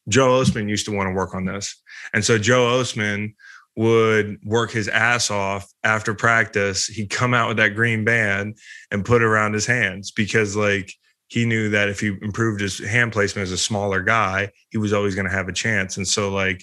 Joe 0.08 0.40
Ostman 0.40 0.68
used 0.68 0.86
to 0.86 0.92
want 0.92 1.08
to 1.08 1.14
work 1.14 1.34
on 1.34 1.44
this. 1.44 1.80
And 2.12 2.24
so 2.24 2.38
Joe 2.38 2.80
Ostman 2.80 3.34
would 3.76 4.38
work 4.44 4.70
his 4.70 4.88
ass 4.88 5.30
off 5.30 5.66
after 5.82 6.14
practice. 6.14 6.86
He'd 6.86 7.10
come 7.10 7.34
out 7.34 7.48
with 7.48 7.56
that 7.56 7.74
green 7.74 8.04
band 8.04 8.58
and 8.90 9.04
put 9.04 9.22
it 9.22 9.26
around 9.26 9.54
his 9.54 9.66
hands 9.66 10.10
because 10.10 10.56
like 10.56 10.92
he 11.32 11.46
knew 11.46 11.70
that 11.70 11.88
if 11.88 11.98
he 11.98 12.08
improved 12.20 12.60
his 12.60 12.78
hand 12.78 13.10
placement 13.10 13.44
as 13.44 13.52
a 13.52 13.56
smaller 13.56 14.02
guy, 14.02 14.50
he 14.68 14.76
was 14.76 14.92
always 14.92 15.14
going 15.14 15.26
to 15.26 15.32
have 15.32 15.48
a 15.48 15.52
chance. 15.52 15.96
And 15.96 16.06
so, 16.06 16.28
like, 16.28 16.62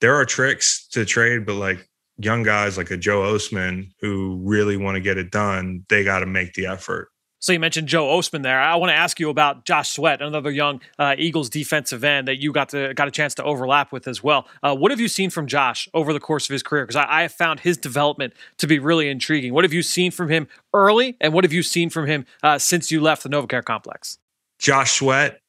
there 0.00 0.14
are 0.14 0.24
tricks 0.24 0.88
to 0.92 1.04
trade, 1.04 1.44
but 1.44 1.56
like 1.56 1.86
young 2.16 2.42
guys 2.42 2.78
like 2.78 2.90
a 2.90 2.96
Joe 2.96 3.20
Ostman 3.20 3.90
who 4.00 4.40
really 4.42 4.78
want 4.78 4.94
to 4.94 5.02
get 5.02 5.18
it 5.18 5.30
done, 5.30 5.84
they 5.90 6.02
got 6.02 6.20
to 6.20 6.26
make 6.26 6.54
the 6.54 6.64
effort. 6.64 7.10
So 7.38 7.52
you 7.52 7.60
mentioned 7.60 7.86
Joe 7.86 8.06
Ostman 8.06 8.42
there. 8.42 8.58
I 8.58 8.76
want 8.76 8.90
to 8.90 8.94
ask 8.94 9.20
you 9.20 9.28
about 9.28 9.66
Josh 9.66 9.90
Sweat, 9.90 10.22
another 10.22 10.50
young 10.50 10.80
uh, 10.98 11.14
Eagles 11.18 11.50
defensive 11.50 12.02
end 12.02 12.28
that 12.28 12.40
you 12.40 12.50
got 12.50 12.70
to 12.70 12.94
got 12.94 13.08
a 13.08 13.10
chance 13.10 13.34
to 13.34 13.44
overlap 13.44 13.92
with 13.92 14.08
as 14.08 14.22
well. 14.22 14.48
Uh, 14.62 14.74
what 14.74 14.90
have 14.90 15.00
you 15.00 15.08
seen 15.08 15.28
from 15.28 15.46
Josh 15.46 15.88
over 15.92 16.12
the 16.12 16.20
course 16.20 16.48
of 16.48 16.52
his 16.52 16.62
career? 16.62 16.84
Because 16.84 16.96
I, 16.96 17.06
I, 17.08 17.22
have 17.22 17.32
found 17.32 17.60
his 17.60 17.76
development 17.76 18.32
to 18.58 18.66
be 18.66 18.78
really 18.78 19.08
intriguing. 19.08 19.52
What 19.52 19.64
have 19.64 19.72
you 19.72 19.82
seen 19.82 20.10
from 20.10 20.30
him 20.30 20.48
early, 20.72 21.16
and 21.20 21.34
what 21.34 21.44
have 21.44 21.52
you 21.52 21.62
seen 21.62 21.90
from 21.90 22.06
him 22.06 22.24
uh, 22.42 22.58
since 22.58 22.90
you 22.90 23.00
left 23.02 23.22
the 23.22 23.28
NovaCare 23.28 23.64
complex? 23.64 24.18
Josh 24.58 24.92
Sweat, 24.98 25.40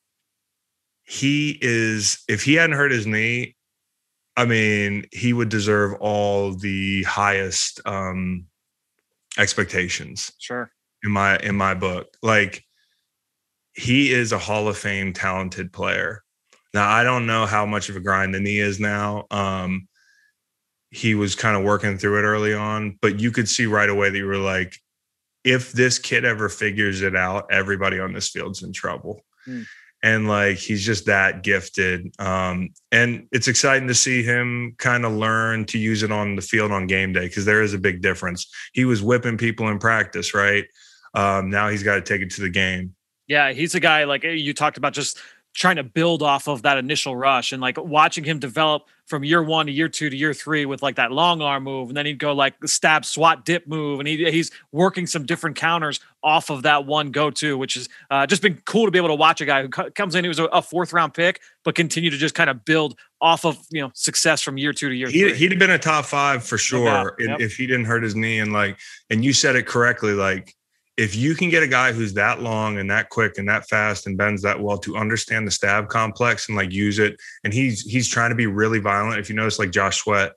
he 1.04 1.58
is. 1.62 2.23
If 2.28 2.43
he 2.43 2.56
hadn't 2.56 2.76
hurt 2.76 2.91
his 2.91 3.08
knee, 3.08 3.56
I 4.36 4.43
mean, 4.43 5.06
he 5.13 5.32
would 5.32 5.50
deserve 5.50 5.93
all 6.02 6.54
the 6.54 7.04
highest 7.04 7.80
um, 7.86 8.45
expectations. 9.38 10.34
Sure 10.38 10.69
in 11.08 11.13
my 11.13 11.38
in 11.38 11.56
my 11.56 11.74
book. 11.74 12.15
Like 12.22 12.63
he 13.74 14.12
is 14.12 14.32
a 14.32 14.38
Hall 14.38 14.67
of 14.67 14.78
Fame 14.78 15.13
talented 15.13 15.74
player. 15.74 16.24
Now 16.74 16.89
I 16.89 17.04
don't 17.04 17.26
know 17.26 17.46
how 17.46 17.65
much 17.65 17.89
of 17.89 17.96
a 17.96 18.00
grind 18.00 18.36
the 18.36 18.39
knee 18.39 18.60
is 18.60 18.80
now. 18.80 19.26
Um, 19.32 19.88
he 20.91 21.15
was 21.15 21.36
kind 21.36 21.58
of 21.58 21.63
working 21.63 21.98
through 21.98 22.20
it 22.20 22.24
early 22.24 22.54
on, 22.54 22.98
but 23.02 23.20
you 23.20 23.32
could 23.32 23.50
see 23.50 23.65
right 23.65 23.89
away 23.89 24.10
that 24.10 24.17
you 24.17 24.26
were 24.26 24.38
like, 24.38 24.76
if 25.43 25.72
this 25.72 26.00
kid 26.00 26.26
ever 26.26 26.50
figures 26.50 27.02
it 27.02 27.15
out, 27.15 27.48
everybody 27.52 28.00
on 28.00 28.13
this 28.13 28.30
field's 28.30 28.63
in 28.63 28.74
trouble. 28.74 29.26
Mm 29.48 29.65
and 30.04 30.28
like 30.28 30.58
he's 30.58 30.86
just 30.86 31.06
that 31.06 31.43
gifted 31.43 32.13
um, 32.20 32.70
and 32.91 33.28
it's 33.32 33.48
exciting 33.48 33.88
to 33.88 33.96
see 33.96 34.24
him 34.24 34.76
kind 34.78 35.06
of 35.06 35.12
learn 35.13 35.65
to 35.65 35.78
use 35.78 36.04
it 36.04 36.12
on 36.12 36.36
the 36.36 36.41
field 36.41 36.72
on 36.72 36.88
game 36.88 37.13
day 37.13 37.28
because 37.28 37.46
there 37.46 37.62
is 37.62 37.74
a 37.74 37.80
big 37.80 38.02
difference 38.02 38.48
he 38.74 38.86
was 38.86 39.02
whipping 39.02 39.38
people 39.38 39.67
in 39.70 39.80
practice 39.80 40.34
right 40.34 40.65
um, 41.17 41.49
now 41.49 41.67
he's 41.69 41.84
got 41.84 41.95
to 41.95 42.01
take 42.01 42.21
it 42.21 42.30
to 42.32 42.41
the 42.41 42.49
game 42.49 42.95
yeah 43.27 43.51
he's 43.51 43.75
a 43.75 43.80
guy 43.80 44.03
like 44.06 44.23
you 44.23 44.53
talked 44.53 44.77
about 44.77 44.93
just 44.93 45.19
trying 45.58 45.77
to 45.77 45.84
build 45.84 46.21
off 46.21 46.47
of 46.47 46.62
that 46.62 46.77
initial 46.77 47.15
rush 47.15 47.51
and 47.51 47.62
like 47.62 47.77
watching 47.82 48.23
him 48.23 48.38
develop 48.38 48.84
from 49.08 49.23
year 49.23 49.41
one 49.41 49.65
to 49.65 49.71
year 49.71 49.88
two 49.88 50.10
to 50.10 50.15
year 50.15 50.34
three 50.34 50.65
with 50.65 50.82
like 50.82 50.97
that 50.97 51.12
long 51.12 51.41
arm 51.41 51.63
move, 51.63 51.88
and 51.88 51.97
then 51.97 52.06
he'd 52.06 52.19
go 52.19 52.34
like 52.34 52.53
stab, 52.65 53.06
swat, 53.06 53.45
dip 53.45 53.65
move, 53.65 53.99
and 53.99 54.08
he, 54.08 54.30
he's 54.30 54.51
working 54.71 55.08
some 55.08 55.25
different 55.25 55.56
counters 55.56 56.01
off 56.23 56.49
of 56.49 56.63
that 56.63 56.86
one 56.86 57.10
go 57.10 57.32
to, 57.32 57.58
which 57.58 57.75
has 57.75 57.88
uh, 58.12 58.27
just 58.27 58.41
been 58.41 58.62
cool 58.65 58.86
to 58.86 58.91
be 58.91 58.99
able 58.99 59.08
to 59.08 59.15
watch 59.15 59.39
a 59.39 59.45
guy 59.45 59.63
who 59.63 59.69
c- 59.73 59.89
comes 59.91 60.13
in. 60.13 60.25
He 60.25 60.27
was 60.27 60.39
a, 60.39 60.45
a, 60.45 60.62
fourth 60.62 60.91
round 60.91 61.13
pick, 61.13 61.39
but 61.63 61.73
continue 61.73 62.10
to 62.10 62.17
just 62.17 62.36
kind 62.36 62.49
of 62.49 62.65
build 62.65 62.99
off 63.21 63.45
of 63.45 63.58
you 63.71 63.82
know 63.82 63.91
success 63.95 64.41
from 64.41 64.58
year 64.58 64.73
two 64.73 64.89
to 64.89 64.95
year 64.95 65.10
he, 65.10 65.21
three. 65.21 65.34
He'd 65.36 65.51
have 65.51 65.60
been 65.60 65.71
a 65.71 65.80
top 65.80 66.06
five 66.06 66.43
for 66.43 66.58
sure 66.58 67.15
yep. 67.17 67.39
if 67.39 67.56
he 67.56 67.65
didn't 67.65 67.86
hurt 67.86 68.03
his 68.03 68.15
knee. 68.15 68.39
And 68.39 68.51
like, 68.51 68.77
and 69.10 69.23
you 69.23 69.32
said 69.32 69.56
it 69.56 69.65
correctly, 69.65 70.13
like 70.13 70.53
if 70.98 71.16
you 71.16 71.36
can 71.36 71.50
get 71.50 71.64
a 71.64 71.68
guy 71.68 71.94
who's 71.94 72.14
that 72.16 72.42
long 72.42 72.80
and 72.80 72.90
that 72.90 73.10
quick 73.10 73.38
and 73.38 73.48
that 73.48 73.70
fast 73.70 74.08
and 74.08 74.18
bends 74.18 74.42
that 74.42 74.60
well 74.60 74.80
to 74.80 74.98
understand 74.98 75.46
the 75.46 75.52
stab 75.52 75.88
complex 75.90 76.50
and 76.50 76.58
like 76.58 76.72
use 76.72 77.00
it 77.00 77.16
and 77.44 77.54
he's 77.54 77.82
he's 77.82 78.08
trying 78.08 78.32
to 78.32 78.36
be 78.36 78.48
really 78.48 78.80
violent. 78.80 79.20
If 79.20 79.30
you 79.30 79.36
notice 79.36 79.60
like 79.60 79.72
josh 79.72 79.98
sweat 79.98 80.34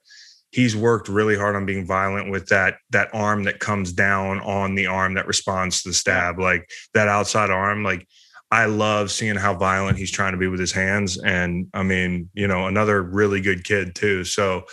he's 0.53 0.75
worked 0.75 1.09
really 1.09 1.37
hard 1.37 1.55
on 1.57 1.67
being 1.67 1.87
violent 1.87 2.31
with 2.31 2.47
that 2.49 2.77
that 2.91 3.09
arm 3.13 3.45
that 3.45 3.61
comes 3.61 3.93
down 3.93 4.41
on 4.41 4.75
the 4.75 4.87
arm 4.87 5.15
that 5.15 5.27
responds 5.27 5.83
to 5.83 5.91
the 5.91 5.95
stab 5.95 6.39
like 6.39 6.69
that 6.95 7.09
outside 7.09 7.51
arm 7.51 7.83
like 7.83 8.07
i 8.51 8.67
love 8.67 9.11
seeing 9.11 9.37
how 9.37 9.55
violent 9.55 9.97
he's 9.97 10.11
trying 10.11 10.33
to 10.33 10.39
be 10.39 10.49
with 10.49 10.61
his 10.61 10.73
hands 10.73 11.19
and 11.19 11.69
i 11.73 11.83
mean 11.83 12.29
you 12.35 12.47
know 12.47 12.67
another 12.67 13.03
really 13.03 13.41
good 13.41 13.65
kid 13.65 13.95
too. 13.95 14.25
So 14.25 14.65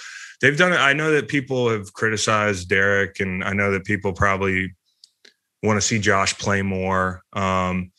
they've 0.41 0.57
done 0.57 0.73
it. 0.73 0.77
I 0.77 0.93
know 0.93 1.11
that 1.11 1.27
people 1.27 1.69
have 1.69 1.93
criticized 1.93 2.69
derek 2.69 3.19
and 3.19 3.43
i 3.43 3.53
know 3.53 3.71
that 3.71 3.85
people 3.85 4.13
probably 4.13 4.75
want 5.67 5.77
to 5.77 5.85
see 5.85 5.99
Josh 5.99 6.37
play 6.37 6.61
more. 6.61 7.23
Um, 7.33 7.91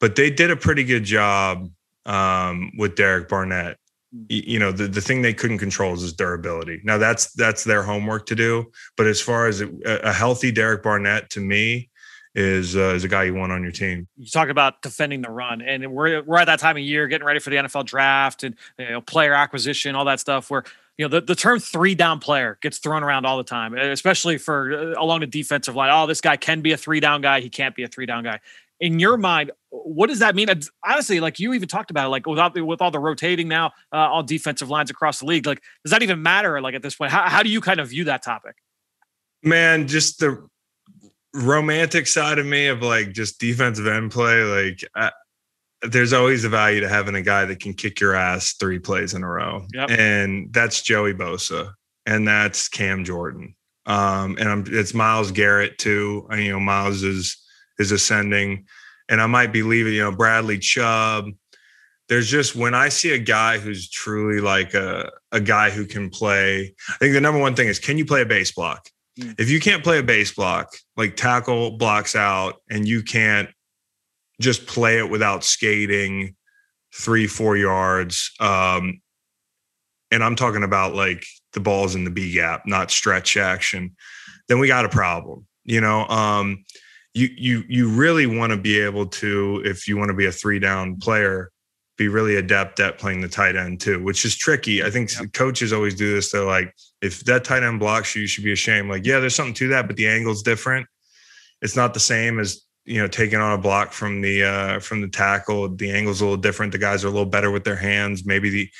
but 0.00 0.16
they 0.16 0.30
did 0.30 0.50
a 0.50 0.56
pretty 0.56 0.82
good 0.82 1.04
job 1.04 1.70
um, 2.06 2.72
with 2.76 2.96
Derek 2.96 3.28
Barnett. 3.28 3.78
You, 4.28 4.58
know, 4.58 4.72
the, 4.72 4.88
the 4.88 5.00
thing 5.00 5.22
they 5.22 5.32
couldn't 5.32 5.58
control 5.58 5.94
is 5.94 6.02
his 6.02 6.12
durability. 6.12 6.82
Now 6.84 6.98
that's 6.98 7.32
that's 7.32 7.64
their 7.64 7.82
homework 7.82 8.26
to 8.26 8.34
do. 8.34 8.70
But 8.96 9.06
as 9.06 9.22
far 9.22 9.46
as 9.46 9.62
a, 9.62 9.70
a 9.86 10.12
healthy 10.12 10.50
Derek 10.52 10.82
Barnett, 10.82 11.30
to 11.30 11.40
me, 11.40 11.88
is 12.34 12.76
uh, 12.76 12.94
is 12.94 13.04
a 13.04 13.08
guy 13.08 13.24
you 13.24 13.34
want 13.34 13.52
on 13.52 13.62
your 13.62 13.72
team. 13.72 14.08
You 14.16 14.26
talk 14.26 14.48
about 14.48 14.82
defending 14.82 15.20
the 15.22 15.30
run, 15.30 15.60
and 15.62 15.92
we're 15.92 16.22
we're 16.22 16.38
at 16.38 16.46
that 16.46 16.58
time 16.58 16.76
of 16.76 16.82
year, 16.82 17.06
getting 17.06 17.26
ready 17.26 17.40
for 17.40 17.50
the 17.50 17.56
NFL 17.56 17.86
draft 17.86 18.42
and 18.44 18.54
you 18.78 18.90
know, 18.90 19.00
player 19.00 19.34
acquisition, 19.34 19.94
all 19.94 20.04
that 20.06 20.20
stuff. 20.20 20.50
Where 20.50 20.64
you 21.02 21.08
know 21.08 21.20
the, 21.20 21.26
the 21.26 21.34
term 21.34 21.58
three 21.58 21.94
down 21.94 22.20
player 22.20 22.58
gets 22.62 22.78
thrown 22.78 23.02
around 23.02 23.26
all 23.26 23.36
the 23.36 23.44
time 23.44 23.74
especially 23.74 24.38
for 24.38 24.94
uh, 24.94 25.02
along 25.02 25.20
the 25.20 25.26
defensive 25.26 25.74
line 25.74 25.90
oh 25.92 26.06
this 26.06 26.20
guy 26.20 26.36
can 26.36 26.60
be 26.60 26.70
a 26.72 26.76
three 26.76 27.00
down 27.00 27.20
guy 27.20 27.40
he 27.40 27.50
can't 27.50 27.74
be 27.74 27.82
a 27.82 27.88
three 27.88 28.06
down 28.06 28.22
guy 28.22 28.38
in 28.82 28.98
your 28.98 29.16
mind, 29.16 29.52
what 29.70 30.08
does 30.08 30.18
that 30.18 30.34
mean? 30.34 30.48
Honestly, 30.84 31.20
like 31.20 31.38
you 31.38 31.54
even 31.54 31.68
talked 31.68 31.92
about 31.92 32.06
it, 32.06 32.08
like 32.08 32.26
without 32.26 32.60
with 32.60 32.82
all 32.82 32.90
the 32.90 32.98
rotating 32.98 33.46
now, 33.46 33.66
uh, 33.92 33.96
all 33.96 34.24
defensive 34.24 34.68
lines 34.70 34.90
across 34.90 35.20
the 35.20 35.26
league, 35.26 35.46
like 35.46 35.62
does 35.84 35.92
that 35.92 36.02
even 36.02 36.20
matter? 36.20 36.60
Like 36.60 36.74
at 36.74 36.82
this 36.82 36.96
point, 36.96 37.12
how, 37.12 37.22
how 37.28 37.44
do 37.44 37.48
you 37.48 37.60
kind 37.60 37.78
of 37.78 37.90
view 37.90 38.02
that 38.04 38.24
topic? 38.24 38.56
Man, 39.44 39.86
just 39.86 40.18
the 40.18 40.48
romantic 41.32 42.08
side 42.08 42.40
of 42.40 42.46
me 42.46 42.66
of 42.66 42.82
like 42.82 43.12
just 43.12 43.38
defensive 43.38 43.86
end 43.86 44.10
play, 44.10 44.42
like. 44.42 44.84
There's 45.82 46.12
always 46.12 46.44
a 46.44 46.48
value 46.48 46.80
to 46.80 46.88
having 46.88 47.14
a 47.14 47.22
guy 47.22 47.44
that 47.44 47.60
can 47.60 47.74
kick 47.74 48.00
your 48.00 48.14
ass 48.14 48.54
three 48.54 48.78
plays 48.78 49.14
in 49.14 49.22
a 49.22 49.28
row. 49.28 49.66
Yep. 49.74 49.90
And 49.90 50.52
that's 50.52 50.82
Joey 50.82 51.12
Bosa 51.12 51.72
and 52.06 52.26
that's 52.26 52.68
Cam 52.68 53.04
Jordan. 53.04 53.54
Um, 53.86 54.36
and 54.38 54.48
I'm, 54.48 54.64
it's 54.68 54.94
Myles 54.94 55.32
Garrett 55.32 55.78
too. 55.78 56.26
You 56.32 56.52
know, 56.52 56.60
Myles 56.60 57.02
is 57.02 57.36
is 57.78 57.92
ascending, 57.92 58.66
and 59.08 59.20
I 59.20 59.26
might 59.26 59.52
be 59.52 59.62
leaving. 59.62 59.94
You 59.94 60.02
know, 60.02 60.12
Bradley 60.12 60.58
Chubb. 60.58 61.30
There's 62.08 62.28
just 62.28 62.54
when 62.54 62.74
I 62.74 62.88
see 62.90 63.12
a 63.12 63.18
guy 63.18 63.58
who's 63.58 63.88
truly 63.88 64.40
like 64.40 64.74
a 64.74 65.10
a 65.32 65.40
guy 65.40 65.70
who 65.70 65.86
can 65.86 66.10
play. 66.10 66.74
I 66.88 66.96
think 66.98 67.14
the 67.14 67.20
number 67.20 67.40
one 67.40 67.54
thing 67.54 67.68
is 67.68 67.78
can 67.78 67.98
you 67.98 68.04
play 68.04 68.22
a 68.22 68.26
base 68.26 68.52
block? 68.52 68.88
Mm. 69.18 69.38
If 69.38 69.50
you 69.50 69.60
can't 69.60 69.82
play 69.82 69.98
a 69.98 70.02
base 70.02 70.32
block, 70.32 70.72
like 70.96 71.16
tackle 71.16 71.76
blocks 71.76 72.14
out, 72.14 72.56
and 72.70 72.86
you 72.86 73.02
can't 73.02 73.48
just 74.42 74.66
play 74.66 74.98
it 74.98 75.08
without 75.08 75.44
skating 75.44 76.36
three 76.94 77.26
four 77.26 77.56
yards. 77.56 78.30
Um, 78.40 79.00
and 80.10 80.22
I'm 80.22 80.36
talking 80.36 80.62
about 80.62 80.94
like 80.94 81.24
the 81.54 81.60
balls 81.60 81.94
in 81.94 82.04
the 82.04 82.10
B 82.10 82.32
gap, 82.32 82.62
not 82.66 82.90
stretch 82.90 83.36
action, 83.36 83.96
then 84.48 84.58
we 84.58 84.68
got 84.68 84.84
a 84.84 84.90
problem. 84.90 85.46
You 85.64 85.80
know, 85.80 86.06
um, 86.08 86.64
you 87.14 87.28
you 87.36 87.64
you 87.68 87.88
really 87.88 88.26
want 88.26 88.52
to 88.52 88.56
be 88.56 88.80
able 88.80 89.06
to, 89.06 89.62
if 89.64 89.88
you 89.88 89.96
want 89.96 90.08
to 90.10 90.16
be 90.16 90.26
a 90.26 90.32
three 90.32 90.58
down 90.58 90.96
player, 90.96 91.50
be 91.96 92.08
really 92.08 92.36
adept 92.36 92.80
at 92.80 92.98
playing 92.98 93.20
the 93.20 93.28
tight 93.28 93.56
end 93.56 93.80
too, 93.80 94.02
which 94.02 94.24
is 94.24 94.36
tricky. 94.36 94.82
I 94.82 94.90
think 94.90 95.10
coaches 95.32 95.72
always 95.72 95.94
do 95.94 96.14
this. 96.14 96.32
They're 96.32 96.44
like, 96.44 96.74
if 97.00 97.24
that 97.24 97.44
tight 97.44 97.62
end 97.62 97.80
blocks 97.80 98.14
you, 98.14 98.22
you 98.22 98.28
should 98.28 98.44
be 98.44 98.52
ashamed. 98.52 98.88
Like, 98.88 99.06
yeah, 99.06 99.20
there's 99.20 99.34
something 99.34 99.54
to 99.54 99.68
that, 99.68 99.86
but 99.86 99.96
the 99.96 100.08
angle's 100.08 100.42
different. 100.42 100.86
It's 101.60 101.76
not 101.76 101.94
the 101.94 102.00
same 102.00 102.40
as 102.40 102.62
you 102.84 103.00
know 103.00 103.08
taking 103.08 103.38
on 103.38 103.52
a 103.52 103.62
block 103.62 103.92
from 103.92 104.20
the 104.20 104.44
uh 104.44 104.80
from 104.80 105.00
the 105.00 105.08
tackle. 105.08 105.68
The 105.68 105.90
angle's 105.90 106.20
a 106.20 106.24
little 106.24 106.36
different. 106.36 106.72
The 106.72 106.78
guys 106.78 107.04
are 107.04 107.08
a 107.08 107.12
little 107.12 107.26
better 107.26 107.50
with 107.50 107.64
their 107.64 107.76
hands. 107.76 108.24
Maybe 108.24 108.50
the 108.50 108.70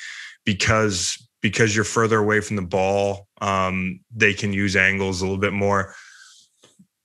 because 0.45 1.17
because 1.41 1.75
you're 1.75 1.85
further 1.85 2.19
away 2.19 2.39
from 2.39 2.55
the 2.55 2.61
ball, 2.61 3.27
um, 3.41 3.99
they 4.15 4.33
can 4.33 4.53
use 4.53 4.75
angles 4.75 5.21
a 5.21 5.25
little 5.25 5.39
bit 5.39 5.53
more. 5.53 5.93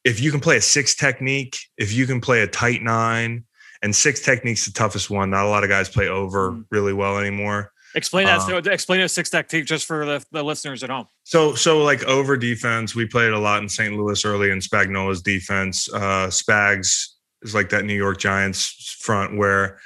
If 0.05 0.21
you 0.21 0.31
can 0.31 0.41
play 0.41 0.57
a 0.57 0.61
six 0.61 0.95
technique, 0.95 1.59
if 1.77 1.93
you 1.93 2.07
can 2.07 2.21
play 2.21 2.43
a 2.43 2.47
tight 2.47 2.83
nine, 2.83 3.45
and 3.83 3.95
six 3.95 4.21
technique's 4.21 4.65
the 4.65 4.73
toughest 4.73 5.11
one. 5.11 5.31
Not 5.31 5.45
a 5.45 5.49
lot 5.49 5.65
of 5.65 5.71
guys 5.71 5.89
play 5.89 6.09
over 6.09 6.53
mm. 6.53 6.65
really 6.71 6.93
well 6.93 7.19
anymore. 7.19 7.73
Explain 7.95 8.27
that. 8.27 8.41
Um, 8.41 8.67
explain 8.71 9.01
a 9.01 9.09
six 9.09 9.31
technique 9.31 9.65
just 9.65 9.87
for 9.87 10.05
the, 10.05 10.25
the 10.31 10.43
listeners 10.43 10.83
at 10.83 10.91
home. 10.91 11.07
So, 11.25 11.55
so 11.55 11.83
like 11.83 12.05
over 12.05 12.37
defense, 12.37 12.95
we 12.95 13.07
played 13.07 13.33
a 13.33 13.39
lot 13.39 13.63
in 13.63 13.69
St. 13.69 13.95
Louis 13.95 14.25
early 14.25 14.51
in 14.51 14.59
Spagnuolo's 14.59 15.23
defense. 15.23 15.93
Uh, 15.93 16.29
Spags 16.29 17.07
is 17.43 17.55
like 17.55 17.71
that 17.71 17.85
New 17.85 17.95
York 17.95 18.19
Giants 18.19 18.97
front 19.01 19.37
where 19.37 19.79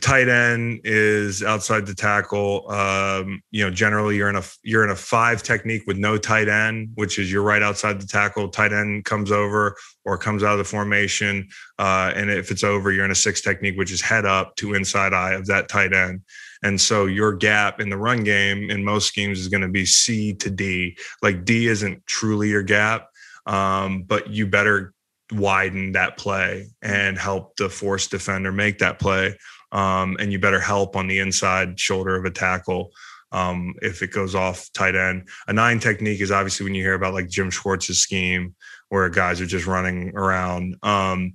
tight 0.00 0.28
end 0.28 0.80
is 0.84 1.42
outside 1.42 1.86
the 1.86 1.94
tackle. 1.94 2.70
Um, 2.70 3.42
you 3.50 3.64
know, 3.64 3.70
generally 3.70 4.16
you're 4.16 4.28
in 4.28 4.36
a 4.36 4.42
you're 4.62 4.84
in 4.84 4.90
a 4.90 4.96
five 4.96 5.42
technique 5.42 5.82
with 5.86 5.96
no 5.96 6.18
tight 6.18 6.48
end, 6.48 6.90
which 6.94 7.18
is 7.18 7.30
you're 7.30 7.42
right 7.42 7.62
outside 7.62 8.00
the 8.00 8.06
tackle. 8.06 8.48
Tight 8.48 8.72
end 8.72 9.04
comes 9.04 9.30
over 9.30 9.76
or 10.04 10.18
comes 10.18 10.42
out 10.42 10.52
of 10.52 10.58
the 10.58 10.64
formation, 10.64 11.48
uh, 11.78 12.12
and 12.14 12.30
if 12.30 12.50
it's 12.50 12.64
over, 12.64 12.90
you're 12.90 13.04
in 13.04 13.10
a 13.10 13.16
six 13.16 13.40
technique, 13.40 13.76
which 13.76 13.92
is 13.92 14.00
head 14.00 14.24
up 14.24 14.56
to 14.56 14.74
inside 14.74 15.12
eye 15.12 15.34
of 15.34 15.46
that 15.46 15.68
tight 15.68 15.92
end. 15.92 16.22
And 16.66 16.80
so 16.80 17.06
your 17.06 17.32
gap 17.32 17.80
in 17.80 17.90
the 17.90 17.96
run 17.96 18.24
game 18.24 18.70
in 18.70 18.84
most 18.84 19.06
schemes 19.06 19.38
is 19.38 19.46
going 19.46 19.62
to 19.62 19.68
be 19.68 19.86
C 19.86 20.34
to 20.34 20.50
D. 20.50 20.98
Like 21.22 21.44
D 21.44 21.68
isn't 21.68 22.04
truly 22.06 22.48
your 22.48 22.64
gap, 22.64 23.08
um, 23.46 24.02
but 24.02 24.30
you 24.30 24.48
better 24.48 24.92
widen 25.30 25.92
that 25.92 26.16
play 26.16 26.66
and 26.82 27.16
help 27.16 27.54
the 27.54 27.68
force 27.68 28.08
defender 28.08 28.50
make 28.50 28.78
that 28.78 28.98
play 28.98 29.36
um, 29.70 30.16
and 30.18 30.32
you 30.32 30.40
better 30.40 30.58
help 30.58 30.96
on 30.96 31.06
the 31.06 31.20
inside 31.20 31.78
shoulder 31.78 32.16
of 32.16 32.24
a 32.24 32.30
tackle 32.32 32.90
um, 33.30 33.74
if 33.80 34.02
it 34.02 34.10
goes 34.10 34.34
off 34.34 34.68
tight 34.72 34.96
end. 34.96 35.28
A 35.46 35.52
nine 35.52 35.78
technique 35.78 36.20
is 36.20 36.32
obviously 36.32 36.64
when 36.64 36.74
you 36.74 36.82
hear 36.82 36.94
about 36.94 37.14
like 37.14 37.28
Jim 37.28 37.50
Schwartz's 37.50 38.00
scheme 38.00 38.56
where 38.88 39.08
guys 39.08 39.40
are 39.40 39.46
just 39.46 39.66
running 39.66 40.16
around. 40.16 40.74
Um, 40.82 41.34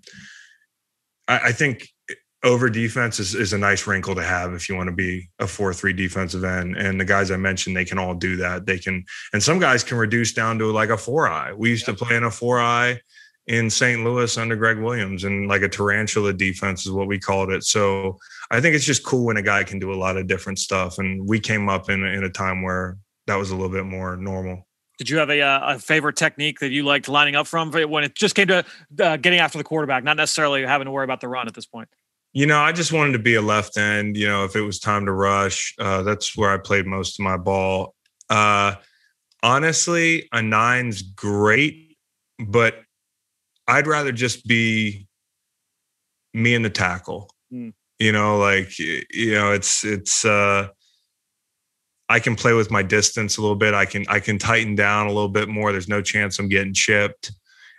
I, 1.30 1.40
I, 1.40 1.52
think 1.54 1.90
over 2.44 2.70
defense 2.70 3.20
is, 3.20 3.36
is 3.36 3.54
a 3.54 3.58
nice 3.58 3.86
wrinkle 3.86 4.16
to 4.16 4.24
have 4.24 4.54
if 4.54 4.68
you 4.68 4.76
want 4.76 4.88
to 4.88 4.96
be 4.96 5.30
a 5.40 5.48
four 5.48 5.74
three 5.74 5.94
defensive 5.94 6.44
end. 6.44 6.76
And 6.76 7.00
the 7.00 7.06
guys 7.06 7.30
I 7.30 7.38
mentioned, 7.38 7.76
they 7.76 7.86
can 7.86 8.00
all 8.00 8.16
do 8.16 8.36
that. 8.38 8.66
They 8.66 8.80
can, 8.80 9.06
and 9.34 9.44
some 9.44 9.60
guys 9.60 9.84
can 9.84 9.98
reduce 9.98 10.34
down 10.34 10.58
to 10.60 10.72
like 10.72 10.90
a 10.90 10.98
four 10.98 11.28
eye. 11.30 11.54
We 11.54 11.70
used 11.70 11.86
to 11.86 11.94
play 11.94 12.16
in 12.16 12.24
a 12.24 12.32
four 12.32 12.60
eye 12.60 13.00
in 13.48 13.70
St. 13.70 14.04
Louis 14.04 14.38
under 14.38 14.56
Gregg 14.56 14.80
Williams, 14.80 15.24
and 15.24 15.48
like 15.48 15.62
a 15.62 15.70
tarantula 15.70 16.34
defense 16.34 16.86
is 16.86 16.92
what 16.92 17.08
we 17.08 17.20
called 17.20 17.52
it. 17.52 17.64
So 17.64 18.18
I 18.50 18.62
think 18.62 18.76
it's 18.76 18.86
just 18.86 19.04
cool 19.04 19.26
when 19.26 19.38
a 19.38 19.42
guy 19.42 19.64
can 19.64 19.80
do 19.80 19.92
a 19.92 19.96
lot 19.96 20.18
of 20.18 20.28
different 20.28 20.60
stuff. 20.60 21.00
And 21.00 21.28
we 21.28 21.40
came 21.40 21.70
up 21.70 21.90
in, 21.90 22.04
in 22.04 22.24
a 22.24 22.30
time 22.30 22.62
where 22.62 22.98
that 23.28 23.36
was 23.36 23.52
a 23.52 23.56
little 23.56 23.72
bit 23.72 23.86
more 23.86 24.16
normal. 24.16 24.68
Did 24.98 25.10
you 25.10 25.18
have 25.18 25.32
a, 25.32 25.42
uh, 25.42 25.76
a 25.76 25.80
favorite 25.80 26.16
technique 26.16 26.60
that 26.60 26.70
you 26.70 26.84
liked 26.84 27.10
lining 27.10 27.36
up 27.36 27.48
from 27.48 27.72
when 27.72 28.04
it 28.04 28.14
just 28.14 28.36
came 28.36 28.48
to 28.48 28.64
uh, 29.00 29.18
getting 29.18 29.40
after 29.40 29.58
the 29.58 29.64
quarterback, 29.64 30.04
not 30.04 30.16
necessarily 30.16 30.64
having 30.64 30.86
to 30.86 30.92
worry 30.92 31.04
about 31.04 31.22
the 31.22 31.28
run 31.28 31.48
at 31.48 31.56
this 31.56 31.66
point? 31.66 31.90
You 32.34 32.46
know, 32.46 32.60
I 32.60 32.72
just 32.72 32.94
wanted 32.94 33.14
to 33.14 33.20
be 33.20 33.36
a 33.36 33.42
left 33.42 33.78
end. 33.78 34.16
You 34.16 34.28
know, 34.28 34.46
if 34.46 34.56
it 34.56 34.62
was 34.62 34.80
time 34.80 35.06
to 35.06 35.12
rush, 35.12 35.76
uh, 35.80 36.04
that's 36.04 36.38
where 36.38 36.50
I 36.50 36.58
played 36.58 36.86
most 36.86 37.20
of 37.20 37.24
my 37.24 37.38
ball. 37.38 37.94
Uh, 38.30 38.76
honestly, 39.44 40.30
a 40.32 40.42
nine's 40.42 41.02
great, 41.02 41.98
but 42.40 42.76
I'd 43.68 43.88
rather 43.88 44.12
just 44.12 44.48
be 44.48 45.08
me 46.34 46.56
and 46.56 46.64
the 46.64 46.70
tackle. 46.70 47.30
Mm. 47.52 47.74
You 48.00 48.12
know, 48.12 48.38
like 48.38 48.80
you 48.80 49.34
know, 49.34 49.52
it's 49.52 49.84
it's 49.84 50.26
uh 50.26 50.70
I 52.10 52.20
can 52.20 52.36
play 52.36 52.54
with 52.54 52.72
my 52.72 52.84
distance 52.84 53.38
a 53.38 53.42
little 53.42 53.56
bit. 53.56 53.74
I 53.74 53.86
can 53.86 54.06
I 54.10 54.20
can 54.20 54.38
tighten 54.38 54.76
down 54.76 55.08
a 55.08 55.12
little 55.12 55.30
bit 55.30 55.48
more. 55.48 55.72
There's 55.72 55.88
no 55.88 56.02
chance 56.02 56.40
I'm 56.40 56.50
getting 56.50 56.74
chipped. 56.74 57.32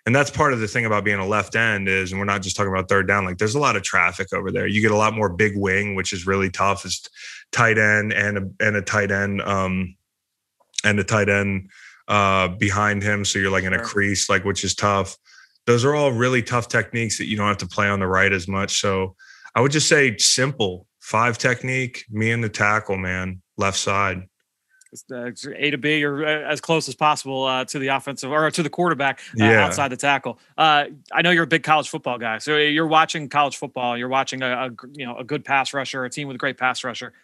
And 0.05 0.15
that's 0.15 0.31
part 0.31 0.53
of 0.53 0.59
the 0.59 0.67
thing 0.67 0.85
about 0.85 1.05
being 1.05 1.21
a 1.21 1.27
left 1.27 1.55
end 1.55 1.89
is, 1.89 2.11
and 2.11 2.19
we're 2.19 2.25
not 2.25 2.43
just 2.43 2.57
talking 2.57 2.73
about 2.73 2.89
third 2.89 3.07
down. 3.07 3.25
Like 3.25 3.39
there's 3.39 3.55
a 3.55 3.61
lot 3.61 3.77
of 3.77 3.83
traffic 3.83 4.33
over 4.33 4.51
there. 4.51 4.67
You 4.67 4.81
get 4.81 4.91
a 4.91 4.97
lot 4.97 5.15
more 5.15 5.29
big 5.29 5.53
wing, 5.57 5.95
which 5.95 6.13
is 6.13 6.27
really 6.27 6.51
tough. 6.51 6.85
It's 6.85 7.09
tight 7.53 7.79
end 7.79 8.13
and 8.13 8.39
a 8.39 8.51
and 8.61 8.77
a 8.77 8.83
tight 8.83 9.11
end 9.11 9.43
um 9.43 9.95
and 10.85 10.99
a 10.99 11.05
tight 11.05 11.29
end 11.29 11.71
uh 12.09 12.49
behind 12.49 13.03
him. 13.03 13.25
So 13.25 13.39
you're 13.39 13.51
like 13.51 13.65
in 13.65 13.75
a 13.75 13.83
crease, 13.83 14.29
like 14.29 14.45
which 14.45 14.65
is 14.65 14.75
tough 14.75 15.17
those 15.67 15.85
are 15.85 15.95
all 15.95 16.13
really 16.13 16.43
tough 16.43 16.69
techniques 16.69 17.19
that 17.19 17.27
you 17.27 17.37
don't 17.37 17.49
have 17.49 17.59
to 17.59 17.69
play 17.69 17.89
on 17.89 18.01
the 18.01 18.07
right 18.07 18.33
as 18.33 18.49
much. 18.49 18.81
So 18.81 19.15
I 19.55 19.61
would 19.61 19.73
just 19.73 19.89
say 19.89 20.17
simple 20.17 20.87
five 21.01 21.39
technique, 21.39 22.05
me 22.11 22.31
and 22.31 22.43
the 22.43 22.49
tackle, 22.49 22.97
man, 22.97 23.43
left 23.57 23.79
side. 23.79 24.29
Uh, 25.11 25.31
a 25.57 25.71
to 25.71 25.79
B 25.79 26.05
or 26.05 26.23
uh, 26.23 26.53
as 26.53 26.61
close 26.61 26.87
as 26.87 26.95
possible 26.95 27.45
uh, 27.45 27.65
to 27.65 27.79
the 27.79 27.89
offensive 27.89 28.31
or 28.31 28.51
to 28.51 28.63
the 28.63 28.69
quarterback 28.69 29.21
uh, 29.41 29.45
yeah. 29.45 29.65
outside 29.65 29.89
the 29.89 29.97
tackle. 29.97 30.39
Uh, 30.59 30.85
I 31.11 31.23
know 31.23 31.31
you're 31.31 31.45
a 31.45 31.47
big 31.47 31.63
college 31.63 31.89
football 31.89 32.19
guy, 32.19 32.37
so 32.39 32.59
you're 32.59 32.87
watching 32.87 33.31
college 33.31 33.57
football. 33.57 33.97
You're 33.97 34.11
watching 34.11 34.43
a, 34.43 34.67
a 34.67 34.71
you 34.93 35.07
know 35.07 35.17
a 35.17 35.25
good 35.25 35.47
pass 35.47 35.73
rusher, 35.73 36.05
a 36.05 36.11
team 36.11 36.29
with 36.29 36.35
a 36.35 36.39
great 36.39 36.59
pass 36.59 36.85
rusher. 36.85 37.15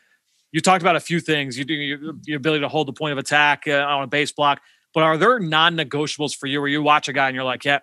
You 0.51 0.63
talked 0.63 0.83
about 0.83 0.97
a 0.97 1.01
few 1.01 1.21
things. 1.21 1.59
You 1.59 1.65
do 1.65 1.75
your, 1.75 2.15
your 2.25 2.39
ability 2.39 2.63
to 2.63 2.69
hold 2.69 2.89
the 2.89 2.95
point 2.95 3.13
of 3.13 3.19
attack 3.19 3.65
uh, 3.67 3.85
on 3.87 4.03
a 4.03 4.07
base 4.07 4.33
block, 4.33 4.63
but 4.95 5.03
are 5.03 5.19
there 5.19 5.39
non-negotiables 5.39 6.35
for 6.35 6.47
you 6.47 6.61
where 6.61 6.71
you 6.71 6.83
watch 6.83 7.09
a 7.09 7.13
guy 7.13 7.29
and 7.29 7.35
you're 7.35 7.45
like, 7.45 7.67
yeah, 7.67 7.81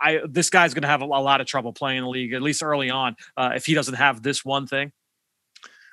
I 0.00 0.20
this 0.26 0.48
guy's 0.48 0.72
going 0.72 0.82
to 0.82 0.88
have 0.88 1.02
a, 1.02 1.04
a, 1.04 1.20
lot 1.20 1.42
of 1.42 1.46
trouble 1.46 1.74
playing 1.74 1.98
in 1.98 2.04
the 2.04 2.10
league, 2.10 2.32
at 2.32 2.40
least 2.40 2.62
early 2.62 2.90
on, 2.90 3.16
uh, 3.36 3.52
if 3.54 3.66
he 3.66 3.74
doesn't 3.74 3.94
have 3.94 4.22
this 4.22 4.44
one 4.44 4.66
thing. 4.66 4.92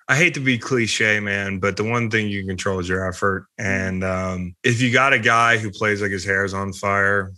I 0.07 0.15
hate 0.15 0.33
to 0.33 0.39
be 0.39 0.57
cliche, 0.57 1.19
man, 1.19 1.59
but 1.59 1.77
the 1.77 1.83
one 1.83 2.09
thing 2.09 2.27
you 2.27 2.41
can 2.41 2.49
control 2.49 2.79
is 2.79 2.89
your 2.89 3.07
effort. 3.07 3.45
Mm-hmm. 3.59 3.71
And 3.71 4.03
um, 4.03 4.55
if 4.63 4.81
you 4.81 4.91
got 4.91 5.13
a 5.13 5.19
guy 5.19 5.57
who 5.57 5.71
plays 5.71 6.01
like 6.01 6.11
his 6.11 6.25
hair's 6.25 6.53
on 6.53 6.73
fire, 6.73 7.31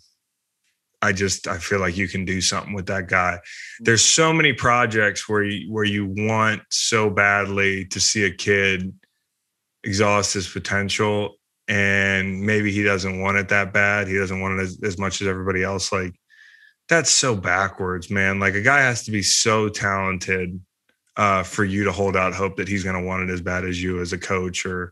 I 1.02 1.12
just 1.12 1.48
I 1.48 1.58
feel 1.58 1.80
like 1.80 1.98
you 1.98 2.08
can 2.08 2.26
do 2.26 2.42
something 2.42 2.74
with 2.74 2.88
that 2.88 3.08
guy. 3.08 3.34
Mm-hmm. 3.38 3.84
There's 3.84 4.04
so 4.04 4.34
many 4.34 4.54
projects 4.54 5.30
where 5.30 5.44
you 5.44 5.72
where 5.72 5.84
you 5.84 6.08
want 6.18 6.64
so 6.72 7.10
badly 7.10 7.86
to 7.86 8.00
see 8.00 8.24
a 8.26 8.32
kid 8.32 8.94
exhaust 9.84 10.34
his 10.34 10.48
potential 10.48 11.36
and 11.68 12.42
maybe 12.42 12.72
he 12.72 12.82
doesn't 12.82 13.22
want 13.22 13.38
it 13.38 13.50
that 13.50 13.72
bad. 13.72 14.08
He 14.08 14.18
doesn't 14.18 14.40
want 14.40 14.60
it 14.60 14.64
as, 14.64 14.80
as 14.84 14.98
much 14.98 15.22
as 15.22 15.28
everybody 15.28 15.64
else. 15.64 15.92
Like 15.92 16.16
that's 16.90 17.12
so 17.12 17.36
backwards, 17.36 18.10
man. 18.10 18.40
Like 18.40 18.56
a 18.56 18.62
guy 18.62 18.80
has 18.80 19.04
to 19.06 19.12
be 19.12 19.22
so 19.22 19.70
talented 19.70 20.60
uh, 21.18 21.44
for 21.44 21.64
you 21.64 21.84
to 21.86 21.92
hold 21.92 22.16
out 22.16 22.34
hope 22.34 22.58
that 22.58 22.68
he's 22.68 22.84
going 22.84 23.02
to 23.02 23.08
want 23.08 23.30
it 23.30 23.34
as 23.34 23.42
bad 23.42 23.66
as 23.66 23.82
you 23.82 24.02
as 24.02 24.14
a 24.14 24.18
coach. 24.18 24.66
Or 24.66 24.92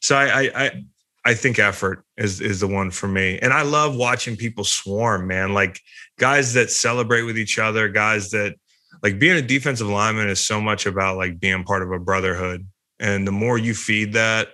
so 0.00 0.16
I, 0.16 0.24
I, 0.24 0.64
I, 0.64 0.84
I 1.26 1.34
think 1.34 1.58
effort 1.58 2.04
is 2.16 2.40
is 2.40 2.60
the 2.60 2.68
one 2.68 2.90
for 2.90 3.08
me, 3.08 3.38
and 3.40 3.52
I 3.52 3.62
love 3.62 3.96
watching 3.96 4.36
people 4.36 4.64
swarm, 4.64 5.26
man. 5.26 5.54
Like 5.54 5.80
guys 6.18 6.54
that 6.54 6.70
celebrate 6.70 7.22
with 7.22 7.38
each 7.38 7.58
other, 7.58 7.88
guys 7.88 8.30
that 8.30 8.56
like 9.02 9.18
being 9.18 9.36
a 9.36 9.42
defensive 9.42 9.88
lineman 9.88 10.28
is 10.28 10.44
so 10.44 10.60
much 10.60 10.86
about 10.86 11.16
like 11.16 11.38
being 11.38 11.64
part 11.64 11.82
of 11.82 11.90
a 11.90 11.98
brotherhood. 11.98 12.66
And 12.98 13.26
the 13.26 13.32
more 13.32 13.58
you 13.58 13.74
feed 13.74 14.14
that, 14.14 14.48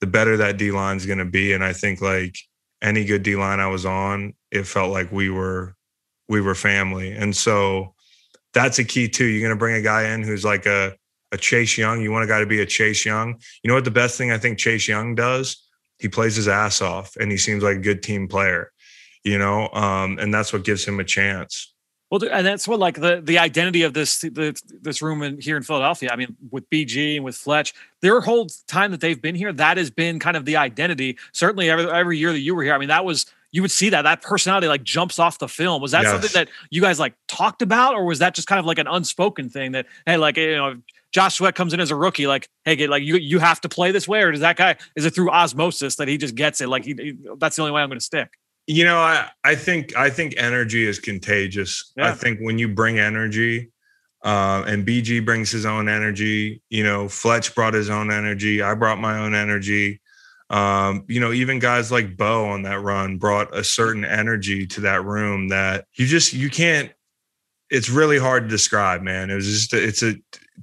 the 0.00 0.06
better 0.06 0.36
that 0.36 0.58
D 0.58 0.70
line 0.70 0.96
is 0.96 1.06
going 1.06 1.18
to 1.18 1.24
be. 1.24 1.52
And 1.52 1.64
I 1.64 1.72
think 1.72 2.00
like 2.00 2.36
any 2.82 3.04
good 3.04 3.22
D 3.22 3.36
line 3.36 3.60
I 3.60 3.66
was 3.66 3.84
on, 3.86 4.34
it 4.50 4.66
felt 4.66 4.92
like 4.92 5.10
we 5.10 5.30
were 5.30 5.74
we 6.28 6.40
were 6.40 6.54
family. 6.54 7.12
And 7.12 7.34
so 7.34 7.94
that's 8.58 8.78
a 8.80 8.84
key 8.84 9.08
too. 9.08 9.24
You're 9.24 9.40
going 9.40 9.56
to 9.56 9.58
bring 9.58 9.76
a 9.76 9.82
guy 9.82 10.12
in 10.12 10.22
who's 10.22 10.44
like 10.44 10.66
a 10.66 10.94
a 11.30 11.36
Chase 11.36 11.76
Young. 11.76 12.00
You 12.00 12.10
want 12.10 12.24
a 12.24 12.26
guy 12.26 12.40
to 12.40 12.46
be 12.46 12.60
a 12.60 12.66
Chase 12.66 13.04
Young. 13.04 13.38
You 13.62 13.68
know 13.68 13.74
what 13.74 13.84
the 13.84 13.90
best 13.90 14.18
thing 14.18 14.32
I 14.32 14.38
think 14.38 14.58
Chase 14.58 14.88
Young 14.88 15.14
does? 15.14 15.62
He 15.98 16.08
plays 16.08 16.36
his 16.36 16.48
ass 16.48 16.80
off 16.80 17.16
and 17.16 17.30
he 17.30 17.38
seems 17.38 17.62
like 17.62 17.76
a 17.76 17.80
good 17.80 18.02
team 18.02 18.28
player, 18.28 18.72
you 19.24 19.38
know, 19.38 19.68
um, 19.70 20.18
and 20.18 20.32
that's 20.32 20.52
what 20.52 20.64
gives 20.64 20.84
him 20.84 21.00
a 21.00 21.04
chance. 21.04 21.74
Well, 22.10 22.22
and 22.24 22.46
that's 22.46 22.66
what 22.66 22.78
like 22.78 22.98
the 22.98 23.20
the 23.22 23.38
identity 23.38 23.82
of 23.82 23.92
this 23.92 24.20
the, 24.20 24.58
this 24.80 25.02
room 25.02 25.22
in 25.22 25.40
here 25.40 25.58
in 25.58 25.62
Philadelphia. 25.62 26.08
I 26.10 26.16
mean, 26.16 26.34
with 26.50 26.68
BG 26.70 27.16
and 27.16 27.24
with 27.24 27.36
Fletch, 27.36 27.74
their 28.00 28.20
whole 28.22 28.48
time 28.66 28.90
that 28.92 29.00
they've 29.00 29.20
been 29.20 29.34
here, 29.34 29.52
that 29.52 29.76
has 29.76 29.90
been 29.90 30.18
kind 30.18 30.36
of 30.36 30.46
the 30.46 30.56
identity. 30.56 31.18
Certainly, 31.32 31.68
every 31.68 31.90
every 31.90 32.18
year 32.18 32.32
that 32.32 32.40
you 32.40 32.54
were 32.54 32.62
here, 32.62 32.72
I 32.72 32.78
mean, 32.78 32.88
that 32.88 33.04
was 33.04 33.26
you 33.50 33.62
would 33.62 33.70
see 33.70 33.88
that 33.90 34.02
that 34.02 34.22
personality 34.22 34.68
like 34.68 34.82
jumps 34.82 35.18
off 35.18 35.38
the 35.38 35.48
film. 35.48 35.80
Was 35.80 35.92
that 35.92 36.02
yes. 36.02 36.12
something 36.12 36.30
that 36.34 36.48
you 36.70 36.80
guys 36.80 36.98
like 36.98 37.14
talked 37.26 37.62
about, 37.62 37.94
or 37.94 38.04
was 38.04 38.18
that 38.18 38.34
just 38.34 38.48
kind 38.48 38.58
of 38.58 38.66
like 38.66 38.78
an 38.78 38.86
unspoken 38.86 39.48
thing 39.48 39.72
that 39.72 39.86
hey, 40.06 40.16
like 40.16 40.36
you 40.36 40.56
know, 40.56 40.76
Josh 41.12 41.36
Sweat 41.36 41.54
comes 41.54 41.72
in 41.72 41.80
as 41.80 41.90
a 41.90 41.96
rookie, 41.96 42.26
like 42.26 42.48
hey, 42.64 42.76
get 42.76 42.90
like 42.90 43.02
you 43.02 43.16
you 43.16 43.38
have 43.38 43.60
to 43.62 43.68
play 43.68 43.90
this 43.90 44.06
way, 44.06 44.22
or 44.22 44.30
does 44.30 44.40
that 44.40 44.56
guy 44.56 44.76
is 44.96 45.04
it 45.04 45.14
through 45.14 45.30
osmosis 45.30 45.96
that 45.96 46.08
he 46.08 46.18
just 46.18 46.34
gets 46.34 46.60
it? 46.60 46.68
Like 46.68 46.84
he, 46.84 46.94
he 46.94 47.14
that's 47.38 47.56
the 47.56 47.62
only 47.62 47.72
way 47.72 47.82
I'm 47.82 47.88
going 47.88 47.98
to 47.98 48.04
stick. 48.04 48.30
You 48.66 48.84
know, 48.84 48.98
I, 48.98 49.30
I 49.44 49.54
think 49.54 49.96
I 49.96 50.10
think 50.10 50.34
energy 50.36 50.86
is 50.86 50.98
contagious. 50.98 51.90
Yeah. 51.96 52.08
I 52.08 52.12
think 52.12 52.40
when 52.40 52.58
you 52.58 52.68
bring 52.68 52.98
energy, 52.98 53.70
uh, 54.24 54.64
and 54.66 54.86
BG 54.86 55.24
brings 55.24 55.50
his 55.50 55.64
own 55.64 55.88
energy. 55.88 56.60
You 56.68 56.84
know, 56.84 57.08
Fletch 57.08 57.54
brought 57.54 57.72
his 57.72 57.88
own 57.88 58.10
energy. 58.10 58.60
I 58.60 58.74
brought 58.74 58.98
my 58.98 59.18
own 59.18 59.34
energy. 59.34 60.00
Um, 60.50 61.04
you 61.08 61.20
know, 61.20 61.32
even 61.32 61.58
guys 61.58 61.92
like 61.92 62.16
Beau 62.16 62.46
on 62.46 62.62
that 62.62 62.80
run 62.80 63.18
brought 63.18 63.54
a 63.54 63.62
certain 63.62 64.04
energy 64.04 64.66
to 64.68 64.80
that 64.82 65.04
room 65.04 65.48
that 65.48 65.84
you 65.94 66.06
just 66.06 66.32
you 66.32 66.50
can't. 66.50 66.92
It's 67.70 67.90
really 67.90 68.18
hard 68.18 68.44
to 68.44 68.48
describe, 68.48 69.02
man. 69.02 69.28
It 69.28 69.34
was 69.34 69.46
just 69.46 69.74
it's 69.74 70.02
a 70.02 70.14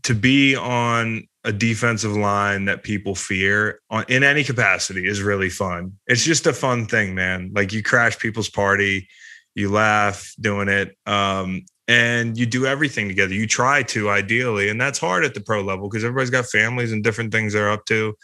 to 0.03 0.15
be 0.15 0.55
on 0.55 1.27
a 1.43 1.51
defensive 1.51 2.15
line 2.17 2.65
that 2.65 2.83
people 2.83 3.13
fear 3.13 3.79
on, 3.91 4.03
in 4.09 4.23
any 4.23 4.43
capacity 4.43 5.07
is 5.07 5.21
really 5.21 5.49
fun. 5.49 5.93
It's 6.07 6.23
just 6.23 6.47
a 6.47 6.53
fun 6.53 6.87
thing, 6.87 7.13
man. 7.13 7.51
Like 7.53 7.71
you 7.71 7.83
crash 7.83 8.17
people's 8.17 8.49
party, 8.49 9.07
you 9.53 9.69
laugh 9.69 10.33
doing 10.39 10.67
it, 10.67 10.97
um, 11.05 11.63
and 11.87 12.35
you 12.35 12.47
do 12.47 12.65
everything 12.65 13.07
together. 13.07 13.35
You 13.35 13.45
try 13.45 13.83
to 13.83 14.09
ideally, 14.09 14.69
and 14.69 14.81
that's 14.81 14.97
hard 14.97 15.23
at 15.23 15.35
the 15.35 15.41
pro 15.41 15.61
level 15.61 15.87
because 15.87 16.03
everybody's 16.03 16.31
got 16.31 16.47
families 16.47 16.91
and 16.91 17.03
different 17.03 17.31
things 17.31 17.53
they're 17.53 17.69
up 17.69 17.85
to. 17.85 18.15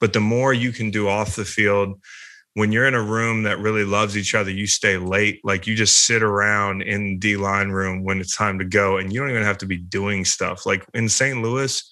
But 0.00 0.12
the 0.12 0.20
more 0.20 0.52
you 0.52 0.72
can 0.72 0.90
do 0.90 1.08
off 1.08 1.36
the 1.36 1.44
field, 1.44 2.00
when 2.54 2.72
you're 2.72 2.88
in 2.88 2.94
a 2.94 3.02
room 3.02 3.44
that 3.44 3.58
really 3.58 3.84
loves 3.84 4.16
each 4.16 4.34
other, 4.34 4.50
you 4.50 4.66
stay 4.66 4.96
late. 4.96 5.40
Like 5.44 5.66
you 5.66 5.76
just 5.76 6.06
sit 6.06 6.22
around 6.22 6.82
in 6.82 7.18
D 7.18 7.36
line 7.36 7.68
room 7.68 8.02
when 8.02 8.20
it's 8.20 8.36
time 8.36 8.58
to 8.58 8.64
go, 8.64 8.96
and 8.96 9.12
you 9.12 9.20
don't 9.20 9.30
even 9.30 9.44
have 9.44 9.58
to 9.58 9.66
be 9.66 9.76
doing 9.76 10.24
stuff. 10.24 10.66
Like 10.66 10.84
in 10.94 11.08
St. 11.08 11.40
Louis, 11.40 11.82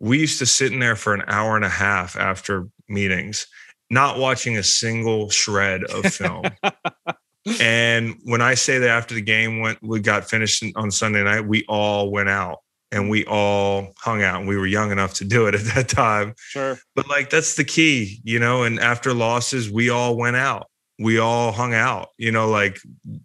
we 0.00 0.18
used 0.18 0.38
to 0.38 0.46
sit 0.46 0.72
in 0.72 0.78
there 0.78 0.96
for 0.96 1.14
an 1.14 1.24
hour 1.26 1.56
and 1.56 1.64
a 1.64 1.70
half 1.70 2.16
after 2.16 2.68
meetings, 2.88 3.46
not 3.90 4.18
watching 4.18 4.56
a 4.56 4.62
single 4.62 5.28
shred 5.30 5.84
of 5.84 6.06
film. 6.06 6.44
and 7.60 8.14
when 8.24 8.40
I 8.40 8.54
say 8.54 8.78
that 8.78 8.90
after 8.90 9.14
the 9.14 9.20
game 9.20 9.60
went, 9.60 9.78
we 9.82 10.00
got 10.00 10.28
finished 10.28 10.64
on 10.74 10.90
Sunday 10.90 11.22
night, 11.22 11.46
we 11.46 11.64
all 11.68 12.10
went 12.10 12.28
out 12.28 12.58
and 12.92 13.10
we 13.10 13.24
all 13.26 13.92
hung 13.98 14.22
out. 14.22 14.40
And 14.40 14.48
we 14.48 14.56
were 14.56 14.66
young 14.66 14.90
enough 14.90 15.14
to 15.14 15.24
do 15.24 15.46
it 15.46 15.54
at 15.54 15.64
that 15.74 15.88
time. 15.88 16.34
Sure. 16.36 16.78
But 16.94 17.08
like 17.08 17.30
that's 17.30 17.56
the 17.56 17.64
key, 17.64 18.20
you 18.24 18.38
know. 18.38 18.62
And 18.62 18.80
after 18.80 19.14
losses, 19.14 19.70
we 19.70 19.90
all 19.90 20.16
went 20.16 20.36
out. 20.36 20.68
We 20.98 21.18
all 21.18 21.52
hung 21.52 21.74
out. 21.74 22.08
You 22.18 22.32
know, 22.32 22.48
like 22.48 22.78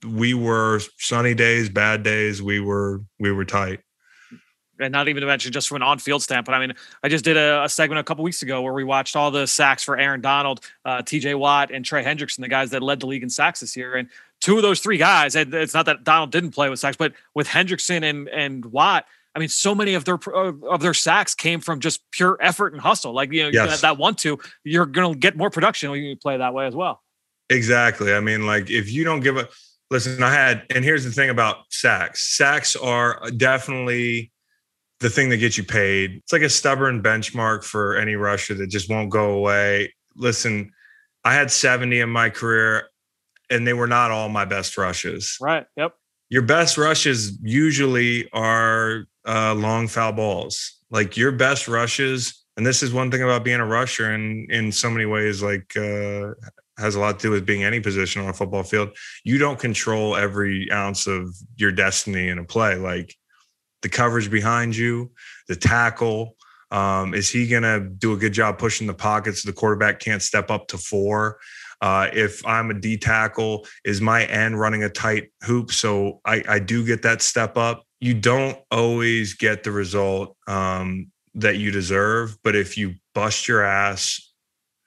we 0.06 0.34
were 0.34 0.82
sunny 0.97 1.34
days, 1.34 1.69
bad 1.69 2.04
days. 2.04 2.41
We 2.41 2.60
were 2.60 3.02
we 3.19 3.32
were 3.32 3.45
tight 3.45 3.82
and 4.82 4.91
not 4.91 5.08
even 5.08 5.21
to 5.21 5.28
mention 5.28 5.52
just 5.52 5.67
from 5.67 5.78
an 5.78 5.84
on-field 5.84 6.24
standpoint. 6.24 6.56
I 6.56 6.60
mean, 6.60 6.76
I 7.04 7.10
just 7.10 7.24
did 7.24 7.38
a, 7.38 7.63
a 7.63 7.69
segment 7.69 8.00
a 8.00 8.04
couple 8.04 8.24
weeks 8.24 8.41
ago 8.41 8.62
where 8.62 8.74
we 8.74 8.84
watched 8.84 9.15
all 9.15 9.32
the 9.32 9.45
sacks 9.45 9.84
for 9.84 9.97
Aaron 9.97 10.21
Donald, 10.21 10.62
uh, 10.86 11.02
T.J. 11.02 11.36
Watt, 11.36 11.71
and 11.71 11.86
Trey 11.86 12.04
Hendrickson, 12.04 12.39
the 12.39 12.47
guys 12.47 12.71
that 12.71 12.82
led 12.82 13.00
the 13.00 13.08
league 13.08 13.24
in 13.24 13.30
sacks 13.30 13.60
this 13.60 13.78
year. 13.78 13.95
And 13.95 14.10
two 14.39 14.58
of 14.58 14.63
those 14.63 14.80
three 14.80 14.97
guys, 14.97 15.36
and 15.36 15.54
it's 15.54 15.74
not 15.74 15.86
that 15.86 16.04
Donald 16.04 16.32
didn't 16.32 16.52
play 16.52 16.69
with 16.69 16.80
sacks, 16.80 16.97
but 16.97 17.13
with 17.34 17.47
Hendrickson 17.47 18.04
and 18.04 18.28
and 18.30 18.65
Watt. 18.65 19.06
I 19.34 19.39
mean, 19.39 19.50
so 19.50 19.74
many 19.74 19.94
of 19.94 20.06
their 20.06 20.20
of 20.26 20.82
their 20.82 20.94
sacks 20.94 21.34
came 21.34 21.62
from 21.62 21.80
just 21.80 22.02
pure 22.12 22.38
effort 22.41 22.74
and 22.74 22.82
hustle. 22.82 23.13
Like 23.13 23.32
you 23.32 23.44
know, 23.44 23.50
yes. 23.50 23.82
that, 23.82 23.98
one 23.98 24.15
two, 24.15 24.39
you're 24.63 24.86
going 24.86 25.13
to 25.13 25.17
get 25.17 25.38
more 25.38 25.50
production 25.50 25.89
when 25.89 26.02
you 26.02 26.15
play 26.17 26.38
that 26.38 26.54
way 26.54 26.67
as 26.67 26.76
well. 26.76 27.02
Exactly. 27.50 28.13
I 28.13 28.20
mean, 28.20 28.46
like 28.46 28.70
if 28.70 28.91
you 28.91 29.04
don't 29.04 29.22
give 29.22 29.38
a 29.38 29.48
listen, 29.89 30.24
I 30.24 30.34
had, 30.34 30.63
and 30.74 30.84
here's 30.84 31.04
the 31.04 31.12
thing 31.12 31.30
about 31.30 31.65
sacks. 31.70 32.36
Sacks 32.36 32.76
are 32.76 33.24
uh, 33.24 33.30
definitely 33.30 34.32
the 35.02 35.10
thing 35.10 35.30
that 35.30 35.38
gets 35.38 35.58
you 35.58 35.63
paid. 35.63 36.17
It's 36.17 36.34
like 36.34 36.41
a 36.41 36.50
stubborn 36.50 37.04
benchmark 37.04 37.63
for 37.63 37.98
any 37.98 38.15
rusher 38.15 38.54
that 38.56 38.67
just 38.67 38.89
won't 38.89 39.10
go 39.10 39.32
away. 39.32 39.94
Listen, 40.15 40.72
I 41.24 41.34
had 41.34 41.52
70 41.52 42.00
in 42.00 42.10
my 42.10 42.30
career 42.30 42.89
and 43.50 43.67
they 43.67 43.74
were 43.74 43.88
not 43.88 44.12
all 44.12 44.30
my 44.30 44.46
best 44.46 44.78
rushes. 44.78 45.38
Right. 45.41 45.65
Yep. 45.76 45.94
Your 46.32 46.41
best 46.41 46.78
rushes 46.78 47.38
usually 47.44 48.32
are 48.32 49.04
uh, 49.28 49.54
long 49.54 49.89
foul 49.89 50.13
balls. 50.13 50.78
Like 50.89 51.17
your 51.17 51.34
best 51.34 51.67
rushes, 51.67 52.46
and 52.56 52.65
this 52.65 52.82
is 52.82 52.94
one 52.94 53.12
thing 53.12 53.22
about 53.22 53.44
being 53.44 53.60
a 53.60 53.65
rusher 53.65 54.12
and 54.12 54.50
in 54.50 54.72
so 54.72 54.89
many 54.89 55.06
ways, 55.06 55.44
like 55.44 55.76
uh, 55.76 56.30
has 56.78 56.96
a 56.96 57.02
lot 57.02 57.20
to 57.20 57.28
do 57.28 57.32
with 57.32 57.46
being 57.46 57.65
any 57.65 57.82
position 57.82 58.22
on 58.22 58.30
a 58.30 58.34
football 58.34 58.63
field. 58.63 58.96
You 59.26 59.39
don't 59.39 59.60
control 59.60 60.15
every 60.15 60.72
ounce 60.72 61.06
of 61.06 61.36
your 61.58 61.74
destiny 61.74 62.30
in 62.30 62.39
a 62.39 62.46
play. 62.46 62.76
Like 62.76 63.13
the 63.82 63.89
coverage 63.89 64.32
behind 64.32 64.74
you, 64.76 65.12
the 65.50 65.58
tackle. 65.58 66.38
Um, 66.72 67.13
is 67.13 67.30
he 67.30 67.46
going 67.46 67.63
to 67.63 67.82
do 67.82 68.13
a 68.13 68.17
good 68.17 68.32
job 68.32 68.58
pushing 68.58 68.88
the 68.88 68.94
pockets? 68.94 69.44
The 69.44 69.52
quarterback 69.52 70.00
can't 70.00 70.22
step 70.22 70.50
up 70.50 70.70
to 70.70 70.78
four. 70.78 71.39
Uh, 71.82 72.10
if 72.13 72.46
I'm 72.46 72.70
a 72.70 72.74
D 72.74 72.98
tackle, 72.98 73.65
is 73.84 74.02
my 74.02 74.26
end 74.26 74.60
running 74.60 74.84
a 74.84 74.89
tight 74.89 75.32
hoop? 75.44 75.72
So 75.72 76.22
I, 76.26 76.44
I 76.48 76.60
do 76.60 76.86
get 76.86 77.02
that 77.02 77.22
step 77.22 77.58
up. 77.58 77.84
You 78.00 78.13
don't 78.13 78.58
always 78.70 79.34
get 79.34 79.63
the 79.63 79.72
result 79.72 80.36
um, 80.48 81.12
that 81.36 81.58
you 81.58 81.72
deserve, 81.72 82.38
but 82.44 82.56
if 82.56 82.78
you 82.78 82.96
bust 83.13 83.48
your 83.48 83.63
ass 83.63 84.32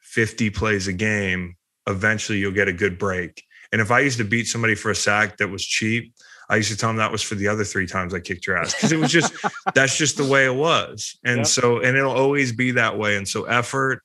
50 0.02 0.50
plays 0.50 0.86
a 0.86 0.92
game, 0.92 1.56
eventually 1.88 2.38
you'll 2.38 2.52
get 2.52 2.68
a 2.68 2.72
good 2.72 2.98
break. 2.98 3.42
And 3.72 3.80
if 3.80 3.90
I 3.90 4.00
used 4.00 4.18
to 4.18 4.24
beat 4.24 4.46
somebody 4.46 4.76
for 4.76 4.90
a 4.92 4.94
sack 4.94 5.38
that 5.38 5.48
was 5.48 5.64
cheap, 5.64 6.14
I 6.48 6.56
used 6.56 6.70
to 6.70 6.76
tell 6.76 6.90
them 6.90 6.98
that 6.98 7.10
was 7.10 7.22
for 7.22 7.34
the 7.34 7.48
other 7.48 7.64
three 7.64 7.86
times 7.86 8.14
I 8.14 8.20
kicked 8.20 8.46
your 8.46 8.56
ass 8.56 8.74
because 8.74 8.92
it 8.92 8.98
was 8.98 9.10
just 9.10 9.34
that's 9.74 9.96
just 9.96 10.16
the 10.16 10.24
way 10.24 10.44
it 10.44 10.54
was. 10.54 11.18
And 11.24 11.38
yep. 11.38 11.46
so, 11.46 11.80
and 11.80 11.96
it'll 11.96 12.12
always 12.12 12.52
be 12.52 12.72
that 12.72 12.98
way. 12.98 13.16
And 13.16 13.26
so, 13.26 13.44
effort, 13.44 14.02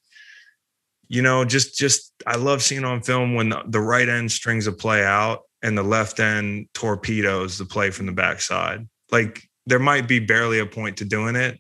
you 1.09 1.23
know, 1.23 1.43
just 1.43 1.77
just 1.77 2.13
I 2.25 2.37
love 2.37 2.61
seeing 2.61 2.85
on 2.85 3.01
film 3.01 3.33
when 3.33 3.49
the, 3.49 3.63
the 3.67 3.81
right 3.81 4.07
end 4.07 4.31
strings 4.31 4.67
a 4.67 4.71
play 4.71 5.03
out 5.03 5.41
and 5.61 5.77
the 5.77 5.83
left 5.83 6.19
end 6.19 6.67
torpedoes 6.73 7.57
the 7.57 7.65
play 7.65 7.89
from 7.89 8.05
the 8.05 8.11
backside. 8.11 8.87
Like 9.11 9.41
there 9.65 9.79
might 9.79 10.07
be 10.07 10.19
barely 10.19 10.59
a 10.59 10.65
point 10.65 10.97
to 10.97 11.05
doing 11.05 11.35
it, 11.35 11.59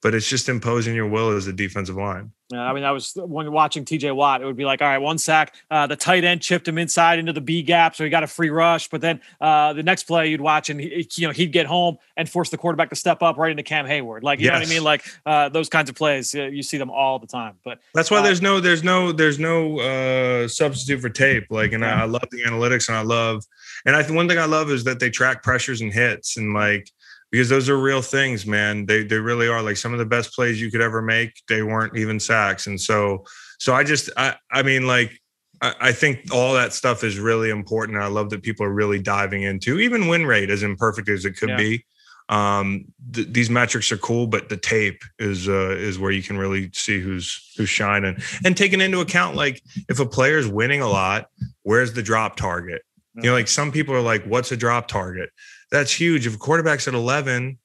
but 0.00 0.14
it's 0.14 0.28
just 0.28 0.48
imposing 0.48 0.94
your 0.94 1.08
will 1.08 1.30
as 1.30 1.48
a 1.48 1.52
defensive 1.52 1.96
line. 1.96 2.30
Yeah, 2.52 2.60
I 2.60 2.74
mean, 2.74 2.84
I 2.84 2.92
was 2.92 3.12
when 3.16 3.50
watching 3.52 3.86
TJ 3.86 4.14
Watt, 4.14 4.42
it 4.42 4.44
would 4.44 4.56
be 4.56 4.66
like, 4.66 4.82
all 4.82 4.88
right, 4.88 4.98
one 4.98 5.16
sack, 5.16 5.54
uh, 5.70 5.86
the 5.86 5.96
tight 5.96 6.24
end 6.24 6.42
chipped 6.42 6.68
him 6.68 6.76
inside 6.76 7.18
into 7.18 7.32
the 7.32 7.40
B 7.40 7.62
gap, 7.62 7.96
so 7.96 8.04
he 8.04 8.10
got 8.10 8.22
a 8.22 8.26
free 8.26 8.50
rush. 8.50 8.88
But 8.88 9.00
then 9.00 9.20
uh, 9.40 9.72
the 9.72 9.82
next 9.82 10.02
play, 10.02 10.28
you'd 10.28 10.42
watch 10.42 10.68
and 10.68 10.78
he, 10.78 11.08
you 11.14 11.26
know 11.26 11.32
he'd 11.32 11.52
get 11.52 11.64
home 11.64 11.96
and 12.18 12.28
force 12.28 12.50
the 12.50 12.58
quarterback 12.58 12.90
to 12.90 12.96
step 12.96 13.22
up 13.22 13.38
right 13.38 13.50
into 13.50 13.62
Cam 13.62 13.86
Heyward. 13.86 14.22
Like 14.22 14.40
you 14.40 14.46
yes. 14.46 14.52
know 14.52 14.58
what 14.58 14.68
I 14.68 14.70
mean? 14.70 14.84
Like 14.84 15.04
uh, 15.24 15.48
those 15.48 15.70
kinds 15.70 15.88
of 15.88 15.96
plays, 15.96 16.34
you 16.34 16.62
see 16.62 16.76
them 16.76 16.90
all 16.90 17.18
the 17.18 17.26
time. 17.26 17.54
But 17.64 17.80
that's 17.94 18.10
why 18.10 18.18
uh, 18.18 18.22
there's 18.22 18.42
no 18.42 18.60
there's 18.60 18.84
no 18.84 19.10
there's 19.10 19.38
no 19.38 19.78
uh, 19.80 20.46
substitute 20.46 21.00
for 21.00 21.08
tape. 21.08 21.46
Like, 21.48 21.72
and 21.72 21.82
I, 21.82 22.02
I 22.02 22.04
love 22.04 22.28
the 22.30 22.42
analytics, 22.42 22.88
and 22.88 22.98
I 22.98 23.02
love, 23.02 23.44
and 23.86 23.96
I 23.96 24.02
one 24.12 24.28
thing 24.28 24.38
I 24.38 24.44
love 24.44 24.70
is 24.70 24.84
that 24.84 25.00
they 25.00 25.08
track 25.08 25.42
pressures 25.42 25.80
and 25.80 25.94
hits, 25.94 26.36
and 26.36 26.52
like 26.52 26.90
because 27.34 27.48
those 27.48 27.68
are 27.68 27.76
real 27.76 28.00
things, 28.00 28.46
man. 28.46 28.86
They 28.86 29.02
they 29.02 29.18
really 29.18 29.48
are. 29.48 29.60
Like 29.60 29.76
some 29.76 29.92
of 29.92 29.98
the 29.98 30.06
best 30.06 30.32
plays 30.36 30.60
you 30.60 30.70
could 30.70 30.80
ever 30.80 31.02
make, 31.02 31.32
they 31.48 31.64
weren't 31.64 31.96
even 31.96 32.20
sacks. 32.20 32.68
And 32.68 32.80
so 32.80 33.24
so 33.58 33.74
I 33.74 33.82
just 33.82 34.08
I 34.16 34.36
I 34.52 34.62
mean 34.62 34.86
like 34.86 35.20
I, 35.60 35.74
I 35.80 35.92
think 35.92 36.32
all 36.32 36.54
that 36.54 36.72
stuff 36.72 37.02
is 37.02 37.18
really 37.18 37.50
important. 37.50 37.98
I 37.98 38.06
love 38.06 38.30
that 38.30 38.44
people 38.44 38.64
are 38.64 38.72
really 38.72 39.00
diving 39.00 39.42
into 39.42 39.80
even 39.80 40.06
win 40.06 40.26
rate 40.26 40.48
as 40.48 40.62
imperfect 40.62 41.08
as 41.08 41.24
it 41.24 41.32
could 41.32 41.48
yeah. 41.48 41.56
be. 41.56 41.84
Um, 42.28 42.84
th- 43.12 43.26
these 43.32 43.50
metrics 43.50 43.90
are 43.90 43.98
cool, 43.98 44.28
but 44.28 44.48
the 44.48 44.56
tape 44.56 45.02
is 45.18 45.48
uh, 45.48 45.74
is 45.76 45.98
where 45.98 46.12
you 46.12 46.22
can 46.22 46.38
really 46.38 46.70
see 46.72 47.00
who's 47.00 47.52
who's 47.56 47.68
shining 47.68 48.16
and 48.44 48.56
taking 48.56 48.80
into 48.80 49.00
account 49.00 49.34
like 49.34 49.60
if 49.88 49.98
a 49.98 50.06
player 50.06 50.38
is 50.38 50.46
winning 50.46 50.82
a 50.82 50.88
lot, 50.88 51.26
where's 51.64 51.94
the 51.94 52.02
drop 52.02 52.36
target? 52.36 52.82
You 53.16 53.30
know, 53.30 53.32
like 53.32 53.46
some 53.46 53.70
people 53.70 53.94
are 53.94 54.00
like, 54.00 54.24
what's 54.24 54.50
a 54.50 54.56
drop 54.56 54.88
target? 54.88 55.30
That's 55.74 55.90
huge. 55.90 56.24
If 56.24 56.36
a 56.36 56.38
quarterback's 56.38 56.86
at 56.86 56.94
11, 56.94 57.58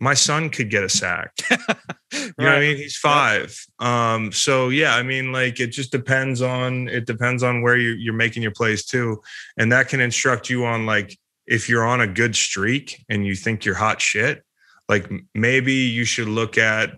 my 0.00 0.14
son 0.14 0.50
could 0.50 0.68
get 0.68 0.82
a 0.82 0.88
sack. 0.88 1.30
you 1.50 1.56
right. 1.60 2.32
know 2.38 2.44
what 2.44 2.54
I 2.54 2.58
mean? 2.58 2.76
He's 2.76 2.96
five. 2.96 3.56
Um, 3.78 4.32
so 4.32 4.68
yeah, 4.68 4.96
I 4.96 5.04
mean, 5.04 5.30
like 5.30 5.60
it 5.60 5.68
just 5.68 5.92
depends 5.92 6.42
on 6.42 6.88
it 6.88 7.06
depends 7.06 7.44
on 7.44 7.62
where 7.62 7.76
you're, 7.76 7.94
you're 7.94 8.14
making 8.14 8.42
your 8.42 8.50
plays 8.50 8.84
too. 8.84 9.22
And 9.56 9.70
that 9.70 9.88
can 9.88 10.00
instruct 10.00 10.50
you 10.50 10.64
on 10.64 10.86
like 10.86 11.16
if 11.46 11.68
you're 11.68 11.84
on 11.84 12.00
a 12.00 12.08
good 12.08 12.34
streak 12.34 13.04
and 13.08 13.24
you 13.24 13.36
think 13.36 13.64
you're 13.64 13.76
hot 13.76 14.00
shit, 14.00 14.42
like 14.88 15.08
maybe 15.32 15.72
you 15.72 16.04
should 16.04 16.28
look 16.28 16.58
at 16.58 16.96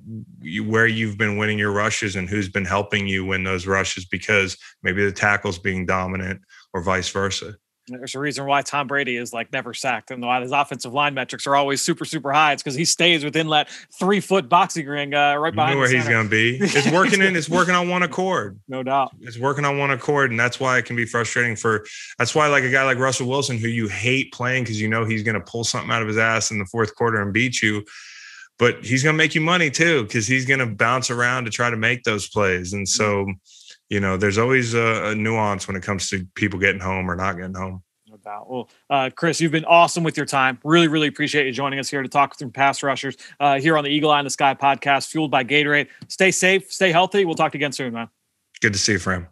where 0.64 0.86
you've 0.86 1.18
been 1.18 1.36
winning 1.36 1.58
your 1.58 1.72
rushes 1.72 2.16
and 2.16 2.26
who's 2.26 2.48
been 2.48 2.64
helping 2.64 3.06
you 3.06 3.26
win 3.26 3.44
those 3.44 3.66
rushes 3.66 4.06
because 4.06 4.56
maybe 4.82 5.04
the 5.04 5.12
tackle's 5.12 5.58
being 5.58 5.84
dominant 5.84 6.40
or 6.72 6.82
vice 6.82 7.10
versa. 7.10 7.56
There's 7.88 8.14
a 8.14 8.18
reason 8.18 8.46
why 8.46 8.62
Tom 8.62 8.86
Brady 8.86 9.16
is 9.16 9.32
like 9.32 9.52
never 9.52 9.74
sacked 9.74 10.10
and 10.10 10.22
why 10.22 10.40
his 10.40 10.52
offensive 10.52 10.92
line 10.92 11.14
metrics 11.14 11.46
are 11.46 11.56
always 11.56 11.82
super, 11.82 12.04
super 12.04 12.32
high. 12.32 12.52
It's 12.52 12.62
because 12.62 12.74
he 12.74 12.84
stays 12.84 13.24
within 13.24 13.48
that 13.48 13.68
three 13.98 14.20
foot 14.20 14.48
boxing 14.48 14.86
ring 14.86 15.14
uh, 15.14 15.36
right 15.36 15.54
behind. 15.54 15.74
You 15.74 15.78
where 15.78 15.90
he's 15.90 16.08
going 16.08 16.24
to 16.24 16.30
be. 16.30 16.58
It's 16.60 16.90
working 16.92 17.22
in. 17.22 17.36
It's 17.36 17.48
working 17.48 17.74
on 17.74 17.88
one 17.88 18.02
accord. 18.02 18.58
No 18.70 18.82
doubt. 18.82 19.12
It's 19.22 19.38
working 19.38 19.64
on 19.64 19.78
one 19.78 19.90
accord, 19.90 20.30
and 20.30 20.38
that's 20.38 20.60
why 20.60 20.76
it 20.78 20.84
can 20.84 20.94
be 20.94 21.06
frustrating 21.06 21.56
for. 21.56 21.86
That's 22.18 22.34
why 22.34 22.48
like 22.48 22.64
a 22.64 22.70
guy 22.70 22.84
like 22.84 22.98
Russell 22.98 23.26
Wilson, 23.26 23.56
who 23.56 23.66
you 23.66 23.88
hate 23.88 24.32
playing 24.32 24.64
because 24.64 24.80
you 24.80 24.88
know 24.88 25.06
he's 25.06 25.22
going 25.22 25.34
to 25.34 25.40
pull 25.40 25.64
something 25.64 25.90
out 25.90 26.02
of 26.02 26.08
his 26.08 26.18
ass 26.18 26.50
in 26.50 26.58
the 26.58 26.66
fourth 26.66 26.94
quarter 26.94 27.20
and 27.22 27.32
beat 27.32 27.62
you. 27.62 27.84
But 28.58 28.84
he's 28.84 29.02
going 29.02 29.14
to 29.14 29.16
make 29.16 29.34
you 29.34 29.40
money 29.40 29.70
too 29.70 30.02
because 30.02 30.26
he's 30.26 30.44
going 30.44 30.60
to 30.60 30.66
bounce 30.66 31.10
around 31.10 31.46
to 31.46 31.50
try 31.50 31.70
to 31.70 31.76
make 31.76 32.04
those 32.04 32.28
plays, 32.28 32.72
and 32.74 32.88
so. 32.88 33.26
You 33.88 34.00
know, 34.00 34.16
there's 34.16 34.38
always 34.38 34.74
a, 34.74 35.10
a 35.10 35.14
nuance 35.14 35.66
when 35.66 35.76
it 35.76 35.82
comes 35.82 36.08
to 36.10 36.26
people 36.34 36.58
getting 36.58 36.80
home 36.80 37.10
or 37.10 37.16
not 37.16 37.36
getting 37.36 37.54
home 37.54 37.82
about. 38.12 38.50
Well, 38.50 38.70
uh, 38.90 39.10
Chris, 39.14 39.40
you've 39.40 39.52
been 39.52 39.64
awesome 39.64 40.04
with 40.04 40.16
your 40.16 40.26
time. 40.26 40.58
Really, 40.64 40.88
really 40.88 41.08
appreciate 41.08 41.46
you 41.46 41.52
joining 41.52 41.78
us 41.78 41.88
here 41.88 42.02
to 42.02 42.08
talk 42.08 42.38
through 42.38 42.50
pass 42.50 42.82
rushers 42.82 43.16
uh, 43.40 43.60
here 43.60 43.76
on 43.76 43.84
the 43.84 43.90
Eagle 43.90 44.10
Eye 44.10 44.20
in 44.20 44.24
the 44.24 44.30
Sky 44.30 44.54
podcast, 44.54 45.08
fueled 45.08 45.30
by 45.30 45.44
Gatorade. 45.44 45.88
Stay 46.08 46.30
safe, 46.30 46.70
stay 46.72 46.92
healthy. 46.92 47.24
We'll 47.24 47.34
talk 47.34 47.52
to 47.52 47.58
you 47.58 47.60
again 47.60 47.72
soon, 47.72 47.94
man. 47.94 48.08
Good 48.60 48.72
to 48.72 48.78
see 48.78 48.92
you, 48.92 48.98
Fran. 48.98 49.28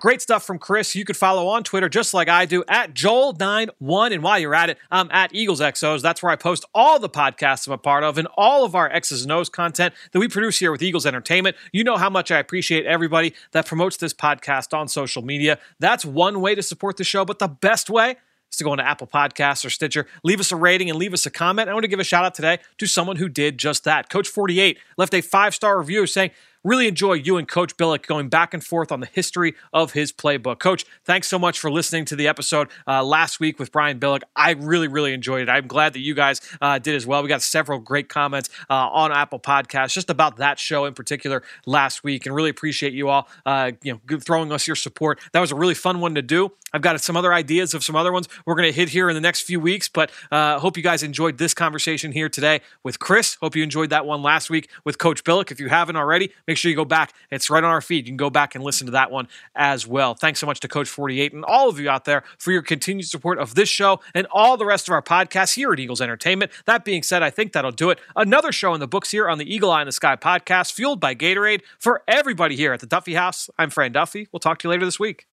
Great 0.00 0.22
stuff 0.22 0.44
from 0.44 0.58
Chris. 0.58 0.94
You 0.94 1.04
could 1.04 1.16
follow 1.16 1.48
on 1.48 1.64
Twitter 1.64 1.88
just 1.88 2.14
like 2.14 2.28
I 2.28 2.46
do 2.46 2.62
at 2.68 2.94
Joel91. 2.94 4.12
And 4.12 4.22
while 4.22 4.38
you're 4.38 4.54
at 4.54 4.70
it, 4.70 4.78
I'm 4.90 5.10
at 5.10 5.34
Eagles 5.34 5.60
XOs. 5.60 6.02
That's 6.02 6.22
where 6.22 6.30
I 6.30 6.36
post 6.36 6.64
all 6.72 7.00
the 7.00 7.08
podcasts 7.08 7.66
I'm 7.66 7.72
a 7.72 7.78
part 7.78 8.04
of 8.04 8.16
and 8.16 8.28
all 8.36 8.64
of 8.64 8.76
our 8.76 8.88
X's 8.90 9.22
and 9.22 9.32
O's 9.32 9.48
content 9.48 9.94
that 10.12 10.18
we 10.20 10.28
produce 10.28 10.58
here 10.58 10.70
with 10.70 10.82
Eagles 10.82 11.04
Entertainment. 11.04 11.56
You 11.72 11.82
know 11.82 11.96
how 11.96 12.10
much 12.10 12.30
I 12.30 12.38
appreciate 12.38 12.86
everybody 12.86 13.34
that 13.50 13.66
promotes 13.66 13.96
this 13.96 14.14
podcast 14.14 14.76
on 14.76 14.86
social 14.86 15.22
media. 15.22 15.58
That's 15.80 16.04
one 16.04 16.40
way 16.40 16.54
to 16.54 16.62
support 16.62 16.96
the 16.96 17.04
show, 17.04 17.24
but 17.24 17.40
the 17.40 17.48
best 17.48 17.90
way 17.90 18.16
is 18.50 18.56
to 18.56 18.64
go 18.64 18.72
into 18.72 18.86
Apple 18.86 19.06
Podcasts 19.06 19.64
or 19.64 19.70
Stitcher, 19.70 20.06
leave 20.22 20.40
us 20.40 20.52
a 20.52 20.56
rating 20.56 20.88
and 20.88 20.98
leave 20.98 21.12
us 21.12 21.26
a 21.26 21.30
comment. 21.30 21.68
I 21.68 21.74
want 21.74 21.84
to 21.84 21.88
give 21.88 22.00
a 22.00 22.04
shout 22.04 22.24
out 22.24 22.34
today 22.34 22.58
to 22.78 22.86
someone 22.86 23.16
who 23.16 23.28
did 23.28 23.58
just 23.58 23.84
that. 23.84 24.08
Coach 24.08 24.28
48 24.28 24.78
left 24.96 25.14
a 25.14 25.20
five 25.20 25.54
star 25.54 25.78
review 25.78 26.06
saying, 26.06 26.30
Really 26.64 26.88
enjoy 26.88 27.14
you 27.14 27.36
and 27.36 27.46
Coach 27.46 27.76
Billick 27.76 28.06
going 28.06 28.28
back 28.28 28.52
and 28.52 28.64
forth 28.64 28.90
on 28.90 29.00
the 29.00 29.06
history 29.06 29.54
of 29.72 29.92
his 29.92 30.12
playbook. 30.12 30.58
Coach, 30.58 30.84
thanks 31.04 31.28
so 31.28 31.38
much 31.38 31.58
for 31.58 31.70
listening 31.70 32.04
to 32.06 32.16
the 32.16 32.26
episode 32.26 32.68
uh, 32.86 33.02
last 33.04 33.38
week 33.38 33.58
with 33.58 33.70
Brian 33.70 34.00
Billick. 34.00 34.22
I 34.34 34.52
really, 34.52 34.88
really 34.88 35.12
enjoyed 35.12 35.42
it. 35.42 35.48
I'm 35.48 35.68
glad 35.68 35.92
that 35.92 36.00
you 36.00 36.14
guys 36.14 36.40
uh, 36.60 36.78
did 36.78 36.96
as 36.96 37.06
well. 37.06 37.22
We 37.22 37.28
got 37.28 37.42
several 37.42 37.78
great 37.78 38.08
comments 38.08 38.50
uh, 38.68 38.74
on 38.74 39.12
Apple 39.12 39.38
Podcasts 39.38 39.92
just 39.92 40.10
about 40.10 40.38
that 40.38 40.58
show 40.58 40.84
in 40.84 40.94
particular 40.94 41.42
last 41.64 42.02
week, 42.02 42.26
and 42.26 42.34
really 42.34 42.50
appreciate 42.50 42.92
you 42.92 43.08
all, 43.08 43.28
uh, 43.46 43.72
you 43.82 43.92
know, 43.92 44.18
throwing 44.18 44.50
us 44.50 44.66
your 44.66 44.76
support. 44.76 45.20
That 45.32 45.40
was 45.40 45.52
a 45.52 45.56
really 45.56 45.74
fun 45.74 46.00
one 46.00 46.14
to 46.16 46.22
do. 46.22 46.52
I've 46.72 46.82
got 46.82 47.00
some 47.00 47.16
other 47.16 47.32
ideas 47.32 47.72
of 47.72 47.82
some 47.82 47.96
other 47.96 48.12
ones 48.12 48.28
we're 48.44 48.54
going 48.54 48.68
to 48.68 48.76
hit 48.76 48.90
here 48.90 49.08
in 49.08 49.14
the 49.14 49.20
next 49.20 49.42
few 49.42 49.58
weeks, 49.58 49.88
but 49.88 50.10
uh, 50.30 50.58
hope 50.58 50.76
you 50.76 50.82
guys 50.82 51.02
enjoyed 51.02 51.38
this 51.38 51.54
conversation 51.54 52.12
here 52.12 52.28
today 52.28 52.60
with 52.82 52.98
Chris. 52.98 53.36
Hope 53.40 53.56
you 53.56 53.62
enjoyed 53.62 53.90
that 53.90 54.04
one 54.04 54.22
last 54.22 54.50
week 54.50 54.68
with 54.84 54.98
Coach 54.98 55.24
Billick. 55.24 55.50
If 55.50 55.60
you 55.60 55.68
haven't 55.68 55.96
already, 55.96 56.32
make 56.48 56.56
sure 56.56 56.70
you 56.70 56.76
go 56.76 56.84
back. 56.84 57.12
It's 57.30 57.48
right 57.48 57.62
on 57.62 57.70
our 57.70 57.80
feed. 57.80 58.06
You 58.06 58.10
can 58.10 58.16
go 58.16 58.30
back 58.30 58.56
and 58.56 58.64
listen 58.64 58.86
to 58.86 58.92
that 58.92 59.12
one 59.12 59.28
as 59.54 59.86
well. 59.86 60.14
Thanks 60.14 60.40
so 60.40 60.46
much 60.46 60.58
to 60.60 60.68
Coach 60.68 60.88
48 60.88 61.34
and 61.34 61.44
all 61.44 61.68
of 61.68 61.78
you 61.78 61.88
out 61.88 62.06
there 62.06 62.24
for 62.38 62.50
your 62.50 62.62
continued 62.62 63.06
support 63.06 63.38
of 63.38 63.54
this 63.54 63.68
show 63.68 64.00
and 64.14 64.26
all 64.32 64.56
the 64.56 64.66
rest 64.66 64.88
of 64.88 64.92
our 64.92 65.02
podcasts 65.02 65.54
here 65.54 65.72
at 65.72 65.78
Eagles 65.78 66.00
Entertainment. 66.00 66.50
That 66.64 66.84
being 66.84 67.04
said, 67.04 67.22
I 67.22 67.30
think 67.30 67.52
that'll 67.52 67.70
do 67.70 67.90
it. 67.90 68.00
Another 68.16 68.50
show 68.50 68.74
in 68.74 68.80
the 68.80 68.88
books 68.88 69.10
here 69.10 69.28
on 69.28 69.38
the 69.38 69.54
Eagle 69.54 69.70
Eye 69.70 69.82
in 69.82 69.86
the 69.86 69.92
Sky 69.92 70.16
podcast, 70.16 70.72
fueled 70.72 71.00
by 71.00 71.14
Gatorade. 71.14 71.60
For 71.78 72.02
everybody 72.08 72.56
here 72.56 72.72
at 72.72 72.80
the 72.80 72.86
Duffy 72.86 73.14
House, 73.14 73.50
I'm 73.58 73.70
Fran 73.70 73.92
Duffy. 73.92 74.26
We'll 74.32 74.40
talk 74.40 74.58
to 74.58 74.68
you 74.68 74.70
later 74.70 74.86
this 74.86 74.98
week. 74.98 75.26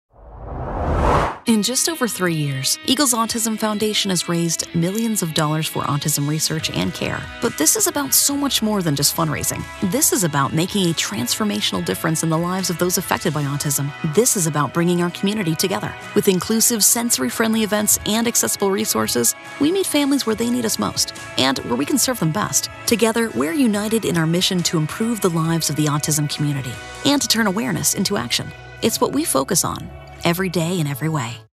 In 1.47 1.65
just 1.65 1.89
over 1.89 2.07
three 2.07 2.37
years, 2.37 2.79
Eagles 2.87 3.13
Autism 3.13 3.59
Foundation 3.59 4.11
has 4.11 4.29
raised 4.29 4.73
millions 4.77 5.25
of 5.25 5.35
dollars 5.35 5.67
for 5.67 5.83
autism 5.83 6.29
research 6.29 6.71
and 6.71 6.95
care. 6.95 7.21
But 7.41 7.59
this 7.59 7.75
is 7.75 7.89
about 7.89 8.15
so 8.15 8.37
much 8.37 8.63
more 8.63 8.81
than 8.81 8.95
just 8.95 9.17
fundraising. 9.17 9.65
This 9.91 10.13
is 10.13 10.23
about 10.23 10.53
making 10.53 10.89
a 10.89 10.95
transformational 10.95 11.85
difference 11.85 12.23
in 12.23 12.29
the 12.29 12.39
lives 12.39 12.71
of 12.71 12.79
those 12.79 12.97
affected 12.97 13.35
by 13.35 13.43
autism. 13.43 13.91
This 14.15 14.37
is 14.37 14.47
about 14.47 14.73
bringing 14.73 15.03
our 15.03 15.11
community 15.11 15.57
together. 15.57 15.93
With 16.15 16.29
inclusive, 16.29 16.85
sensory 16.85 17.29
friendly 17.29 17.65
events 17.65 17.99
and 18.07 18.29
accessible 18.29 18.71
resources, 18.71 19.35
we 19.59 19.73
meet 19.73 19.87
families 19.87 20.25
where 20.25 20.37
they 20.37 20.49
need 20.49 20.65
us 20.65 20.79
most 20.79 21.13
and 21.39 21.59
where 21.61 21.77
we 21.77 21.85
can 21.85 21.99
serve 21.99 22.21
them 22.21 22.31
best. 22.31 22.71
Together, 22.87 23.31
we're 23.35 23.53
united 23.53 24.05
in 24.05 24.17
our 24.17 24.29
mission 24.29 24.63
to 24.63 24.79
improve 24.79 25.21
the 25.21 25.31
lives 25.31 25.71
of 25.71 25.75
the 25.75 25.87
autism 25.87 26.33
community 26.33 26.73
and 27.05 27.21
to 27.21 27.27
turn 27.27 27.49
awareness 27.49 27.95
into 27.95 28.17
action. 28.17 28.47
It's 28.81 29.01
what 29.01 29.13
we 29.13 29.25
focus 29.25 29.65
on 29.65 29.91
every 30.25 30.49
day 30.49 30.81
in 30.81 30.87
every 30.87 31.09
way. 31.09 31.43